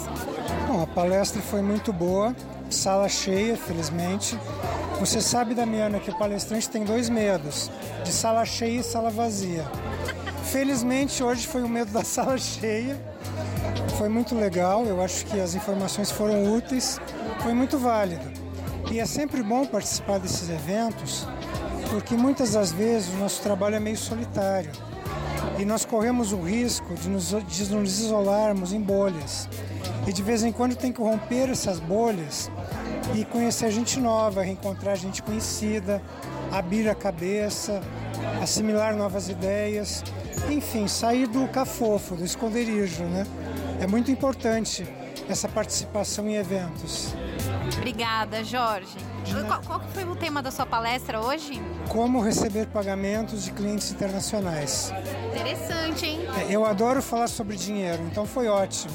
Bom, 0.69 0.83
a 0.83 0.87
palestra 0.87 1.41
foi 1.41 1.63
muito 1.63 1.95
boa, 1.95 2.37
sala 2.69 3.09
cheia, 3.09 3.57
felizmente. 3.57 4.39
Você 5.01 5.23
sabe, 5.23 5.55
Damiana, 5.55 5.99
que 5.99 6.11
o 6.11 6.19
palestrante 6.19 6.69
tem 6.69 6.85
dois 6.85 7.09
medos, 7.09 7.71
de 8.05 8.13
sala 8.13 8.45
cheia 8.45 8.81
e 8.81 8.83
sala 8.83 9.09
vazia. 9.09 9.65
Felizmente 10.45 11.23
hoje 11.23 11.47
foi 11.47 11.63
o 11.63 11.69
medo 11.69 11.91
da 11.91 12.05
sala 12.05 12.37
cheia. 12.39 13.01
Foi 13.97 14.11
muito 14.11 14.35
legal, 14.35 14.85
eu 14.85 15.03
acho 15.03 15.25
que 15.25 15.41
as 15.41 15.55
informações 15.55 16.11
foram 16.11 16.53
úteis, 16.53 17.01
foi 17.47 17.55
muito 17.55 17.79
válido. 17.79 18.29
E 18.91 18.99
é 18.99 19.07
sempre 19.07 19.41
bom 19.41 19.65
participar 19.65 20.19
desses 20.19 20.51
eventos, 20.51 21.29
porque 21.91 22.17
muitas 22.17 22.55
das 22.55 22.73
vezes 22.73 23.15
o 23.15 23.19
nosso 23.19 23.41
trabalho 23.41 23.77
é 23.77 23.79
meio 23.79 23.97
solitário. 23.97 24.73
E 25.57 25.65
nós 25.65 25.85
corremos 25.85 26.33
o 26.33 26.41
risco 26.41 26.93
de 26.95 27.09
nos, 27.09 27.29
de 27.29 27.73
nos 27.73 28.01
isolarmos 28.01 28.73
em 28.73 28.81
bolhas. 28.81 29.49
E 30.09 30.13
de 30.13 30.25
vez 30.25 30.43
em 30.43 30.51
quando 30.51 30.75
tem 30.75 30.91
que 30.91 31.01
romper 31.01 31.49
essas 31.49 31.79
bolhas 31.79 32.51
e 33.15 33.25
conhecer 33.25 33.71
gente 33.71 34.01
nova, 34.01 34.43
reencontrar 34.43 34.97
gente 34.97 35.23
conhecida, 35.23 36.03
abrir 36.51 36.89
a 36.89 36.97
cabeça, 36.97 37.81
assimilar 38.43 38.97
novas 38.97 39.29
ideias 39.29 40.03
enfim, 40.51 40.87
sair 40.87 41.27
do 41.27 41.49
cafofo, 41.49 42.15
do 42.15 42.25
esconderijo, 42.25 43.05
né? 43.05 43.27
É 43.81 43.87
muito 43.87 44.11
importante 44.11 44.87
essa 45.29 45.49
participação 45.49 46.29
em 46.29 46.35
eventos. 46.35 47.15
Obrigada, 47.77 48.43
Jorge. 48.45 48.97
Qual, 49.47 49.61
qual 49.63 49.81
foi 49.93 50.05
o 50.05 50.17
tema 50.17 50.43
da 50.43 50.51
sua 50.51 50.67
palestra 50.67 51.21
hoje? 51.21 51.61
Como 51.89 52.21
receber 52.21 52.67
pagamentos 52.67 53.45
de 53.45 53.53
clientes 53.53 53.91
internacionais. 53.91 54.93
Interessante, 55.35 56.07
hein? 56.07 56.21
É, 56.39 56.55
eu 56.55 56.65
adoro 56.65 57.03
falar 57.03 57.29
sobre 57.29 57.57
dinheiro, 57.57 58.03
então 58.11 58.27
foi 58.27 58.49
ótimo. 58.49 58.95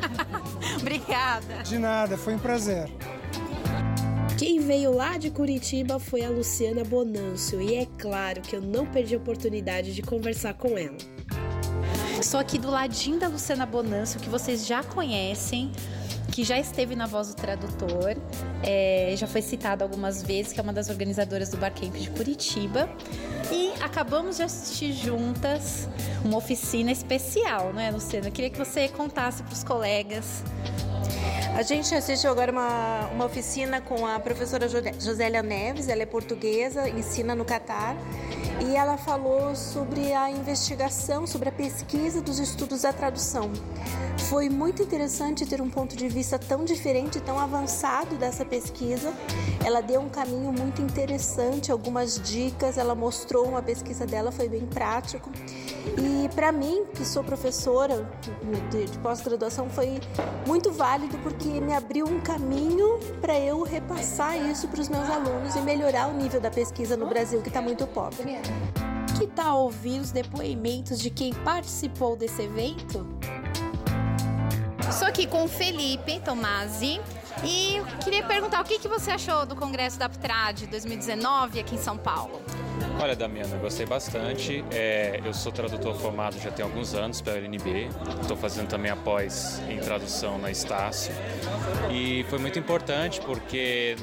Obrigada. 0.80 1.62
De 1.62 1.78
nada, 1.78 2.16
foi 2.16 2.34
um 2.34 2.38
prazer. 2.38 2.90
Quem 4.38 4.60
veio 4.60 4.92
lá 4.92 5.16
de 5.16 5.30
Curitiba 5.30 5.98
foi 5.98 6.22
a 6.22 6.28
Luciana 6.28 6.84
Bonâncio 6.84 7.60
e 7.60 7.74
é 7.74 7.86
claro 7.98 8.42
que 8.42 8.54
eu 8.54 8.60
não 8.60 8.84
perdi 8.84 9.14
a 9.14 9.18
oportunidade 9.18 9.94
de 9.94 10.02
conversar 10.02 10.52
com 10.54 10.76
ela. 10.76 10.96
Estou 12.20 12.38
aqui 12.38 12.58
do 12.58 12.70
ladinho 12.70 13.18
da 13.18 13.28
Luciana 13.28 13.64
Bonâncio, 13.64 14.20
que 14.20 14.28
vocês 14.28 14.66
já 14.66 14.82
conhecem, 14.82 15.72
que 16.36 16.44
já 16.44 16.58
esteve 16.58 16.94
na 16.94 17.06
Voz 17.06 17.28
do 17.28 17.34
Tradutor, 17.34 18.14
é, 18.62 19.14
já 19.16 19.26
foi 19.26 19.40
citada 19.40 19.82
algumas 19.82 20.22
vezes, 20.22 20.52
que 20.52 20.60
é 20.60 20.62
uma 20.62 20.70
das 20.70 20.90
organizadoras 20.90 21.48
do 21.48 21.56
Barcamp 21.56 21.94
de 21.94 22.10
Curitiba. 22.10 22.90
E 23.50 23.72
acabamos 23.82 24.36
de 24.36 24.42
assistir 24.42 24.92
juntas 24.92 25.88
uma 26.22 26.36
oficina 26.36 26.92
especial, 26.92 27.72
não 27.72 27.80
é, 27.80 27.90
Luciana? 27.90 28.28
Eu 28.28 28.32
queria 28.32 28.50
que 28.50 28.58
você 28.58 28.86
contasse 28.86 29.42
para 29.42 29.52
os 29.54 29.64
colegas 29.64 30.44
a 31.56 31.62
gente 31.62 31.94
assistiu 31.94 32.30
agora 32.30 32.52
uma, 32.52 33.08
uma 33.14 33.24
oficina 33.24 33.80
com 33.80 34.06
a 34.06 34.20
professora 34.20 34.68
Josélia 34.68 35.42
Neves, 35.42 35.88
ela 35.88 36.02
é 36.02 36.06
portuguesa, 36.06 36.86
ensina 36.86 37.34
no 37.34 37.46
Catar, 37.46 37.96
e 38.60 38.74
ela 38.74 38.96
falou 38.96 39.54
sobre 39.54 40.12
a 40.12 40.30
investigação, 40.30 41.26
sobre 41.26 41.48
a 41.48 41.52
pesquisa 41.52 42.20
dos 42.20 42.38
estudos 42.38 42.82
da 42.82 42.92
tradução. 42.92 43.50
Foi 44.28 44.48
muito 44.48 44.82
interessante 44.82 45.44
ter 45.46 45.60
um 45.60 45.68
ponto 45.68 45.94
de 45.96 46.08
vista 46.08 46.38
tão 46.38 46.64
diferente, 46.64 47.20
tão 47.20 47.38
avançado 47.38 48.16
dessa 48.16 48.44
pesquisa. 48.44 49.12
Ela 49.64 49.80
deu 49.80 50.00
um 50.00 50.08
caminho 50.08 50.52
muito 50.52 50.80
interessante, 50.80 51.70
algumas 51.70 52.20
dicas, 52.20 52.78
ela 52.78 52.94
mostrou 52.94 53.46
uma 53.46 53.62
pesquisa 53.62 54.06
dela, 54.06 54.32
foi 54.32 54.48
bem 54.48 54.66
prático. 54.66 55.30
E 55.98 56.28
para 56.34 56.50
mim, 56.50 56.84
que 56.94 57.04
sou 57.04 57.22
professora 57.22 58.08
de, 58.70 58.86
de 58.86 58.98
pós-graduação, 58.98 59.68
foi 59.68 60.00
muito 60.46 60.72
válido 60.72 61.18
porque 61.18 61.48
me 61.60 61.72
abriu 61.72 62.06
um 62.06 62.20
caminho 62.20 62.98
para 63.20 63.38
eu 63.38 63.62
repassar 63.62 64.36
isso 64.50 64.66
para 64.68 64.80
os 64.80 64.88
meus 64.88 65.08
alunos 65.08 65.54
e 65.54 65.60
melhorar 65.60 66.08
o 66.08 66.14
nível 66.14 66.40
da 66.40 66.50
pesquisa 66.50 66.96
no 66.96 67.06
Brasil, 67.06 67.40
que 67.42 67.48
está 67.48 67.62
muito 67.62 67.86
pobre. 67.86 68.38
Que 69.18 69.26
tal 69.26 69.62
ouvir 69.62 70.00
os 70.00 70.10
depoimentos 70.10 70.98
de 70.98 71.10
quem 71.10 71.32
participou 71.32 72.16
desse 72.16 72.42
evento? 72.42 73.06
aqui 75.16 75.26
com 75.26 75.44
o 75.44 75.48
Felipe 75.48 76.20
Tomasi 76.20 77.00
e 77.42 77.80
queria 78.04 78.22
perguntar 78.22 78.60
o 78.60 78.64
que, 78.64 78.78
que 78.78 78.86
você 78.86 79.12
achou 79.12 79.46
do 79.46 79.56
Congresso 79.56 79.98
da 79.98 80.04
Aptrad 80.04 80.64
2019 80.64 81.58
aqui 81.58 81.74
em 81.74 81.78
São 81.78 81.96
Paulo. 81.96 82.42
Olha, 83.00 83.16
Damiana, 83.16 83.54
eu 83.54 83.60
gostei 83.60 83.86
bastante. 83.86 84.62
É, 84.70 85.18
eu 85.24 85.32
sou 85.32 85.50
tradutor 85.50 85.94
formado 85.94 86.38
já 86.38 86.50
tem 86.50 86.62
alguns 86.62 86.92
anos 86.94 87.22
pela 87.22 87.38
LNB. 87.38 87.88
Estou 88.20 88.36
fazendo 88.36 88.68
também 88.68 88.90
após 88.90 89.62
em 89.70 89.78
tradução 89.78 90.36
na 90.36 90.50
Estácio. 90.50 91.14
E 91.90 92.26
foi 92.28 92.38
muito 92.38 92.58
importante 92.58 93.18
porque 93.22 93.96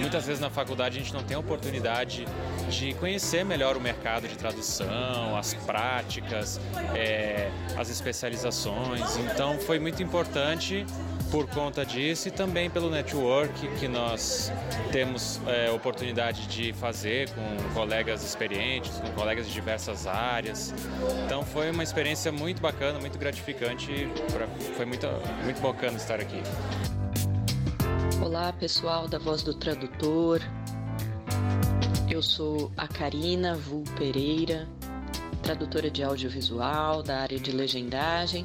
muitas 0.00 0.26
vezes 0.26 0.40
na 0.40 0.50
faculdade 0.50 0.98
a 0.98 1.00
gente 1.00 1.14
não 1.14 1.22
tem 1.22 1.36
a 1.36 1.40
oportunidade 1.40 2.26
de 2.68 2.94
conhecer 2.94 3.44
melhor 3.44 3.76
o 3.76 3.80
mercado 3.80 4.28
de 4.28 4.36
tradução, 4.36 5.36
as 5.36 5.54
práticas, 5.54 6.60
é, 6.94 7.50
as 7.76 7.88
especializações. 7.88 9.16
Então 9.16 9.58
foi 9.58 9.78
muito 9.78 10.02
importante 10.02 10.84
por 11.30 11.46
conta 11.48 11.84
disso 11.84 12.28
e 12.28 12.30
também 12.30 12.70
pelo 12.70 12.90
network 12.90 13.52
que 13.78 13.86
nós 13.86 14.50
temos 14.90 15.40
é, 15.46 15.70
oportunidade 15.70 16.46
de 16.46 16.72
fazer 16.72 17.30
com 17.30 17.74
colegas 17.74 18.24
experientes, 18.24 18.98
com 18.98 19.10
colegas 19.12 19.46
de 19.46 19.52
diversas 19.52 20.06
áreas. 20.06 20.74
Então 21.24 21.42
foi 21.42 21.70
uma 21.70 21.82
experiência 21.82 22.32
muito 22.32 22.60
bacana, 22.60 22.98
muito 22.98 23.18
gratificante, 23.18 24.08
foi 24.76 24.86
muito, 24.86 25.06
muito 25.44 25.60
bacana 25.60 25.96
estar 25.96 26.20
aqui. 26.20 26.42
Olá 28.22 28.52
pessoal 28.52 29.06
da 29.06 29.18
Voz 29.18 29.42
do 29.42 29.54
Tradutor, 29.54 30.40
eu 32.18 32.22
sou 32.22 32.72
a 32.76 32.88
Karina 32.88 33.54
Vul 33.54 33.84
Pereira, 33.96 34.68
tradutora 35.40 35.88
de 35.88 36.02
audiovisual 36.02 37.00
da 37.00 37.20
área 37.20 37.38
de 37.38 37.52
legendagem 37.52 38.44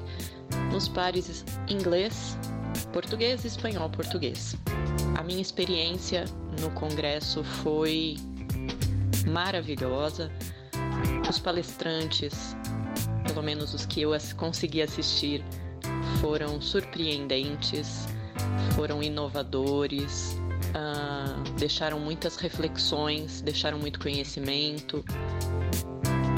nos 0.71 0.88
pares 0.88 1.43
inglês 1.67 2.38
português, 2.91 3.43
espanhol, 3.43 3.89
português. 3.89 4.55
A 5.17 5.23
minha 5.23 5.41
experiência 5.41 6.25
no 6.62 6.69
congresso 6.69 7.43
foi 7.43 8.15
maravilhosa. 9.25 10.31
Os 11.27 11.39
palestrantes, 11.39 12.55
pelo 13.25 13.41
menos 13.41 13.73
os 13.73 13.88
que 13.88 14.03
eu 14.03 14.12
consegui 14.38 14.83
assistir, 14.83 15.43
foram 16.21 16.62
surpreendentes, 16.62 18.05
foram 18.75 19.01
inovadores, 19.01 20.38
uh, 20.73 21.51
deixaram 21.57 21.99
muitas 21.99 22.36
reflexões, 22.38 23.41
deixaram 23.41 23.77
muito 23.77 23.99
conhecimento 23.99 25.03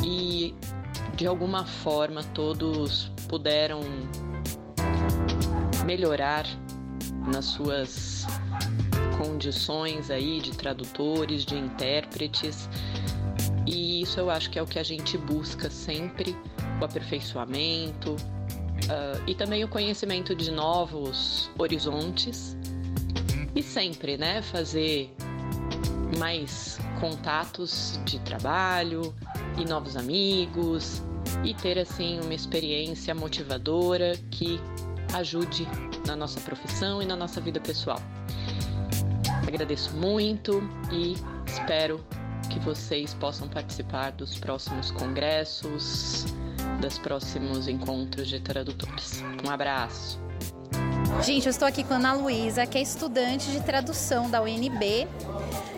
e 0.03 0.53
de 1.15 1.25
alguma 1.25 1.65
forma 1.65 2.23
todos 2.23 3.11
puderam 3.27 3.81
melhorar 5.85 6.45
nas 7.27 7.45
suas 7.45 8.25
condições 9.17 10.11
aí 10.11 10.41
de 10.41 10.51
tradutores, 10.51 11.45
de 11.45 11.55
intérpretes. 11.55 12.69
E 13.65 14.01
isso 14.01 14.19
eu 14.19 14.29
acho 14.29 14.49
que 14.49 14.59
é 14.59 14.61
o 14.61 14.67
que 14.67 14.77
a 14.77 14.83
gente 14.83 15.17
busca 15.17 15.69
sempre, 15.69 16.35
o 16.79 16.85
aperfeiçoamento 16.85 18.11
uh, 18.11 19.23
e 19.25 19.33
também 19.33 19.63
o 19.63 19.67
conhecimento 19.67 20.35
de 20.35 20.51
novos 20.51 21.49
horizontes 21.57 22.57
e 23.55 23.63
sempre, 23.63 24.17
né, 24.17 24.41
fazer 24.41 25.15
mais 26.17 26.77
contatos 26.99 27.99
de 28.05 28.19
trabalho 28.19 29.13
e 29.57 29.65
novos 29.65 29.95
amigos 29.95 31.01
e 31.43 31.53
ter 31.53 31.79
assim 31.79 32.19
uma 32.19 32.33
experiência 32.33 33.13
motivadora 33.15 34.13
que 34.29 34.59
ajude 35.13 35.67
na 36.05 36.15
nossa 36.15 36.39
profissão 36.41 37.01
e 37.01 37.05
na 37.05 37.15
nossa 37.15 37.39
vida 37.41 37.59
pessoal. 37.59 38.01
Agradeço 39.47 39.95
muito 39.95 40.61
e 40.91 41.15
espero 41.47 42.03
que 42.49 42.59
vocês 42.59 43.13
possam 43.13 43.47
participar 43.47 44.11
dos 44.11 44.37
próximos 44.37 44.91
congressos, 44.91 46.25
dos 46.81 46.97
próximos 46.99 47.67
encontros 47.67 48.27
de 48.27 48.39
tradutores. 48.39 49.23
Um 49.45 49.49
abraço. 49.49 50.19
Gente, 51.21 51.45
eu 51.45 51.49
estou 51.49 51.67
aqui 51.67 51.83
com 51.83 51.93
a 51.93 51.97
Ana 51.97 52.13
Luísa, 52.13 52.65
que 52.65 52.77
é 52.77 52.81
estudante 52.81 53.49
de 53.49 53.61
tradução 53.61 54.29
da 54.29 54.41
UNB 54.41 55.07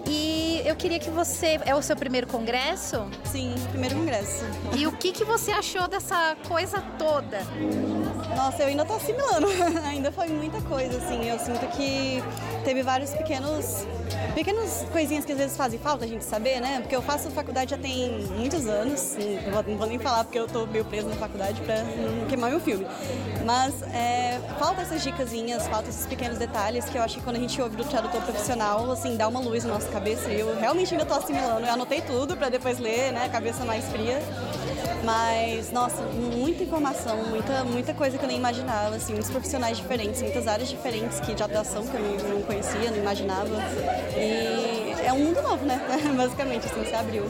e 0.10 0.62
eu 0.65 0.76
queria 0.76 1.00
que 1.00 1.10
você. 1.10 1.60
É 1.65 1.76
o 1.76 1.82
seu 1.82 1.95
primeiro 1.95 2.28
congresso? 2.28 3.08
Sim, 3.26 3.54
primeiro 3.71 3.95
congresso. 3.95 4.45
E 4.76 4.88
o 4.88 4.91
que, 4.93 5.12
que 5.12 5.26
você 5.26 5.52
achou 5.52 5.88
dessa 5.88 6.36
coisa 6.47 6.82
toda? 6.97 7.39
Nossa, 8.36 8.63
eu 8.63 8.67
ainda 8.67 8.86
tô 8.86 8.93
assimilando. 8.93 9.47
ainda 9.86 10.12
foi 10.12 10.28
muita 10.28 10.62
coisa, 10.62 10.97
assim. 10.97 11.30
Eu 11.30 11.38
sinto 11.39 11.67
que 11.76 12.23
teve 12.68 12.84
vários 12.84 13.12
pequenos. 13.12 13.88
Pequenas 14.36 14.86
coisinhas 14.92 15.24
que 15.24 15.32
às 15.32 15.38
vezes 15.38 15.56
fazem 15.56 15.80
falta 15.80 16.04
a 16.04 16.08
gente 16.08 16.26
saber, 16.26 16.60
né? 16.60 16.82
Porque 16.82 16.94
eu 16.94 17.02
faço 17.02 17.32
faculdade 17.32 17.72
já 17.72 17.78
tem 17.78 18.26
muitos 18.38 18.68
anos. 18.68 19.16
Não 19.46 19.54
vou, 19.54 19.64
não 19.64 19.78
vou 19.78 19.88
nem 19.88 19.98
falar 19.98 20.26
porque 20.26 20.38
eu 20.38 20.48
tô 20.48 20.66
meio 20.66 20.84
preso 20.84 21.08
na 21.08 21.16
faculdade 21.16 21.62
pra 21.62 21.82
não 21.82 22.28
queimar 22.28 22.50
meu 22.50 22.60
filme. 22.60 22.86
Mas 23.46 23.82
é, 23.84 24.42
falta 24.60 24.82
essas 24.82 25.02
dicasinhas, 25.02 25.66
falta 25.68 25.90
esses 25.90 26.06
pequenos 26.06 26.38
detalhes 26.38 26.84
que 26.90 26.98
eu 26.98 27.02
acho 27.02 27.16
que 27.16 27.22
quando 27.22 27.38
a 27.38 27.40
gente 27.40 27.62
ouve 27.62 27.78
do 27.78 27.86
tradutor 27.86 28.22
profissional, 28.22 28.92
assim, 28.92 29.16
dá 29.16 29.30
uma 29.30 29.40
luz 29.40 29.64
no 29.64 29.74
nosso 29.74 29.88
cabeça 29.88 30.30
e 30.30 30.42
eu 30.42 30.60
realmente 30.60 30.94
ainda 30.94 31.04
estou 31.04 31.18
assimilando. 31.18 31.66
Eu 31.66 31.72
anotei 31.72 32.02
tudo 32.02 32.36
para 32.36 32.50
depois 32.50 32.80
ler, 32.80 33.14
né? 33.14 33.30
Cabeça 33.30 33.64
mais 33.64 33.86
fria. 33.86 34.22
Mas, 35.04 35.72
nossa, 35.72 36.02
muita 36.02 36.64
informação, 36.64 37.16
muita, 37.30 37.64
muita 37.64 37.94
coisa 37.94 38.18
que 38.18 38.26
eu 38.26 38.28
nem 38.28 38.38
imaginava, 38.38 38.96
assim, 38.96 39.14
muitos 39.14 39.32
profissionais 39.32 39.78
diferentes, 39.78 40.22
muitas 40.22 40.48
áreas 40.48 40.68
diferentes 40.68 41.22
que 41.22 41.34
de 41.34 41.42
atuação 41.42 41.88
que 41.88 41.96
eu 41.96 42.02
não, 42.02 42.36
não 42.36 42.42
conhecia, 42.58 42.91
não 42.91 42.98
imaginava. 42.98 43.50
E 44.15 44.96
é 45.06 45.13
um 45.13 45.20
mundo 45.20 45.41
novo, 45.41 45.65
né? 45.65 45.80
Basicamente, 46.17 46.65
assim, 46.65 46.86
se 46.86 46.93
abriu. 46.93 47.24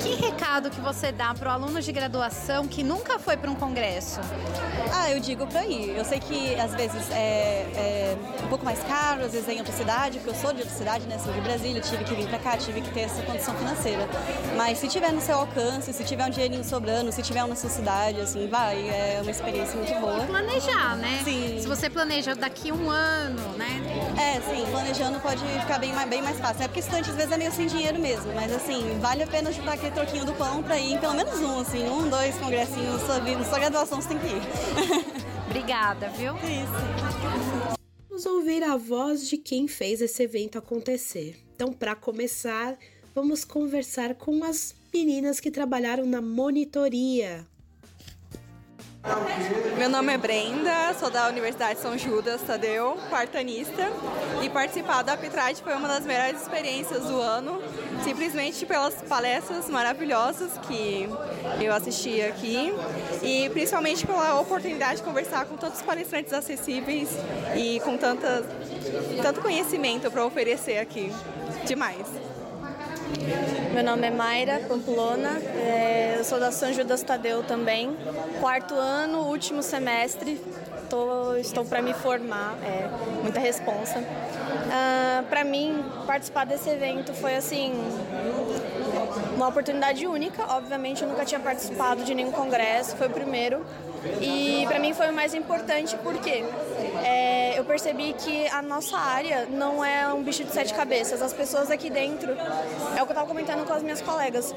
Que 0.00 0.14
recado 0.14 0.70
que 0.70 0.80
você 0.80 1.12
dá 1.12 1.34
para 1.34 1.50
o 1.50 1.52
aluno 1.52 1.80
de 1.80 1.92
graduação 1.92 2.66
que 2.66 2.82
nunca 2.82 3.18
foi 3.18 3.36
para 3.36 3.50
um 3.50 3.54
congresso? 3.54 4.20
Ah, 4.92 5.10
eu 5.10 5.20
digo 5.20 5.46
para 5.46 5.64
ir. 5.66 5.96
Eu 5.96 6.04
sei 6.04 6.18
que 6.18 6.58
às 6.58 6.74
vezes 6.74 7.10
é, 7.10 7.66
é, 7.76 8.16
um 8.44 8.48
pouco 8.48 8.64
mais 8.64 8.82
caro, 8.82 9.24
às 9.24 9.32
vezes 9.32 9.48
é 9.48 9.54
em 9.54 9.58
outra 9.58 9.72
cidade, 9.72 10.18
porque 10.18 10.30
eu 10.30 10.34
sou 10.34 10.52
de 10.52 10.62
outra 10.62 10.74
cidade, 10.74 11.06
né? 11.06 11.18
Sou 11.18 11.32
de 11.32 11.40
Brasília, 11.40 11.80
tive 11.80 12.04
que 12.04 12.14
vir 12.14 12.26
para 12.26 12.38
cá, 12.38 12.56
tive 12.56 12.80
que 12.80 12.90
ter 12.90 13.02
essa 13.02 13.22
condição 13.22 13.54
financeira. 13.54 14.08
Mas 14.56 14.78
se 14.78 14.88
tiver 14.88 15.12
no 15.12 15.20
seu 15.20 15.38
alcance, 15.38 15.92
se 15.92 16.04
tiver 16.04 16.26
um 16.26 16.30
dinheirinho 16.30 16.64
sobrando, 16.64 17.12
se 17.12 17.22
tiver 17.22 17.40
uma 17.42 17.50
necessidade, 17.50 18.20
assim, 18.20 18.48
vai. 18.48 18.88
É 18.88 19.20
uma 19.22 19.30
experiência 19.30 19.76
muito 19.76 19.94
boa. 20.00 20.24
E 20.24 20.26
planejar, 20.26 20.96
né? 20.96 21.20
Sim. 21.24 21.58
Se 21.60 21.68
você 21.68 21.88
planeja 21.88 22.34
daqui 22.34 22.72
um 22.72 22.90
ano, 22.90 23.56
né? 23.56 23.80
É, 24.18 24.40
sim, 24.40 24.61
planejando 24.66 25.20
pode 25.20 25.44
ficar 25.60 25.78
bem, 25.78 25.92
bem 26.08 26.22
mais 26.22 26.38
fácil. 26.38 26.64
É 26.64 26.68
porque 26.68 26.80
estudante 26.80 27.10
às 27.10 27.16
vezes 27.16 27.32
é 27.32 27.36
meio 27.36 27.52
sem 27.52 27.66
dinheiro 27.66 27.98
mesmo, 27.98 28.32
mas 28.34 28.52
assim, 28.52 28.98
vale 29.00 29.22
a 29.22 29.26
pena 29.26 29.52
juntar 29.52 29.74
aquele 29.74 29.92
troquinho 29.92 30.24
do 30.24 30.32
pão 30.34 30.62
para 30.62 30.78
ir 30.78 30.92
em 30.92 30.98
pelo 30.98 31.14
menos 31.14 31.40
um, 31.40 31.60
assim, 31.60 31.88
um, 31.88 32.08
dois 32.08 32.36
congressinhos, 32.36 33.00
sua, 33.02 33.44
sua 33.44 33.58
graduação 33.58 34.00
você 34.00 34.08
tem 34.08 34.18
que 34.18 34.26
ir. 34.26 35.12
Obrigada, 35.46 36.08
viu? 36.10 36.34
Isso. 36.36 37.76
Vamos 38.08 38.26
ouvir 38.26 38.62
a 38.62 38.76
voz 38.76 39.28
de 39.28 39.36
quem 39.36 39.66
fez 39.66 40.00
esse 40.00 40.22
evento 40.22 40.58
acontecer. 40.58 41.38
Então, 41.54 41.72
para 41.72 41.94
começar, 41.94 42.76
vamos 43.14 43.44
conversar 43.44 44.14
com 44.14 44.44
as 44.44 44.74
meninas 44.92 45.40
que 45.40 45.50
trabalharam 45.50 46.06
na 46.06 46.20
monitoria. 46.20 47.46
Meu 49.76 49.88
nome 49.88 50.12
é 50.12 50.18
Brenda, 50.18 50.94
sou 50.98 51.10
da 51.10 51.26
Universidade 51.26 51.80
São 51.80 51.98
Judas 51.98 52.40
Tadeu, 52.42 52.96
quartanista, 53.10 53.90
e 54.40 54.48
participar 54.48 55.02
da 55.02 55.12
arbitragem 55.12 55.56
foi 55.56 55.74
uma 55.74 55.88
das 55.88 56.06
melhores 56.06 56.40
experiências 56.40 57.02
do 57.04 57.20
ano, 57.20 57.60
simplesmente 58.04 58.64
pelas 58.64 58.94
palestras 59.02 59.68
maravilhosas 59.68 60.52
que 60.68 61.08
eu 61.60 61.74
assisti 61.74 62.22
aqui 62.22 62.72
e 63.22 63.50
principalmente 63.50 64.06
pela 64.06 64.38
oportunidade 64.40 64.98
de 64.98 65.02
conversar 65.02 65.46
com 65.46 65.56
tantos 65.56 65.82
palestrantes 65.82 66.32
acessíveis 66.32 67.08
e 67.56 67.80
com 67.80 67.96
tanta, 67.96 68.44
tanto 69.20 69.40
conhecimento 69.40 70.08
para 70.12 70.24
oferecer 70.24 70.78
aqui. 70.78 71.12
Demais. 71.66 72.06
Meu 73.72 73.82
nome 73.82 74.06
é 74.06 74.10
Mayra 74.10 74.60
Pamplona, 74.68 75.38
é, 75.56 76.16
eu 76.18 76.24
sou 76.24 76.38
da 76.38 76.52
São 76.52 76.72
Judas 76.72 77.02
Tadeu 77.02 77.42
também. 77.42 77.96
Quarto 78.40 78.74
ano, 78.74 79.20
último 79.20 79.62
semestre, 79.62 80.40
tô, 80.88 81.34
estou 81.36 81.64
para 81.64 81.82
me 81.82 81.94
formar, 81.94 82.56
é 82.62 82.88
muita 83.22 83.40
responsa. 83.40 83.98
Uh, 83.98 85.24
para 85.28 85.44
mim, 85.44 85.84
participar 86.06 86.44
desse 86.44 86.70
evento 86.70 87.12
foi 87.14 87.34
assim 87.34 87.72
uma 89.34 89.48
oportunidade 89.48 90.06
única. 90.06 90.44
Obviamente, 90.54 91.02
eu 91.02 91.08
nunca 91.08 91.24
tinha 91.24 91.40
participado 91.40 92.04
de 92.04 92.14
nenhum 92.14 92.32
congresso, 92.32 92.96
foi 92.96 93.06
o 93.06 93.10
primeiro. 93.10 93.64
E 94.20 94.64
para 94.66 94.78
mim 94.80 94.92
foi 94.92 95.08
o 95.10 95.12
mais 95.12 95.32
importante 95.32 95.96
porque 96.02 96.44
é, 97.04 97.58
eu 97.58 97.64
percebi 97.64 98.12
que 98.14 98.48
a 98.48 98.60
nossa 98.60 98.98
área 98.98 99.46
não 99.46 99.84
é 99.84 100.12
um 100.12 100.22
bicho 100.22 100.42
de 100.44 100.52
sete 100.52 100.74
cabeças. 100.74 101.22
As 101.22 101.32
pessoas 101.32 101.70
aqui 101.70 101.88
dentro, 101.88 102.32
é 102.32 102.34
o 102.34 102.94
que 102.94 103.00
eu 103.00 103.06
estava 103.06 103.26
comentando 103.26 103.64
com 103.64 103.72
as 103.72 103.82
minhas 103.82 104.00
colegas. 104.00 104.54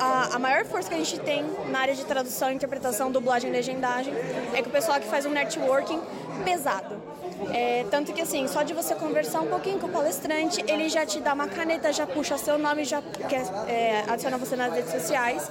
A, 0.00 0.36
a, 0.36 0.38
maior 0.38 0.64
força 0.64 0.88
que 0.88 0.94
a 0.94 0.98
gente 0.98 1.18
tem 1.20 1.44
na 1.70 1.80
área 1.80 1.94
de 1.94 2.04
tradução, 2.04 2.50
interpretação, 2.50 3.10
dublagem 3.10 3.50
e 3.50 3.52
legendagem 3.52 4.14
é 4.52 4.62
que 4.62 4.68
o 4.68 4.72
pessoal 4.72 5.00
que 5.00 5.06
faz 5.06 5.26
um 5.26 5.30
networking 5.30 6.00
pesado. 6.44 7.03
É, 7.52 7.84
tanto 7.90 8.12
que 8.12 8.20
assim, 8.20 8.46
só 8.48 8.62
de 8.62 8.72
você 8.72 8.94
conversar 8.94 9.40
um 9.40 9.46
pouquinho 9.46 9.78
com 9.78 9.86
o 9.86 9.90
palestrante, 9.90 10.64
ele 10.66 10.88
já 10.88 11.04
te 11.04 11.20
dá 11.20 11.32
uma 11.32 11.48
caneta, 11.48 11.92
já 11.92 12.06
puxa 12.06 12.38
seu 12.38 12.58
nome, 12.58 12.84
já 12.84 13.02
quer 13.28 13.42
é, 13.68 14.04
adicionar 14.08 14.36
você 14.38 14.56
nas 14.56 14.72
redes 14.72 14.90
sociais. 14.90 15.50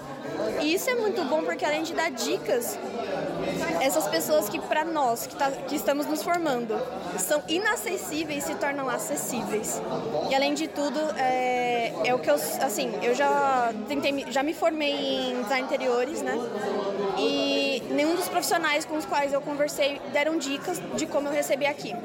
E 0.62 0.74
isso 0.74 0.90
é 0.90 0.96
muito 0.96 1.24
bom 1.26 1.44
porque 1.44 1.64
além 1.66 1.84
de 1.84 1.94
dar 1.94 2.10
dicas, 2.10 2.78
essas 3.82 4.08
pessoas 4.08 4.50
que 4.50 4.60
para 4.60 4.86
nós 4.86 5.28
que, 5.28 5.36
tá, 5.36 5.52
que 5.52 5.76
estamos 5.76 6.06
nos 6.06 6.24
formando 6.24 6.76
são 7.18 7.42
inacessíveis 7.48 8.44
se 8.44 8.56
tornam 8.56 8.90
acessíveis. 8.90 9.82
E 10.30 10.36
além 10.36 10.54
de 10.54 10.68
tudo, 10.68 11.00
é, 11.18 11.94
é 12.06 12.14
o 12.14 12.20
que 12.20 12.30
eu 12.30 12.36
assim, 12.36 12.92
eu 13.02 13.14
já 13.14 13.74
tentei, 13.88 14.26
já 14.30 14.44
me 14.44 14.54
formei 14.54 15.32
em 15.32 15.42
design 15.44 15.66
interiores, 15.66 16.22
né? 16.22 16.38
E 17.18 17.73
nenhum 17.94 18.16
dos 18.16 18.28
profissionais 18.28 18.86
com 18.86 18.98
os 18.98 19.06
quais 19.06 19.32
eu 19.32 19.42
conversei 19.42 20.02
deram 20.12 20.38
dicas 20.38 20.82
de 20.96 21.06
como 21.06 21.28
eu 21.28 21.34
recebi 21.34 21.66
aqui. 21.66 21.96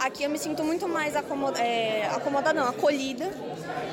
Aqui 0.00 0.22
eu 0.24 0.30
me 0.30 0.38
sinto 0.38 0.62
muito 0.62 0.88
mais 0.88 1.16
acomoda, 1.16 1.58
é, 1.60 2.08
acomodada, 2.14 2.60
não, 2.60 2.68
acolhida. 2.68 3.30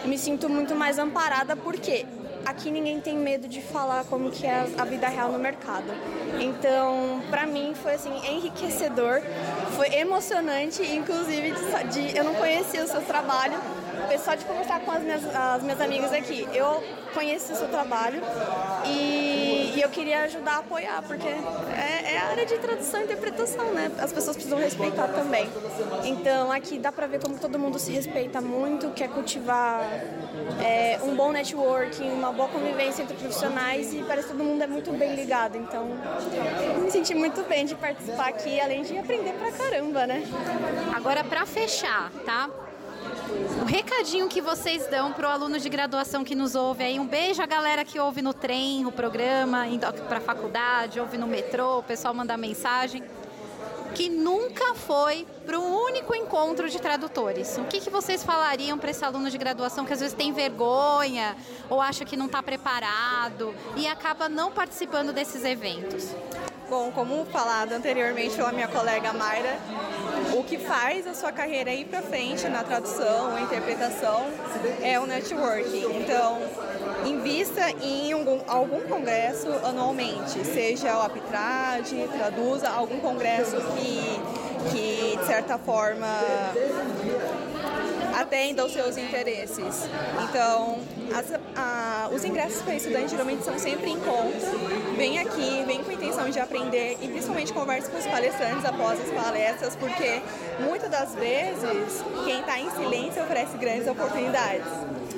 Me 0.06 0.18
sinto 0.18 0.48
muito 0.50 0.76
mais 0.76 1.00
amparada 1.00 1.56
porque 1.56 2.06
aqui 2.46 2.70
ninguém 2.70 3.02
tem 3.02 3.18
medo 3.18 3.48
de 3.48 3.62
falar 3.62 4.06
como 4.06 4.30
que 4.30 4.46
é 4.46 4.68
a 4.78 4.86
vida 4.86 5.08
real 5.08 5.32
no 5.32 5.40
mercado. 5.40 5.86
Então, 6.40 7.22
para 7.30 7.46
mim 7.48 7.74
foi 7.74 7.96
assim 7.96 8.12
enriquecedor, 8.28 9.22
foi 9.76 9.94
emocionante, 9.96 10.84
inclusive 10.84 11.52
de, 11.52 12.10
de 12.12 12.18
eu 12.18 12.24
não 12.24 12.36
conhecia 12.36 12.84
o 12.84 12.88
seu 12.88 13.02
trabalho, 13.02 13.58
só 14.24 14.36
de 14.36 14.46
conversar 14.46 14.80
com 14.82 14.92
as 14.92 15.02
minhas, 15.02 15.24
as 15.36 15.64
minhas 15.64 15.82
amigas 15.82 16.14
aqui. 16.14 16.48
Eu 16.54 16.84
conheci 17.14 17.52
o 17.52 17.56
seu 17.56 17.68
trabalho 17.68 18.22
e, 18.86 19.45
e 19.76 19.82
eu 19.82 19.90
queria 19.90 20.24
ajudar 20.24 20.54
a 20.54 20.58
apoiar, 20.60 21.04
porque 21.06 21.28
é, 21.28 22.14
é, 22.14 22.18
a 22.20 22.28
área 22.30 22.46
de 22.46 22.58
tradução 22.58 23.02
e 23.02 23.04
interpretação, 23.04 23.74
né? 23.74 23.92
As 24.00 24.12
pessoas 24.14 24.36
precisam 24.36 24.58
respeitar 24.58 25.08
também. 25.10 25.50
Então 26.04 26.52
aqui 26.52 26.80
dá 26.80 26.92
pra 26.92 27.08
ver 27.08 27.20
como 27.20 27.38
todo 27.38 27.60
mundo 27.60 27.78
se 27.78 27.92
respeita 27.92 28.40
muito, 28.40 28.92
quer 28.92 29.10
cultivar 29.10 29.82
é, 30.64 31.00
um 31.04 31.16
bom 31.16 31.32
networking, 31.32 32.10
uma 32.10 32.32
boa 32.32 32.48
convivência 32.48 33.04
entre 33.04 33.16
profissionais 33.18 33.94
e 33.94 34.02
parece 34.04 34.28
que 34.28 34.34
todo 34.34 34.44
mundo 34.44 34.62
é 34.62 34.68
muito 34.68 34.92
bem 34.94 35.16
ligado. 35.16 35.58
Então 35.58 35.90
me 36.82 36.90
senti 36.90 37.14
muito 37.14 37.44
bem 37.44 37.66
de 37.66 37.76
participar 37.76 38.30
aqui, 38.30 38.60
além 38.60 38.84
de 38.84 38.98
aprender 38.98 39.34
pra 39.34 39.52
caramba, 39.52 40.08
né? 40.08 40.24
Agora 40.96 41.24
pra 41.24 41.46
fechar, 41.46 42.12
tá? 42.26 42.50
O 43.62 43.66
recadinho 43.66 44.28
que 44.28 44.42
vocês 44.42 44.88
dão 44.88 45.12
para 45.12 45.28
o 45.28 45.32
aluno 45.32 45.60
de 45.60 45.70
graduação 45.70 46.24
que 46.24 46.36
nos 46.36 46.56
ouve 46.56 46.84
aí. 46.84 47.00
Um 47.00 47.08
beijo 47.08 47.42
à 47.42 47.46
galera 47.46 47.84
que 47.84 48.00
ouve 48.00 48.22
no 48.22 48.34
trem 48.34 48.86
o 48.86 48.92
programa, 48.92 49.66
para 50.08 50.18
a 50.18 50.22
faculdade, 50.22 51.00
ouve 51.00 51.18
no 51.18 51.28
metrô, 51.28 51.80
o 51.80 51.84
pessoal 51.84 52.14
manda 52.14 52.38
mensagem. 52.38 53.04
Que 53.94 54.10
nunca 54.10 54.76
foi 54.76 55.26
para 55.46 55.58
o 55.58 55.86
único 55.86 56.14
encontro 56.14 56.70
de 56.70 56.80
tradutores. 56.80 57.58
O 57.58 57.64
que, 57.64 57.80
que 57.80 57.90
vocês 57.90 58.24
falariam 58.24 58.78
para 58.78 58.92
esse 58.92 59.06
aluno 59.06 59.30
de 59.30 59.38
graduação 59.38 59.86
que 59.86 59.94
às 59.94 60.02
vezes 60.02 60.14
tem 60.14 60.34
vergonha 60.34 61.36
ou 61.70 61.82
acha 61.82 62.04
que 62.04 62.18
não 62.18 62.26
está 62.26 62.44
preparado 62.44 63.56
e 63.78 63.88
acaba 63.88 64.28
não 64.28 64.52
participando 64.52 65.14
desses 65.14 65.46
eventos? 65.46 66.14
Bom, 66.70 66.92
como 66.92 67.26
falado 67.26 67.74
anteriormente 67.74 68.36
pela 68.36 68.52
minha 68.52 68.68
colega 68.68 69.14
Mayra, 69.14 69.58
o 70.36 70.44
que 70.44 70.58
faz 70.58 71.06
a 71.06 71.14
sua 71.14 71.32
carreira 71.32 71.72
ir 71.72 71.86
para 71.86 72.02
frente 72.02 72.48
na 72.48 72.64
tradução 72.64 73.38
interpretação 73.40 74.26
é 74.82 75.00
o 75.00 75.06
networking. 75.06 75.86
Então, 76.02 76.40
invista 77.06 77.70
em 77.82 78.12
algum, 78.12 78.40
algum 78.48 78.82
congresso 78.82 79.48
anualmente, 79.64 80.44
seja 80.44 80.98
o 80.98 81.02
Apitrade, 81.02 82.10
traduza 82.18 82.70
algum 82.70 83.00
congresso 83.00 83.56
que, 83.56 84.20
que 84.72 85.18
de 85.18 85.26
certa 85.26 85.58
forma 85.58 86.08
atenda 88.16 88.62
aos 88.62 88.72
seus 88.72 88.98
interesses. 88.98 89.90
Então, 90.24 90.80
as, 91.14 91.26
a, 91.56 92.10
os 92.14 92.24
ingressos 92.24 92.62
para 92.62 92.76
estudante 92.76 93.12
geralmente 93.12 93.44
são 93.44 93.58
sempre 93.60 93.90
em 93.90 94.00
conta. 94.00 94.46
Vem 94.96 95.20
aqui, 95.20 95.64
vem 95.66 95.84
com 95.84 95.92
a 95.92 95.94
intenção 95.94 96.30
de 96.30 96.40
aprender 96.40 96.98
e 97.02 97.08
principalmente 97.08 97.52
converse 97.52 97.90
com 97.90 97.98
os 97.98 98.06
palestrantes 98.06 98.64
após 98.66 99.00
as 99.02 99.10
palestras, 99.10 99.76
porque 99.76 100.22
muitas 100.60 100.90
das 100.90 101.14
vezes 101.16 102.04
quem 102.24 102.40
está 102.40 102.60
em 102.60 102.70
silêncio 102.72 103.22
oferece 103.22 103.58
grandes 103.58 103.88
oportunidades. 103.88 104.66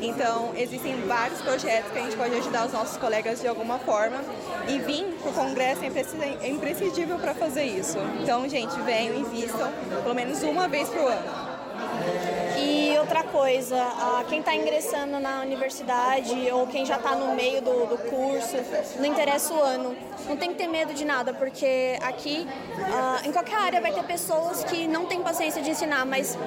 Então, 0.01 0.51
existem 0.55 0.95
vários 1.07 1.41
projetos 1.41 1.91
que 1.91 1.97
a 1.97 2.01
gente 2.03 2.15
pode 2.15 2.35
ajudar 2.35 2.65
os 2.65 2.73
nossos 2.73 2.97
colegas 2.97 3.41
de 3.41 3.47
alguma 3.47 3.79
forma 3.79 4.23
e 4.67 4.79
vir 4.79 5.05
para 5.21 5.31
o 5.31 5.33
congresso 5.33 5.81
é 5.83 6.49
imprescindível 6.49 7.17
para 7.17 7.33
fazer 7.33 7.63
isso. 7.63 7.97
Então, 8.21 8.47
gente, 8.47 8.79
venham, 8.81 9.15
invistam 9.15 9.71
pelo 10.03 10.13
menos 10.13 10.41
uma 10.43 10.67
vez 10.67 10.87
por 10.89 11.11
ano. 11.11 11.57
E 12.57 12.86
outra 13.07 13.23
coisa, 13.23 13.77
quem 14.27 14.39
está 14.39 14.53
ingressando 14.53 15.17
na 15.17 15.39
universidade 15.39 16.51
ou 16.51 16.67
quem 16.67 16.85
já 16.85 16.97
está 16.97 17.15
no 17.15 17.33
meio 17.33 17.61
do, 17.61 17.85
do, 17.85 17.97
curso, 18.09 18.57
não 18.97 19.05
interessa 19.05 19.53
o 19.53 19.61
ano, 19.61 19.95
não 20.27 20.35
tem 20.35 20.49
que 20.49 20.55
ter 20.55 20.67
medo 20.67 20.93
de 20.93 21.05
nada, 21.05 21.33
porque 21.33 21.97
aqui, 22.01 22.45
em 23.23 23.31
qualquer 23.31 23.55
área, 23.55 23.79
vai 23.79 23.93
ter 23.93 24.03
pessoas 24.03 24.63
que 24.65 24.87
não 24.87 25.05
têm 25.05 25.21
paciência 25.21 25.61
de 25.61 25.69
ensinar, 25.69 26.05
mas 26.05 26.37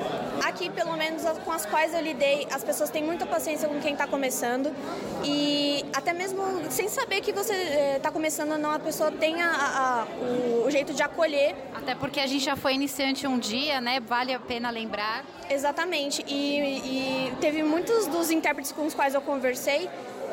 aqui, 0.45 0.69
pelo 0.69 0.95
menos 0.97 1.23
com 1.45 1.53
as 1.53 1.65
quais 1.65 1.95
eu 1.95 2.01
lidei, 2.01 2.47
as 2.53 2.63
pessoas 2.63 2.91
têm 2.91 3.03
muita 3.03 3.25
paciência 3.25 3.67
com 3.67 3.81
quem 3.81 3.93
está 3.95 4.07
começando 4.07 4.71
e 5.25 5.85
até 5.95 6.13
mesmo 6.13 6.43
sem 6.71 6.89
saber 6.89 7.21
que 7.23 7.33
você 7.33 7.55
está 7.97 8.09
eh, 8.09 8.13
começando 8.13 8.53
ou 8.53 8.59
não, 8.59 8.73
a 8.73 8.79
pessoa 8.79 9.11
tem 9.11 9.43
a, 9.43 9.51
a, 9.51 10.07
o, 10.23 10.67
o 10.67 10.71
jeito 10.71 10.93
de 10.93 11.03
acolher. 11.03 11.55
Até 11.75 11.95
porque 11.95 12.21
a 12.21 12.27
gente 12.27 12.45
já 12.45 12.57
foi 12.57 12.75
iniciante 12.75 13.27
um 13.27 13.39
dia, 13.39 13.81
né? 13.81 14.01
Vale 14.01 14.35
a 14.35 14.41
pena 14.41 14.71
lembrar. 14.71 15.25
Exatamente. 15.49 16.25
E, 16.29 16.50
e 16.59 17.33
teve 17.41 17.63
muitos 17.63 18.07
dos 18.07 18.31
intérpretes 18.31 18.73
com 18.73 18.87
os 18.87 18.95
quais 18.95 19.15
eu 19.15 19.21
conversei 19.21 19.89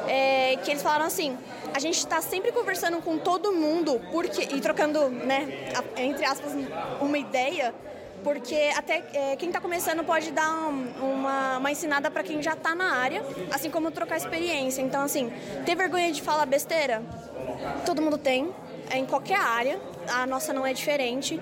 é, 0.07 0.57
que 0.57 0.71
eles 0.71 0.83
falaram 0.83 1.05
assim: 1.05 1.37
a 1.73 1.79
gente 1.79 1.97
está 1.97 2.21
sempre 2.21 2.51
conversando 2.51 3.01
com 3.01 3.17
todo 3.17 3.51
mundo 3.53 3.99
porque, 4.11 4.43
e 4.43 4.61
trocando, 4.61 5.09
né, 5.09 5.71
entre 5.97 6.25
aspas, 6.25 6.53
uma 7.01 7.17
ideia, 7.17 7.73
porque 8.23 8.71
até 8.75 9.03
é, 9.13 9.35
quem 9.35 9.49
está 9.49 9.59
começando 9.59 10.03
pode 10.03 10.31
dar 10.31 10.51
um, 10.69 10.91
uma, 11.01 11.57
uma 11.57 11.71
ensinada 11.71 12.11
para 12.11 12.23
quem 12.23 12.41
já 12.41 12.53
está 12.53 12.75
na 12.75 12.95
área, 12.95 13.23
assim 13.51 13.69
como 13.69 13.91
trocar 13.91 14.17
experiência. 14.17 14.81
Então, 14.81 15.03
assim, 15.03 15.31
ter 15.65 15.75
vergonha 15.75 16.11
de 16.11 16.21
falar 16.21 16.45
besteira? 16.45 17.01
Todo 17.85 18.01
mundo 18.01 18.17
tem, 18.17 18.53
é 18.89 18.97
em 18.97 19.05
qualquer 19.05 19.39
área 19.39 19.79
a 20.09 20.25
nossa 20.25 20.53
não 20.53 20.65
é 20.65 20.73
diferente. 20.73 21.39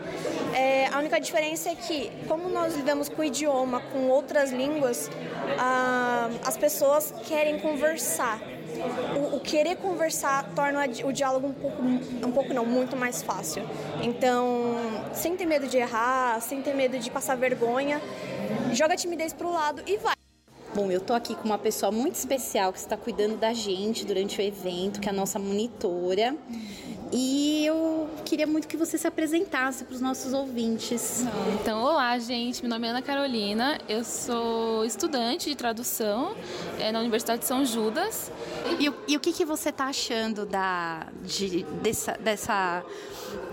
É, 0.53 0.88
a 0.88 0.99
única 0.99 1.20
diferença 1.20 1.70
é 1.70 1.76
que, 1.76 2.11
como 2.28 2.49
nós 2.49 2.76
lidamos 2.76 3.09
com 3.09 3.22
o 3.22 3.26
idioma, 3.26 3.82
com 3.91 4.09
outras 4.09 4.51
línguas, 4.51 5.09
ah, 5.59 6.30
as 6.45 6.57
pessoas 6.57 7.13
querem 7.26 7.59
conversar. 7.59 8.39
O, 9.16 9.38
o, 9.38 9.39
querer 9.39 9.78
conversar 9.78 10.49
torna 10.53 10.86
o 11.05 11.13
diálogo 11.13 11.47
um 11.47 11.53
pouco, 11.53 11.82
um 11.82 12.32
pouco 12.32 12.53
não, 12.53 12.66
muito 12.66 12.97
mais 12.97 13.22
fácil. 13.22 13.63
Então, 14.01 14.76
sem 15.13 15.38
ter 15.38 15.45
medo 15.45 15.68
de 15.68 15.78
errar, 15.78 16.41
sem 16.41 16.61
ter 16.61 16.74
medo 16.74 16.99
de 16.99 17.09
passar 17.09 17.38
vergonha, 17.38 18.01
joga 18.74 18.93
a 18.93 18.97
timidez 18.97 19.32
pro 19.32 19.49
lado 19.51 19.82
e 19.88 19.97
vai. 19.97 20.16
Bom, 20.76 20.91
eu 20.91 20.99
tô 20.99 21.13
aqui 21.13 21.34
com 21.36 21.45
uma 21.45 21.57
pessoa 21.57 21.89
muito 21.89 22.16
especial 22.16 22.74
que 22.74 22.80
está 22.80 22.97
cuidando 22.97 23.38
da 23.38 23.53
gente 23.53 24.05
durante 24.05 24.38
o 24.38 24.41
evento, 24.41 24.99
que 24.99 25.07
é 25.07 25.11
a 25.11 25.16
nossa 25.16 25.39
monitora. 25.39 26.36
E 27.18 27.66
eu 27.66 28.09
queria 28.26 28.45
muito 28.45 28.68
que 28.68 28.76
você 28.76 28.97
se 28.97 29.07
apresentasse 29.07 29.86
para 29.86 29.95
os 29.95 30.01
nossos 30.01 30.34
ouvintes. 30.34 31.24
Então, 31.53 31.82
olá, 31.82 32.20
gente. 32.20 32.61
Meu 32.61 32.70
nome 32.70 32.88
é 32.88 32.89
Ana 32.89 33.01
Carolina. 33.01 33.80
Eu 33.88 34.03
sou 34.03 34.84
estudante 34.84 35.49
de 35.49 35.55
tradução 35.55 36.36
é, 36.78 36.91
na 36.91 36.99
Universidade 36.99 37.39
de 37.39 37.45
São 37.45 37.63
Judas. 37.63 38.30
E, 38.80 38.91
e 39.07 39.15
o 39.15 39.19
que, 39.19 39.32
que 39.32 39.45
você 39.45 39.69
está 39.69 39.86
achando 39.86 40.45
da, 40.45 41.07
de, 41.21 41.63
dessa, 41.82 42.13
dessa, 42.13 42.84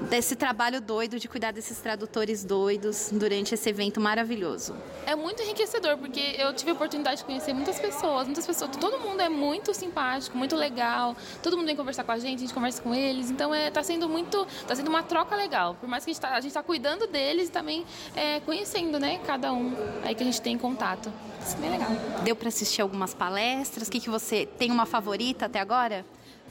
desse 0.09 0.35
trabalho 0.35 0.81
doido 0.81 1.19
de 1.19 1.29
cuidar 1.29 1.53
desses 1.53 1.79
tradutores 1.79 2.45
doidos 2.45 3.11
durante 3.13 3.55
esse 3.55 3.69
evento 3.69 4.01
maravilhoso? 4.01 4.75
É 5.07 5.15
muito 5.15 5.43
enriquecedor, 5.43 5.99
porque 5.99 6.37
eu 6.39 6.53
tive 6.55 6.71
a 6.71 6.75
oportunidade 6.75 7.19
de 7.19 7.25
conhecer 7.25 7.53
muitas 7.53 7.79
pessoas, 7.79 8.27
muitas 8.27 8.47
pessoas. 8.47 8.77
Todo 8.77 8.99
mundo 8.99 9.21
é 9.21 9.29
muito 9.29 9.75
simpático, 9.75 10.37
muito 10.37 10.57
legal. 10.57 11.17
Todo 11.43 11.57
mundo 11.57 11.67
vem 11.67 11.77
conversar 11.77 12.05
com 12.05 12.13
a 12.13 12.19
gente, 12.19 12.39
a 12.39 12.41
gente 12.41 12.55
conversa 12.55 12.83
com 12.83 12.95
eles. 12.95 13.31
Então, 13.31 13.53
então 13.55 13.83
é, 13.83 13.83
sendo 13.83 14.09
muito, 14.09 14.47
tá 14.67 14.75
sendo 14.75 14.89
uma 14.89 15.03
troca 15.03 15.35
legal. 15.35 15.75
Por 15.75 15.89
mais 15.89 16.05
que 16.05 16.11
a 16.11 16.15
gente 16.15 16.21
tá, 16.21 16.41
gente 16.41 16.55
tá 16.55 16.63
cuidando 16.63 17.07
deles 17.07 17.49
e 17.49 17.51
também 17.51 17.85
é, 18.15 18.41
conhecendo, 18.41 18.99
né, 18.99 19.21
cada 19.27 19.53
um 19.53 19.75
aí 20.05 20.15
que 20.15 20.23
a 20.23 20.27
gente 20.27 20.41
tem 20.41 20.57
contato. 20.57 21.13
Isso 21.45 21.57
é 21.57 21.61
bem 21.61 21.71
legal. 21.71 21.91
Deu 22.23 22.37
para 22.37 22.49
assistir 22.49 22.81
algumas 22.83 23.13
palestras? 23.13 23.89
O 23.89 23.91
que, 23.91 23.99
que 23.99 24.09
você 24.09 24.47
tem 24.47 24.71
uma 24.71 24.87
favorita 24.87 25.12
até 25.45 25.61
agora? 25.61 26.05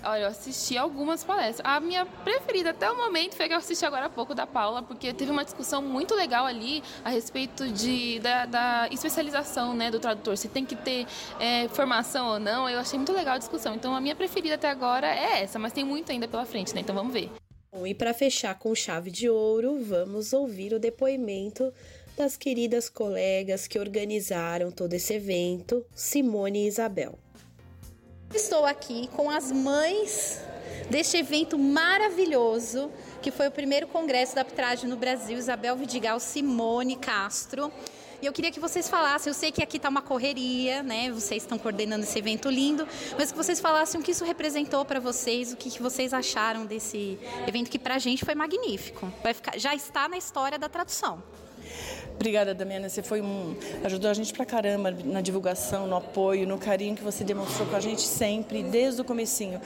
Olha, 0.04 0.22
eu 0.22 0.28
assisti 0.30 0.78
algumas 0.78 1.24
palestras. 1.24 1.62
A 1.64 1.80
minha 1.80 2.06
preferida 2.06 2.72
até 2.72 2.90
o 2.90 2.98
momento 2.98 3.36
foi 3.36 3.48
que 3.48 3.54
eu 3.54 3.58
assisti 3.58 3.86
agora 3.86 4.08
há 4.08 4.10
pouco 4.10 4.34
da 4.34 4.48
Paula, 4.48 4.82
porque 4.82 5.14
teve 5.14 5.30
uma 5.30 5.44
discussão 5.44 5.82
muito 5.82 6.16
legal 6.16 6.46
ali 6.46 6.82
a 7.06 7.10
respeito 7.10 7.68
de, 7.68 8.20
da, 8.20 8.46
da 8.46 8.88
especialização 8.92 9.76
né, 9.76 9.92
do 9.92 10.00
tradutor, 10.00 10.36
se 10.38 10.48
tem 10.48 10.66
que 10.66 10.76
ter 10.76 11.06
é, 11.40 11.68
formação 11.68 12.30
ou 12.30 12.40
não. 12.40 12.68
Eu 12.68 12.80
achei 12.80 12.98
muito 12.98 13.14
legal 13.14 13.36
a 13.36 13.38
discussão. 13.38 13.76
Então 13.76 13.96
a 13.96 14.02
minha 14.02 14.16
preferida 14.16 14.56
até 14.56 14.70
agora 14.70 15.08
é 15.08 15.44
essa, 15.44 15.60
mas 15.60 15.72
tem 15.72 15.84
muito 15.84 16.12
ainda 16.12 16.28
pela 16.28 16.46
frente, 16.46 16.74
né? 16.74 16.82
Então 16.82 16.96
vamos 16.96 17.14
ver. 17.14 17.30
Bom, 17.72 17.86
e 17.86 17.94
para 17.94 18.14
fechar 18.14 18.58
com 18.58 18.74
chave 18.74 19.12
de 19.12 19.30
ouro, 19.30 19.84
vamos 19.84 20.34
ouvir 20.34 20.74
o 20.74 20.80
depoimento 20.80 21.72
das 22.18 22.36
queridas 22.36 22.90
colegas 22.90 23.68
que 23.68 23.80
organizaram 23.80 24.72
todo 24.72 24.94
esse 24.94 25.14
evento, 25.14 25.86
Simone 25.94 26.66
e 26.66 26.68
Isabel. 26.68 27.18
Estou 28.34 28.66
aqui 28.66 29.10
com 29.10 29.30
as 29.30 29.52
mães 29.52 30.40
deste 30.90 31.18
evento 31.18 31.58
maravilhoso, 31.60 32.90
que 33.22 33.30
foi 33.30 33.50
o 33.50 33.52
primeiro 33.52 33.88
congresso 33.88 34.36
da 34.36 34.42
arbitragem 34.42 34.90
no 34.90 34.96
Brasil, 34.96 35.38
Isabel 35.38 35.76
Vidigal, 35.76 36.18
Simone 36.18 36.96
Castro. 36.96 37.72
E 38.22 38.26
eu 38.26 38.32
queria 38.32 38.50
que 38.50 38.60
vocês 38.60 38.88
falassem, 38.88 39.30
eu 39.30 39.34
sei 39.34 39.52
que 39.52 39.62
aqui 39.62 39.78
está 39.78 39.90
uma 39.90 40.02
correria, 40.02 40.82
né? 40.82 41.12
Vocês 41.12 41.44
estão 41.44 41.58
coordenando 41.58 42.04
esse 42.04 42.18
evento 42.18 42.50
lindo, 42.50 42.88
mas 43.18 43.32
que 43.32 43.38
vocês 43.38 43.60
falassem 43.60 44.00
o 44.00 44.04
que 44.04 44.12
isso 44.12 44.24
representou 44.24 44.86
para 44.86 45.00
vocês, 45.00 45.52
o 45.52 45.58
que, 45.58 45.70
que 45.70 45.82
vocês 45.82 46.14
acharam 46.14 46.66
desse 46.66 47.20
evento 47.48 47.70
que 47.70 47.80
para 47.80 47.96
a 47.96 48.00
gente 48.00 48.24
foi 48.24 48.36
magnífico. 48.36 49.12
Vai 49.22 49.34
ficar, 49.34 49.58
já 49.60 49.76
está 49.76 50.08
na 50.08 50.18
história 50.18 50.58
da 50.58 50.70
tradução. 50.70 51.22
Obrigada, 52.22 52.54
Damiana. 52.54 52.88
Você 52.88 53.02
foi 53.02 53.20
um, 53.20 53.56
ajudou 53.84 54.08
a 54.08 54.14
gente 54.14 54.32
pra 54.32 54.46
caramba 54.46 54.92
na 55.04 55.22
divulgação, 55.22 55.88
no 55.88 55.96
apoio, 55.96 56.46
no 56.48 56.60
carinho 56.60 56.96
que 56.96 57.02
você 57.02 57.24
demonstrou 57.24 57.68
com 57.68 57.76
a 57.76 57.80
gente 57.80 58.04
sempre, 58.04 58.62
desde 58.62 59.02
o 59.02 59.04
comecinho. 59.04 59.60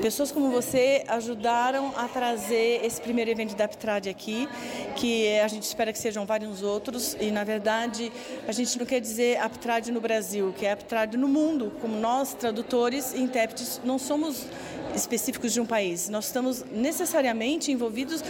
Pessoas 0.00 0.32
como 0.32 0.50
você 0.50 1.04
ajudaram 1.06 1.92
a 1.94 2.08
trazer 2.08 2.80
esse 2.82 2.98
primeiro 2.98 3.30
evento 3.30 3.54
da 3.54 3.66
Aptrad 3.66 4.06
aqui, 4.06 4.48
que 4.96 5.38
a 5.40 5.48
gente 5.48 5.64
espera 5.64 5.92
que 5.92 5.98
sejam 5.98 6.24
vários 6.24 6.62
outros. 6.62 7.14
E, 7.20 7.30
na 7.30 7.44
verdade, 7.44 8.10
a 8.48 8.52
gente 8.52 8.78
não 8.78 8.86
quer 8.86 8.98
dizer 8.98 9.36
Aptrad 9.36 9.88
no 9.88 10.00
Brasil, 10.00 10.54
que 10.56 10.64
é 10.64 10.72
Aptrad 10.72 11.12
no 11.16 11.28
mundo. 11.28 11.74
Como 11.82 11.94
nós, 11.94 12.32
tradutores 12.32 13.12
e 13.12 13.20
intérpretes, 13.20 13.82
não 13.84 13.98
somos 13.98 14.46
específicos 14.94 15.52
de 15.52 15.60
um 15.60 15.66
país. 15.66 16.08
Nós 16.08 16.26
estamos 16.26 16.64
necessariamente 16.70 17.70
envolvidos 17.70 18.22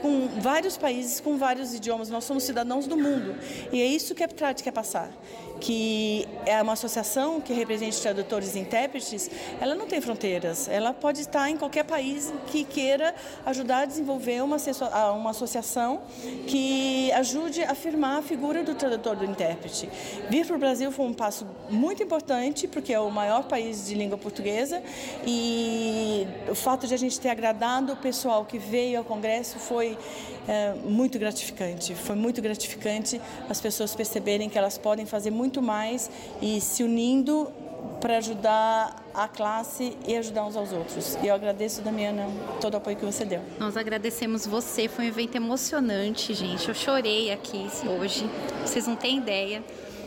com 0.00 0.28
vários 0.40 0.76
países, 0.76 1.20
com 1.20 1.36
vários 1.36 1.74
idiomas. 1.74 2.08
Nós 2.08 2.24
somos 2.24 2.44
cidadãos 2.44 2.86
do 2.86 2.96
mundo. 2.96 3.36
E 3.72 3.80
é 3.80 3.86
isso 3.86 4.14
que 4.14 4.22
a 4.22 4.26
Aptrad 4.26 4.60
quer 4.62 4.72
passar 4.72 5.10
que 5.60 6.26
é 6.46 6.60
uma 6.62 6.72
associação 6.72 7.40
que 7.40 7.52
representa 7.52 7.98
tradutores 8.00 8.54
e 8.54 8.58
intérpretes, 8.58 9.30
ela 9.60 9.74
não 9.74 9.86
tem 9.86 10.00
fronteiras. 10.00 10.68
Ela 10.68 10.92
pode 10.92 11.20
estar 11.20 11.48
em 11.50 11.56
qualquer 11.56 11.84
país 11.84 12.32
que 12.46 12.64
queira 12.64 13.14
ajudar 13.44 13.80
a 13.80 13.84
desenvolver 13.84 14.42
uma, 14.42 14.56
uma 15.14 15.30
associação 15.30 16.02
que 16.46 17.10
ajude 17.12 17.62
a 17.62 17.72
afirmar 17.72 18.18
a 18.18 18.22
figura 18.22 18.62
do 18.62 18.74
tradutor 18.74 19.16
do 19.16 19.24
intérprete. 19.24 19.88
Vir 20.28 20.46
para 20.46 20.56
o 20.56 20.58
Brasil 20.58 20.90
foi 20.92 21.06
um 21.06 21.14
passo 21.14 21.46
muito 21.68 22.02
importante, 22.02 22.66
porque 22.66 22.92
é 22.92 23.00
o 23.00 23.10
maior 23.10 23.44
país 23.44 23.86
de 23.86 23.94
língua 23.94 24.18
portuguesa 24.18 24.82
e 25.26 26.26
o 26.48 26.54
fato 26.54 26.86
de 26.86 26.94
a 26.94 26.96
gente 26.96 27.18
ter 27.20 27.30
agradado 27.30 27.92
o 27.92 27.96
pessoal 27.96 28.44
que 28.44 28.58
veio 28.58 28.98
ao 28.98 29.04
Congresso 29.04 29.58
foi 29.58 29.96
é, 30.48 30.72
muito 30.82 31.18
gratificante. 31.18 31.94
Foi 31.94 32.16
muito 32.16 32.40
gratificante 32.40 33.20
as 33.48 33.60
pessoas 33.60 33.94
perceberem 33.94 34.48
que 34.48 34.56
elas 34.56 34.78
podem 34.78 35.04
fazer 35.04 35.30
muito 35.30 35.60
mais 35.60 36.10
e 36.40 36.58
se 36.60 36.82
unindo 36.82 37.52
para 38.00 38.16
ajudar 38.16 39.04
a 39.12 39.28
classe 39.28 39.96
e 40.06 40.16
ajudar 40.16 40.46
uns 40.46 40.56
aos 40.56 40.72
outros. 40.72 41.16
E 41.22 41.26
eu 41.26 41.34
agradeço, 41.34 41.82
Damiana, 41.82 42.26
todo 42.60 42.74
o 42.74 42.76
apoio 42.78 42.96
que 42.96 43.04
você 43.04 43.24
deu. 43.24 43.42
Nós 43.58 43.76
agradecemos 43.76 44.46
você, 44.46 44.88
foi 44.88 45.04
um 45.04 45.08
evento 45.08 45.36
emocionante, 45.36 46.32
gente. 46.32 46.68
Eu 46.68 46.74
chorei 46.74 47.30
aqui 47.30 47.68
hoje, 47.86 48.28
vocês 48.64 48.86
não 48.86 48.96
têm 48.96 49.18
ideia. 49.18 49.62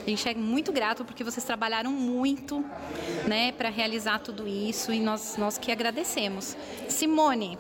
A 0.06 0.10
gente 0.10 0.28
é 0.28 0.34
muito 0.34 0.72
grato 0.72 1.06
porque 1.06 1.24
vocês 1.24 1.46
trabalharam 1.46 1.92
muito, 1.92 2.66
né, 3.28 3.52
para 3.52 3.70
realizar 3.70 4.18
tudo 4.20 4.48
isso 4.48 4.92
e 4.92 5.00
nós 5.00 5.38
nós 5.38 5.60
que 5.60 5.72
agradecemos. 5.72 6.58
Simone, 6.90 7.58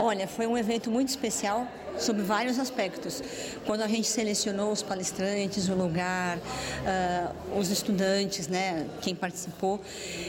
Olha, 0.00 0.26
foi 0.26 0.46
um 0.46 0.56
evento 0.56 0.90
muito 0.90 1.08
especial 1.08 1.66
sobre 1.98 2.22
vários 2.22 2.58
aspectos. 2.58 3.22
Quando 3.66 3.82
a 3.82 3.86
gente 3.86 4.08
selecionou 4.08 4.72
os 4.72 4.82
palestrantes, 4.82 5.68
o 5.68 5.74
lugar, 5.74 6.38
uh, 6.38 7.58
os 7.58 7.70
estudantes, 7.70 8.48
né, 8.48 8.86
quem 9.00 9.14
participou, 9.14 9.80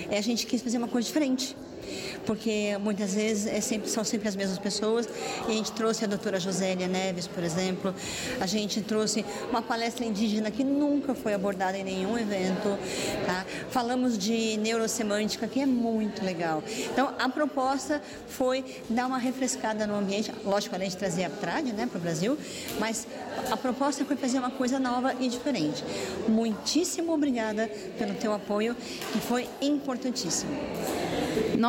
a 0.10 0.22
gente 0.22 0.46
quis 0.46 0.62
fazer 0.62 0.78
uma 0.78 0.88
coisa 0.88 1.08
diferente 1.08 1.56
porque 2.26 2.78
muitas 2.80 3.14
vezes 3.14 3.48
é 3.48 3.62
sempre, 3.62 3.90
são 3.90 4.04
sempre 4.04 4.28
as 4.28 4.36
mesmas 4.36 4.58
pessoas. 4.58 5.08
E 5.48 5.52
a 5.52 5.56
gente 5.56 5.72
trouxe 5.72 6.04
a 6.06 6.08
doutora 6.08 6.40
Josélia 6.40 6.88
Neves, 6.88 7.28
por 7.28 7.44
exemplo, 7.44 7.94
a 8.40 8.46
gente 8.46 8.82
trouxe 8.82 9.26
uma 9.50 9.62
palestra 9.62 10.06
indígena 10.06 10.52
que 10.52 10.64
nunca 10.64 11.14
foi 11.14 11.34
abordada 11.34 11.78
em 11.78 11.84
nenhum 11.84 12.18
evento. 12.18 12.78
Tá? 13.26 13.46
Falamos 13.70 14.18
de 14.18 14.58
neurosemântica, 14.58 15.48
que 15.48 15.60
é 15.62 15.66
muito 15.66 16.24
legal. 16.24 16.64
Então, 16.92 17.14
a 17.20 17.30
proposta 17.30 18.02
foi 18.28 18.64
dar 18.90 19.08
uma 19.08 19.18
refrescada 19.18 19.86
no 19.86 19.96
ambiente, 19.96 20.32
lógico, 20.44 20.76
além 20.76 20.90
de 20.90 20.98
trazer 20.98 21.26
a 21.26 21.30
trad 21.30 21.66
né, 21.72 21.88
para 21.88 21.98
o 21.98 22.02
Brasil, 22.02 22.38
mas 22.80 23.08
a 23.52 23.58
proposta 23.58 24.06
foi 24.06 24.16
fazer 24.16 24.40
uma 24.40 24.52
coisa 24.52 24.80
nova 24.80 25.14
e 25.20 25.28
diferente. 25.28 25.84
Muitíssimo 26.28 27.14
obrigada 27.14 27.70
pelo 27.98 28.14
teu 28.16 28.34
apoio, 28.34 28.76
que 29.12 29.20
foi 29.20 29.48
importantíssimo. 29.62 30.52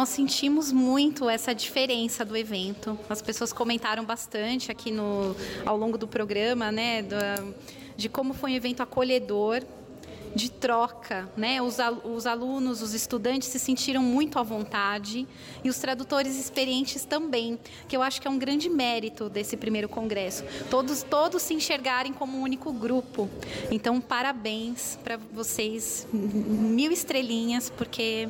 Nós 0.04 0.10
sentimos 0.10 0.70
muito 0.70 1.30
essa 1.30 1.54
diferença 1.54 2.26
do 2.26 2.36
evento. 2.36 2.98
As 3.08 3.22
pessoas 3.22 3.54
comentaram 3.54 4.04
bastante 4.04 4.70
aqui 4.70 4.90
no, 4.90 5.34
ao 5.64 5.78
longo 5.78 5.96
do 5.96 6.06
programa, 6.06 6.70
né, 6.70 7.00
do, 7.00 7.16
de 7.96 8.10
como 8.10 8.34
foi 8.34 8.52
um 8.52 8.54
evento 8.54 8.82
acolhedor 8.82 9.62
de 10.34 10.50
troca, 10.50 11.28
né? 11.36 11.62
Os, 11.62 11.76
os 12.04 12.26
alunos, 12.26 12.82
os 12.82 12.92
estudantes 12.92 13.48
se 13.48 13.58
sentiram 13.58 14.02
muito 14.02 14.38
à 14.38 14.42
vontade 14.42 15.26
e 15.62 15.70
os 15.70 15.78
tradutores 15.78 16.36
experientes 16.36 17.04
também, 17.04 17.58
que 17.88 17.96
eu 17.96 18.02
acho 18.02 18.20
que 18.20 18.26
é 18.26 18.30
um 18.30 18.38
grande 18.38 18.68
mérito 18.68 19.28
desse 19.28 19.56
primeiro 19.56 19.88
congresso. 19.88 20.44
Todos, 20.70 21.02
todos 21.02 21.42
se 21.42 21.54
enxergarem 21.54 22.12
como 22.12 22.38
um 22.38 22.42
único 22.42 22.72
grupo. 22.72 23.28
Então, 23.70 24.00
parabéns 24.00 24.98
para 25.04 25.16
vocês, 25.32 26.06
mil 26.12 26.90
estrelinhas, 26.90 27.70
porque 27.70 28.28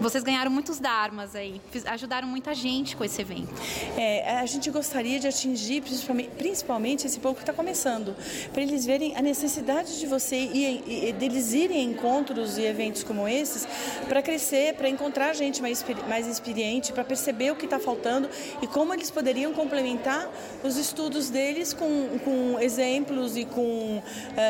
vocês 0.00 0.22
ganharam 0.22 0.50
muitos 0.50 0.78
dharmas 0.78 1.34
aí, 1.34 1.60
ajudaram 1.86 2.28
muita 2.28 2.54
gente 2.54 2.96
com 2.96 3.04
esse 3.04 3.20
evento. 3.20 3.52
É, 3.96 4.38
a 4.38 4.46
gente 4.46 4.70
gostaria 4.70 5.18
de 5.18 5.26
atingir 5.26 5.82
principalmente, 5.82 6.30
principalmente 6.36 7.06
esse 7.06 7.18
povo 7.18 7.34
que 7.34 7.42
está 7.42 7.52
começando, 7.52 8.14
para 8.52 8.62
eles 8.62 8.84
verem 8.84 9.16
a 9.16 9.22
necessidade 9.22 9.98
de 9.98 10.06
você 10.06 10.36
e, 10.36 11.08
e 11.08 11.12
deles 11.12 11.37
irem 11.52 11.78
em 11.78 11.90
encontros 11.90 12.58
e 12.58 12.62
eventos 12.62 13.02
como 13.02 13.26
esses 13.26 13.66
para 14.08 14.22
crescer, 14.22 14.74
para 14.74 14.88
encontrar 14.88 15.34
gente 15.34 15.60
mais, 15.60 15.84
mais 16.08 16.26
experiente, 16.26 16.92
para 16.92 17.04
perceber 17.04 17.50
o 17.50 17.56
que 17.56 17.64
está 17.64 17.78
faltando 17.78 18.28
e 18.62 18.66
como 18.66 18.92
eles 18.92 19.10
poderiam 19.10 19.52
complementar 19.52 20.30
os 20.62 20.76
estudos 20.76 21.30
deles 21.30 21.72
com, 21.72 22.18
com 22.24 22.58
exemplos 22.60 23.36
e 23.36 23.44
com 23.44 23.98
uh, 23.98 24.02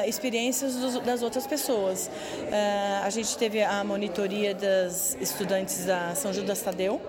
experiências 0.09 0.75
dos, 0.75 1.01
das 1.01 1.23
outras 1.23 1.47
pessoas. 1.47 2.07
Uh, 2.07 3.05
a 3.05 3.11
gente 3.11 3.37
teve 3.37 3.63
a 3.63 3.83
monitoria 3.85 4.55
das 4.55 5.17
estudantes 5.21 5.85
da 5.85 6.15
São 6.15 6.33
Judas 6.33 6.61
Tadeu 6.61 7.01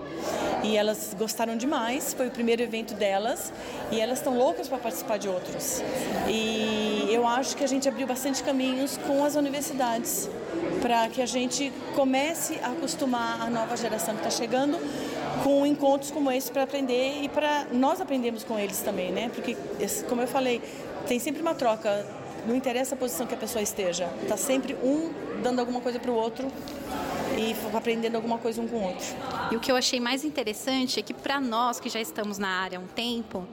e 0.62 0.76
elas 0.76 1.14
gostaram 1.18 1.56
demais. 1.56 2.14
Foi 2.14 2.28
o 2.28 2.30
primeiro 2.30 2.62
evento 2.62 2.94
delas 2.94 3.52
e 3.90 4.00
elas 4.00 4.18
estão 4.18 4.36
loucas 4.36 4.68
para 4.68 4.78
participar 4.78 5.18
de 5.18 5.28
outros. 5.28 5.82
E 6.28 6.89
eu 7.10 7.26
acho 7.26 7.56
que 7.56 7.64
a 7.64 7.66
gente 7.66 7.88
abriu 7.88 8.06
bastante 8.06 8.42
caminhos 8.42 8.96
com 8.98 9.24
as 9.24 9.34
universidades 9.34 10.30
para 10.80 11.08
que 11.08 11.20
a 11.20 11.26
gente 11.26 11.72
comece 11.94 12.58
a 12.62 12.68
acostumar 12.68 13.42
a 13.42 13.50
nova 13.50 13.76
geração 13.76 14.14
que 14.14 14.20
está 14.20 14.30
chegando 14.30 14.78
com 15.42 15.66
encontros 15.66 16.10
como 16.10 16.30
esse 16.30 16.50
para 16.50 16.62
aprender 16.62 17.22
e 17.22 17.28
para 17.28 17.66
nós 17.72 18.00
aprendermos 18.00 18.44
com 18.44 18.58
eles 18.58 18.80
também, 18.80 19.10
né? 19.10 19.30
Porque, 19.34 19.56
como 20.08 20.22
eu 20.22 20.28
falei, 20.28 20.62
tem 21.06 21.18
sempre 21.18 21.42
uma 21.42 21.54
troca. 21.54 22.06
Não 22.46 22.54
interessa 22.54 22.94
a 22.94 22.98
posição 22.98 23.26
que 23.26 23.34
a 23.34 23.36
pessoa 23.36 23.62
esteja. 23.62 24.08
Está 24.22 24.36
sempre 24.36 24.74
um 24.82 25.10
dando 25.42 25.58
alguma 25.58 25.80
coisa 25.80 25.98
para 25.98 26.10
o 26.10 26.14
outro 26.14 26.50
e 27.36 27.54
aprendendo 27.76 28.16
alguma 28.16 28.38
coisa 28.38 28.60
um 28.60 28.68
com 28.68 28.76
o 28.76 28.82
outro. 28.82 29.06
E 29.50 29.56
o 29.56 29.60
que 29.60 29.70
eu 29.70 29.76
achei 29.76 30.00
mais 30.00 30.24
interessante 30.24 31.00
é 31.00 31.02
que 31.02 31.12
para 31.12 31.40
nós 31.40 31.80
que 31.80 31.88
já 31.88 32.00
estamos 32.00 32.38
na 32.38 32.48
área 32.48 32.78
há 32.78 32.80
um 32.80 32.86
tempo, 32.86 33.46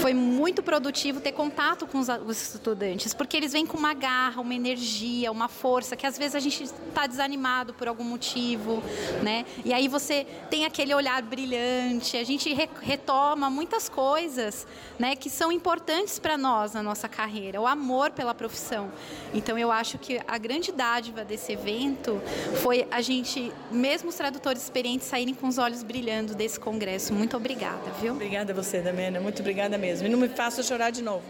foi 0.00 0.14
muito 0.14 0.62
produtivo 0.62 1.20
ter 1.20 1.32
contato 1.32 1.86
com 1.86 1.98
os, 1.98 2.08
os, 2.26 2.54
estudantes, 2.54 3.14
porque 3.14 3.36
eles 3.36 3.52
vêm 3.52 3.66
com 3.66 3.76
uma 3.76 3.94
garra, 3.94 4.40
uma 4.40 4.54
energia, 4.54 5.30
uma 5.32 5.48
força, 5.48 5.96
que 5.96 6.06
às 6.06 6.18
vezes 6.18 6.34
a 6.34 6.40
gente 6.40 6.64
está 6.64 7.06
desanimado 7.06 7.74
por 7.74 7.88
algum 7.88 8.04
motivo, 8.04 8.82
né? 9.22 9.44
E 9.64 9.72
aí 9.72 9.88
você 9.88 10.26
tem 10.50 10.64
aquele 10.64 10.94
olhar 10.94 11.20
brilhante, 11.22 12.16
a 12.16 12.24
gente 12.24 12.52
re, 12.52 12.68
retoma 12.80 13.48
muitas 13.50 13.88
coisas, 13.88 14.66
né, 14.98 15.14
que 15.14 15.30
são 15.30 15.52
importantes 15.52 16.18
para 16.18 16.36
nós 16.36 16.72
na 16.72 16.82
nossa 16.82 17.08
carreira, 17.08 17.60
o 17.60 17.66
amor 17.66 18.10
pela 18.10 18.34
profissão. 18.34 18.90
Então 19.34 19.58
eu 19.58 19.70
acho 19.70 19.98
que 19.98 20.20
a 20.26 20.38
grande 20.38 20.72
dádiva 20.72 21.24
desse 21.24 21.52
evento 21.52 22.20
foi 22.62 22.86
a 22.90 23.00
gente, 23.00 23.52
mesmo 23.70 24.08
os 24.08 24.14
tradutores 24.14 24.62
experientes, 24.62 25.06
saírem 25.06 25.34
com 25.34 25.46
os 25.48 25.58
olhos 25.58 25.82
brilhando 25.82 26.34
desse 26.34 26.58
congresso. 26.58 27.12
Muito 27.12 27.36
obrigada, 27.36 27.90
viu? 28.00 28.12
Obrigada 28.12 28.52
a 28.52 28.54
você, 28.54 28.80
Damiana. 28.80 29.20
Muito 29.20 29.40
obrigada 29.40 29.75
mesmo. 29.76 30.06
E 30.06 30.10
não 30.10 30.18
me 30.18 30.28
faça 30.28 30.62
chorar 30.62 30.90
de 30.90 31.02
novo. 31.02 31.24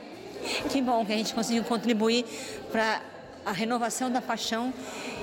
Que 0.70 0.80
bom 0.80 1.04
que 1.04 1.12
a 1.12 1.16
gente 1.16 1.34
conseguiu 1.34 1.64
contribuir 1.64 2.24
para 2.70 3.02
a 3.44 3.52
renovação 3.52 4.10
da 4.10 4.20
paixão 4.20 4.72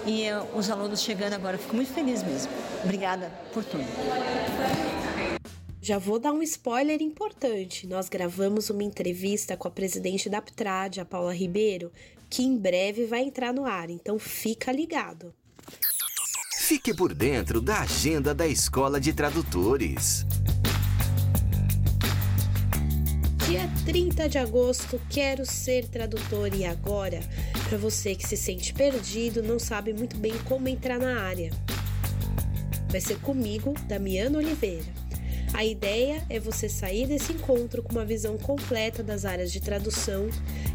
e 0.06 0.30
uh, 0.32 0.58
os 0.58 0.70
alunos 0.70 1.02
chegando 1.02 1.34
agora. 1.34 1.58
Fico 1.58 1.76
muito 1.76 1.94
feliz 1.94 2.24
mesmo. 2.24 2.52
Obrigada 2.84 3.32
por 3.54 3.64
tudo. 3.64 3.84
Já 5.82 5.98
vou 5.98 6.18
dar 6.18 6.32
um 6.32 6.42
spoiler 6.42 7.02
importante. 7.02 7.86
Nós 7.86 8.08
gravamos 8.08 8.70
uma 8.70 8.84
entrevista 8.84 9.58
com 9.58 9.68
a 9.68 9.72
presidente 9.72 10.30
da 10.30 10.38
Aptrad, 10.38 11.00
a 11.00 11.06
Paula 11.06 11.34
Ribeiro, 11.34 11.92
que 12.30 12.42
em 12.42 12.58
breve 12.58 13.06
vai 13.06 13.22
entrar 13.22 13.54
no 13.54 13.66
ar, 13.66 13.90
então 13.90 14.18
fica 14.18 14.72
ligado. 14.72 15.34
Fique 16.58 16.94
por 16.94 17.14
dentro 17.14 17.60
da 17.60 17.82
agenda 17.82 18.34
da 18.34 18.48
Escola 18.48 19.00
de 19.00 19.12
Tradutores. 19.12 20.26
Dia 23.54 23.70
30 23.86 24.30
de 24.30 24.40
agosto, 24.40 25.00
quero 25.12 25.46
ser 25.46 25.88
tradutor 25.88 26.56
e 26.56 26.66
agora, 26.66 27.20
para 27.70 27.78
você 27.78 28.16
que 28.16 28.28
se 28.28 28.36
sente 28.36 28.74
perdido, 28.74 29.44
não 29.44 29.60
sabe 29.60 29.94
muito 29.94 30.18
bem 30.18 30.34
como 30.46 30.68
entrar 30.68 30.98
na 30.98 31.22
área. 31.22 31.52
Vai 32.90 33.00
ser 33.00 33.20
comigo, 33.20 33.76
Damiana 33.88 34.40
Oliveira. 34.40 34.92
A 35.54 35.64
ideia 35.64 36.26
é 36.32 36.40
você 36.40 36.68
sair 36.68 37.06
desse 37.06 37.32
encontro 37.32 37.84
com 37.84 37.92
uma 37.92 38.04
visão 38.04 38.40
completa 38.40 39.04
das 39.04 39.24
áreas 39.24 39.52
de 39.52 39.62
tradução 39.62 40.30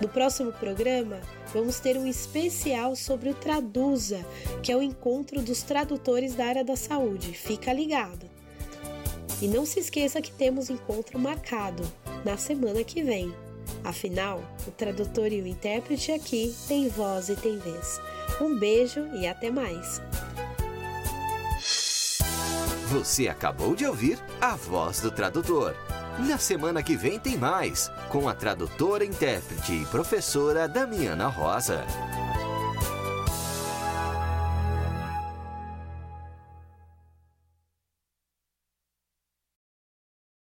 No 0.00 0.08
próximo 0.08 0.50
programa, 0.50 1.20
vamos 1.52 1.80
ter 1.80 1.98
um 1.98 2.06
especial 2.06 2.96
sobre 2.96 3.28
o 3.28 3.34
Traduza, 3.34 4.24
que 4.62 4.72
é 4.72 4.76
o 4.76 4.82
encontro 4.82 5.42
dos 5.42 5.62
tradutores 5.62 6.34
da 6.34 6.46
área 6.46 6.64
da 6.64 6.76
saúde. 6.76 7.34
Fica 7.34 7.74
ligado! 7.74 8.30
E 9.42 9.48
não 9.48 9.66
se 9.66 9.80
esqueça 9.80 10.22
que 10.22 10.32
temos 10.32 10.70
encontro 10.70 11.18
marcado 11.18 11.82
na 12.24 12.36
semana 12.36 12.82
que 12.84 13.02
vem. 13.02 13.34
Afinal, 13.84 14.42
o 14.66 14.70
tradutor 14.70 15.32
e 15.32 15.40
o 15.40 15.46
intérprete 15.46 16.12
aqui 16.12 16.54
têm 16.68 16.88
voz 16.88 17.28
e 17.28 17.36
têm 17.36 17.58
vez. 17.58 18.00
Um 18.40 18.58
beijo 18.58 19.06
e 19.14 19.26
até 19.26 19.50
mais. 19.50 20.00
Você 22.88 23.28
acabou 23.28 23.74
de 23.74 23.86
ouvir 23.86 24.18
a 24.40 24.54
voz 24.54 25.00
do 25.00 25.10
tradutor. 25.10 25.74
Na 26.28 26.36
semana 26.36 26.82
que 26.82 26.94
vem 26.94 27.18
tem 27.18 27.38
mais, 27.38 27.90
com 28.10 28.28
a 28.28 28.34
tradutora, 28.34 29.04
intérprete 29.04 29.72
e 29.72 29.86
professora 29.86 30.68
Damiana 30.68 31.26
Rosa. 31.26 31.86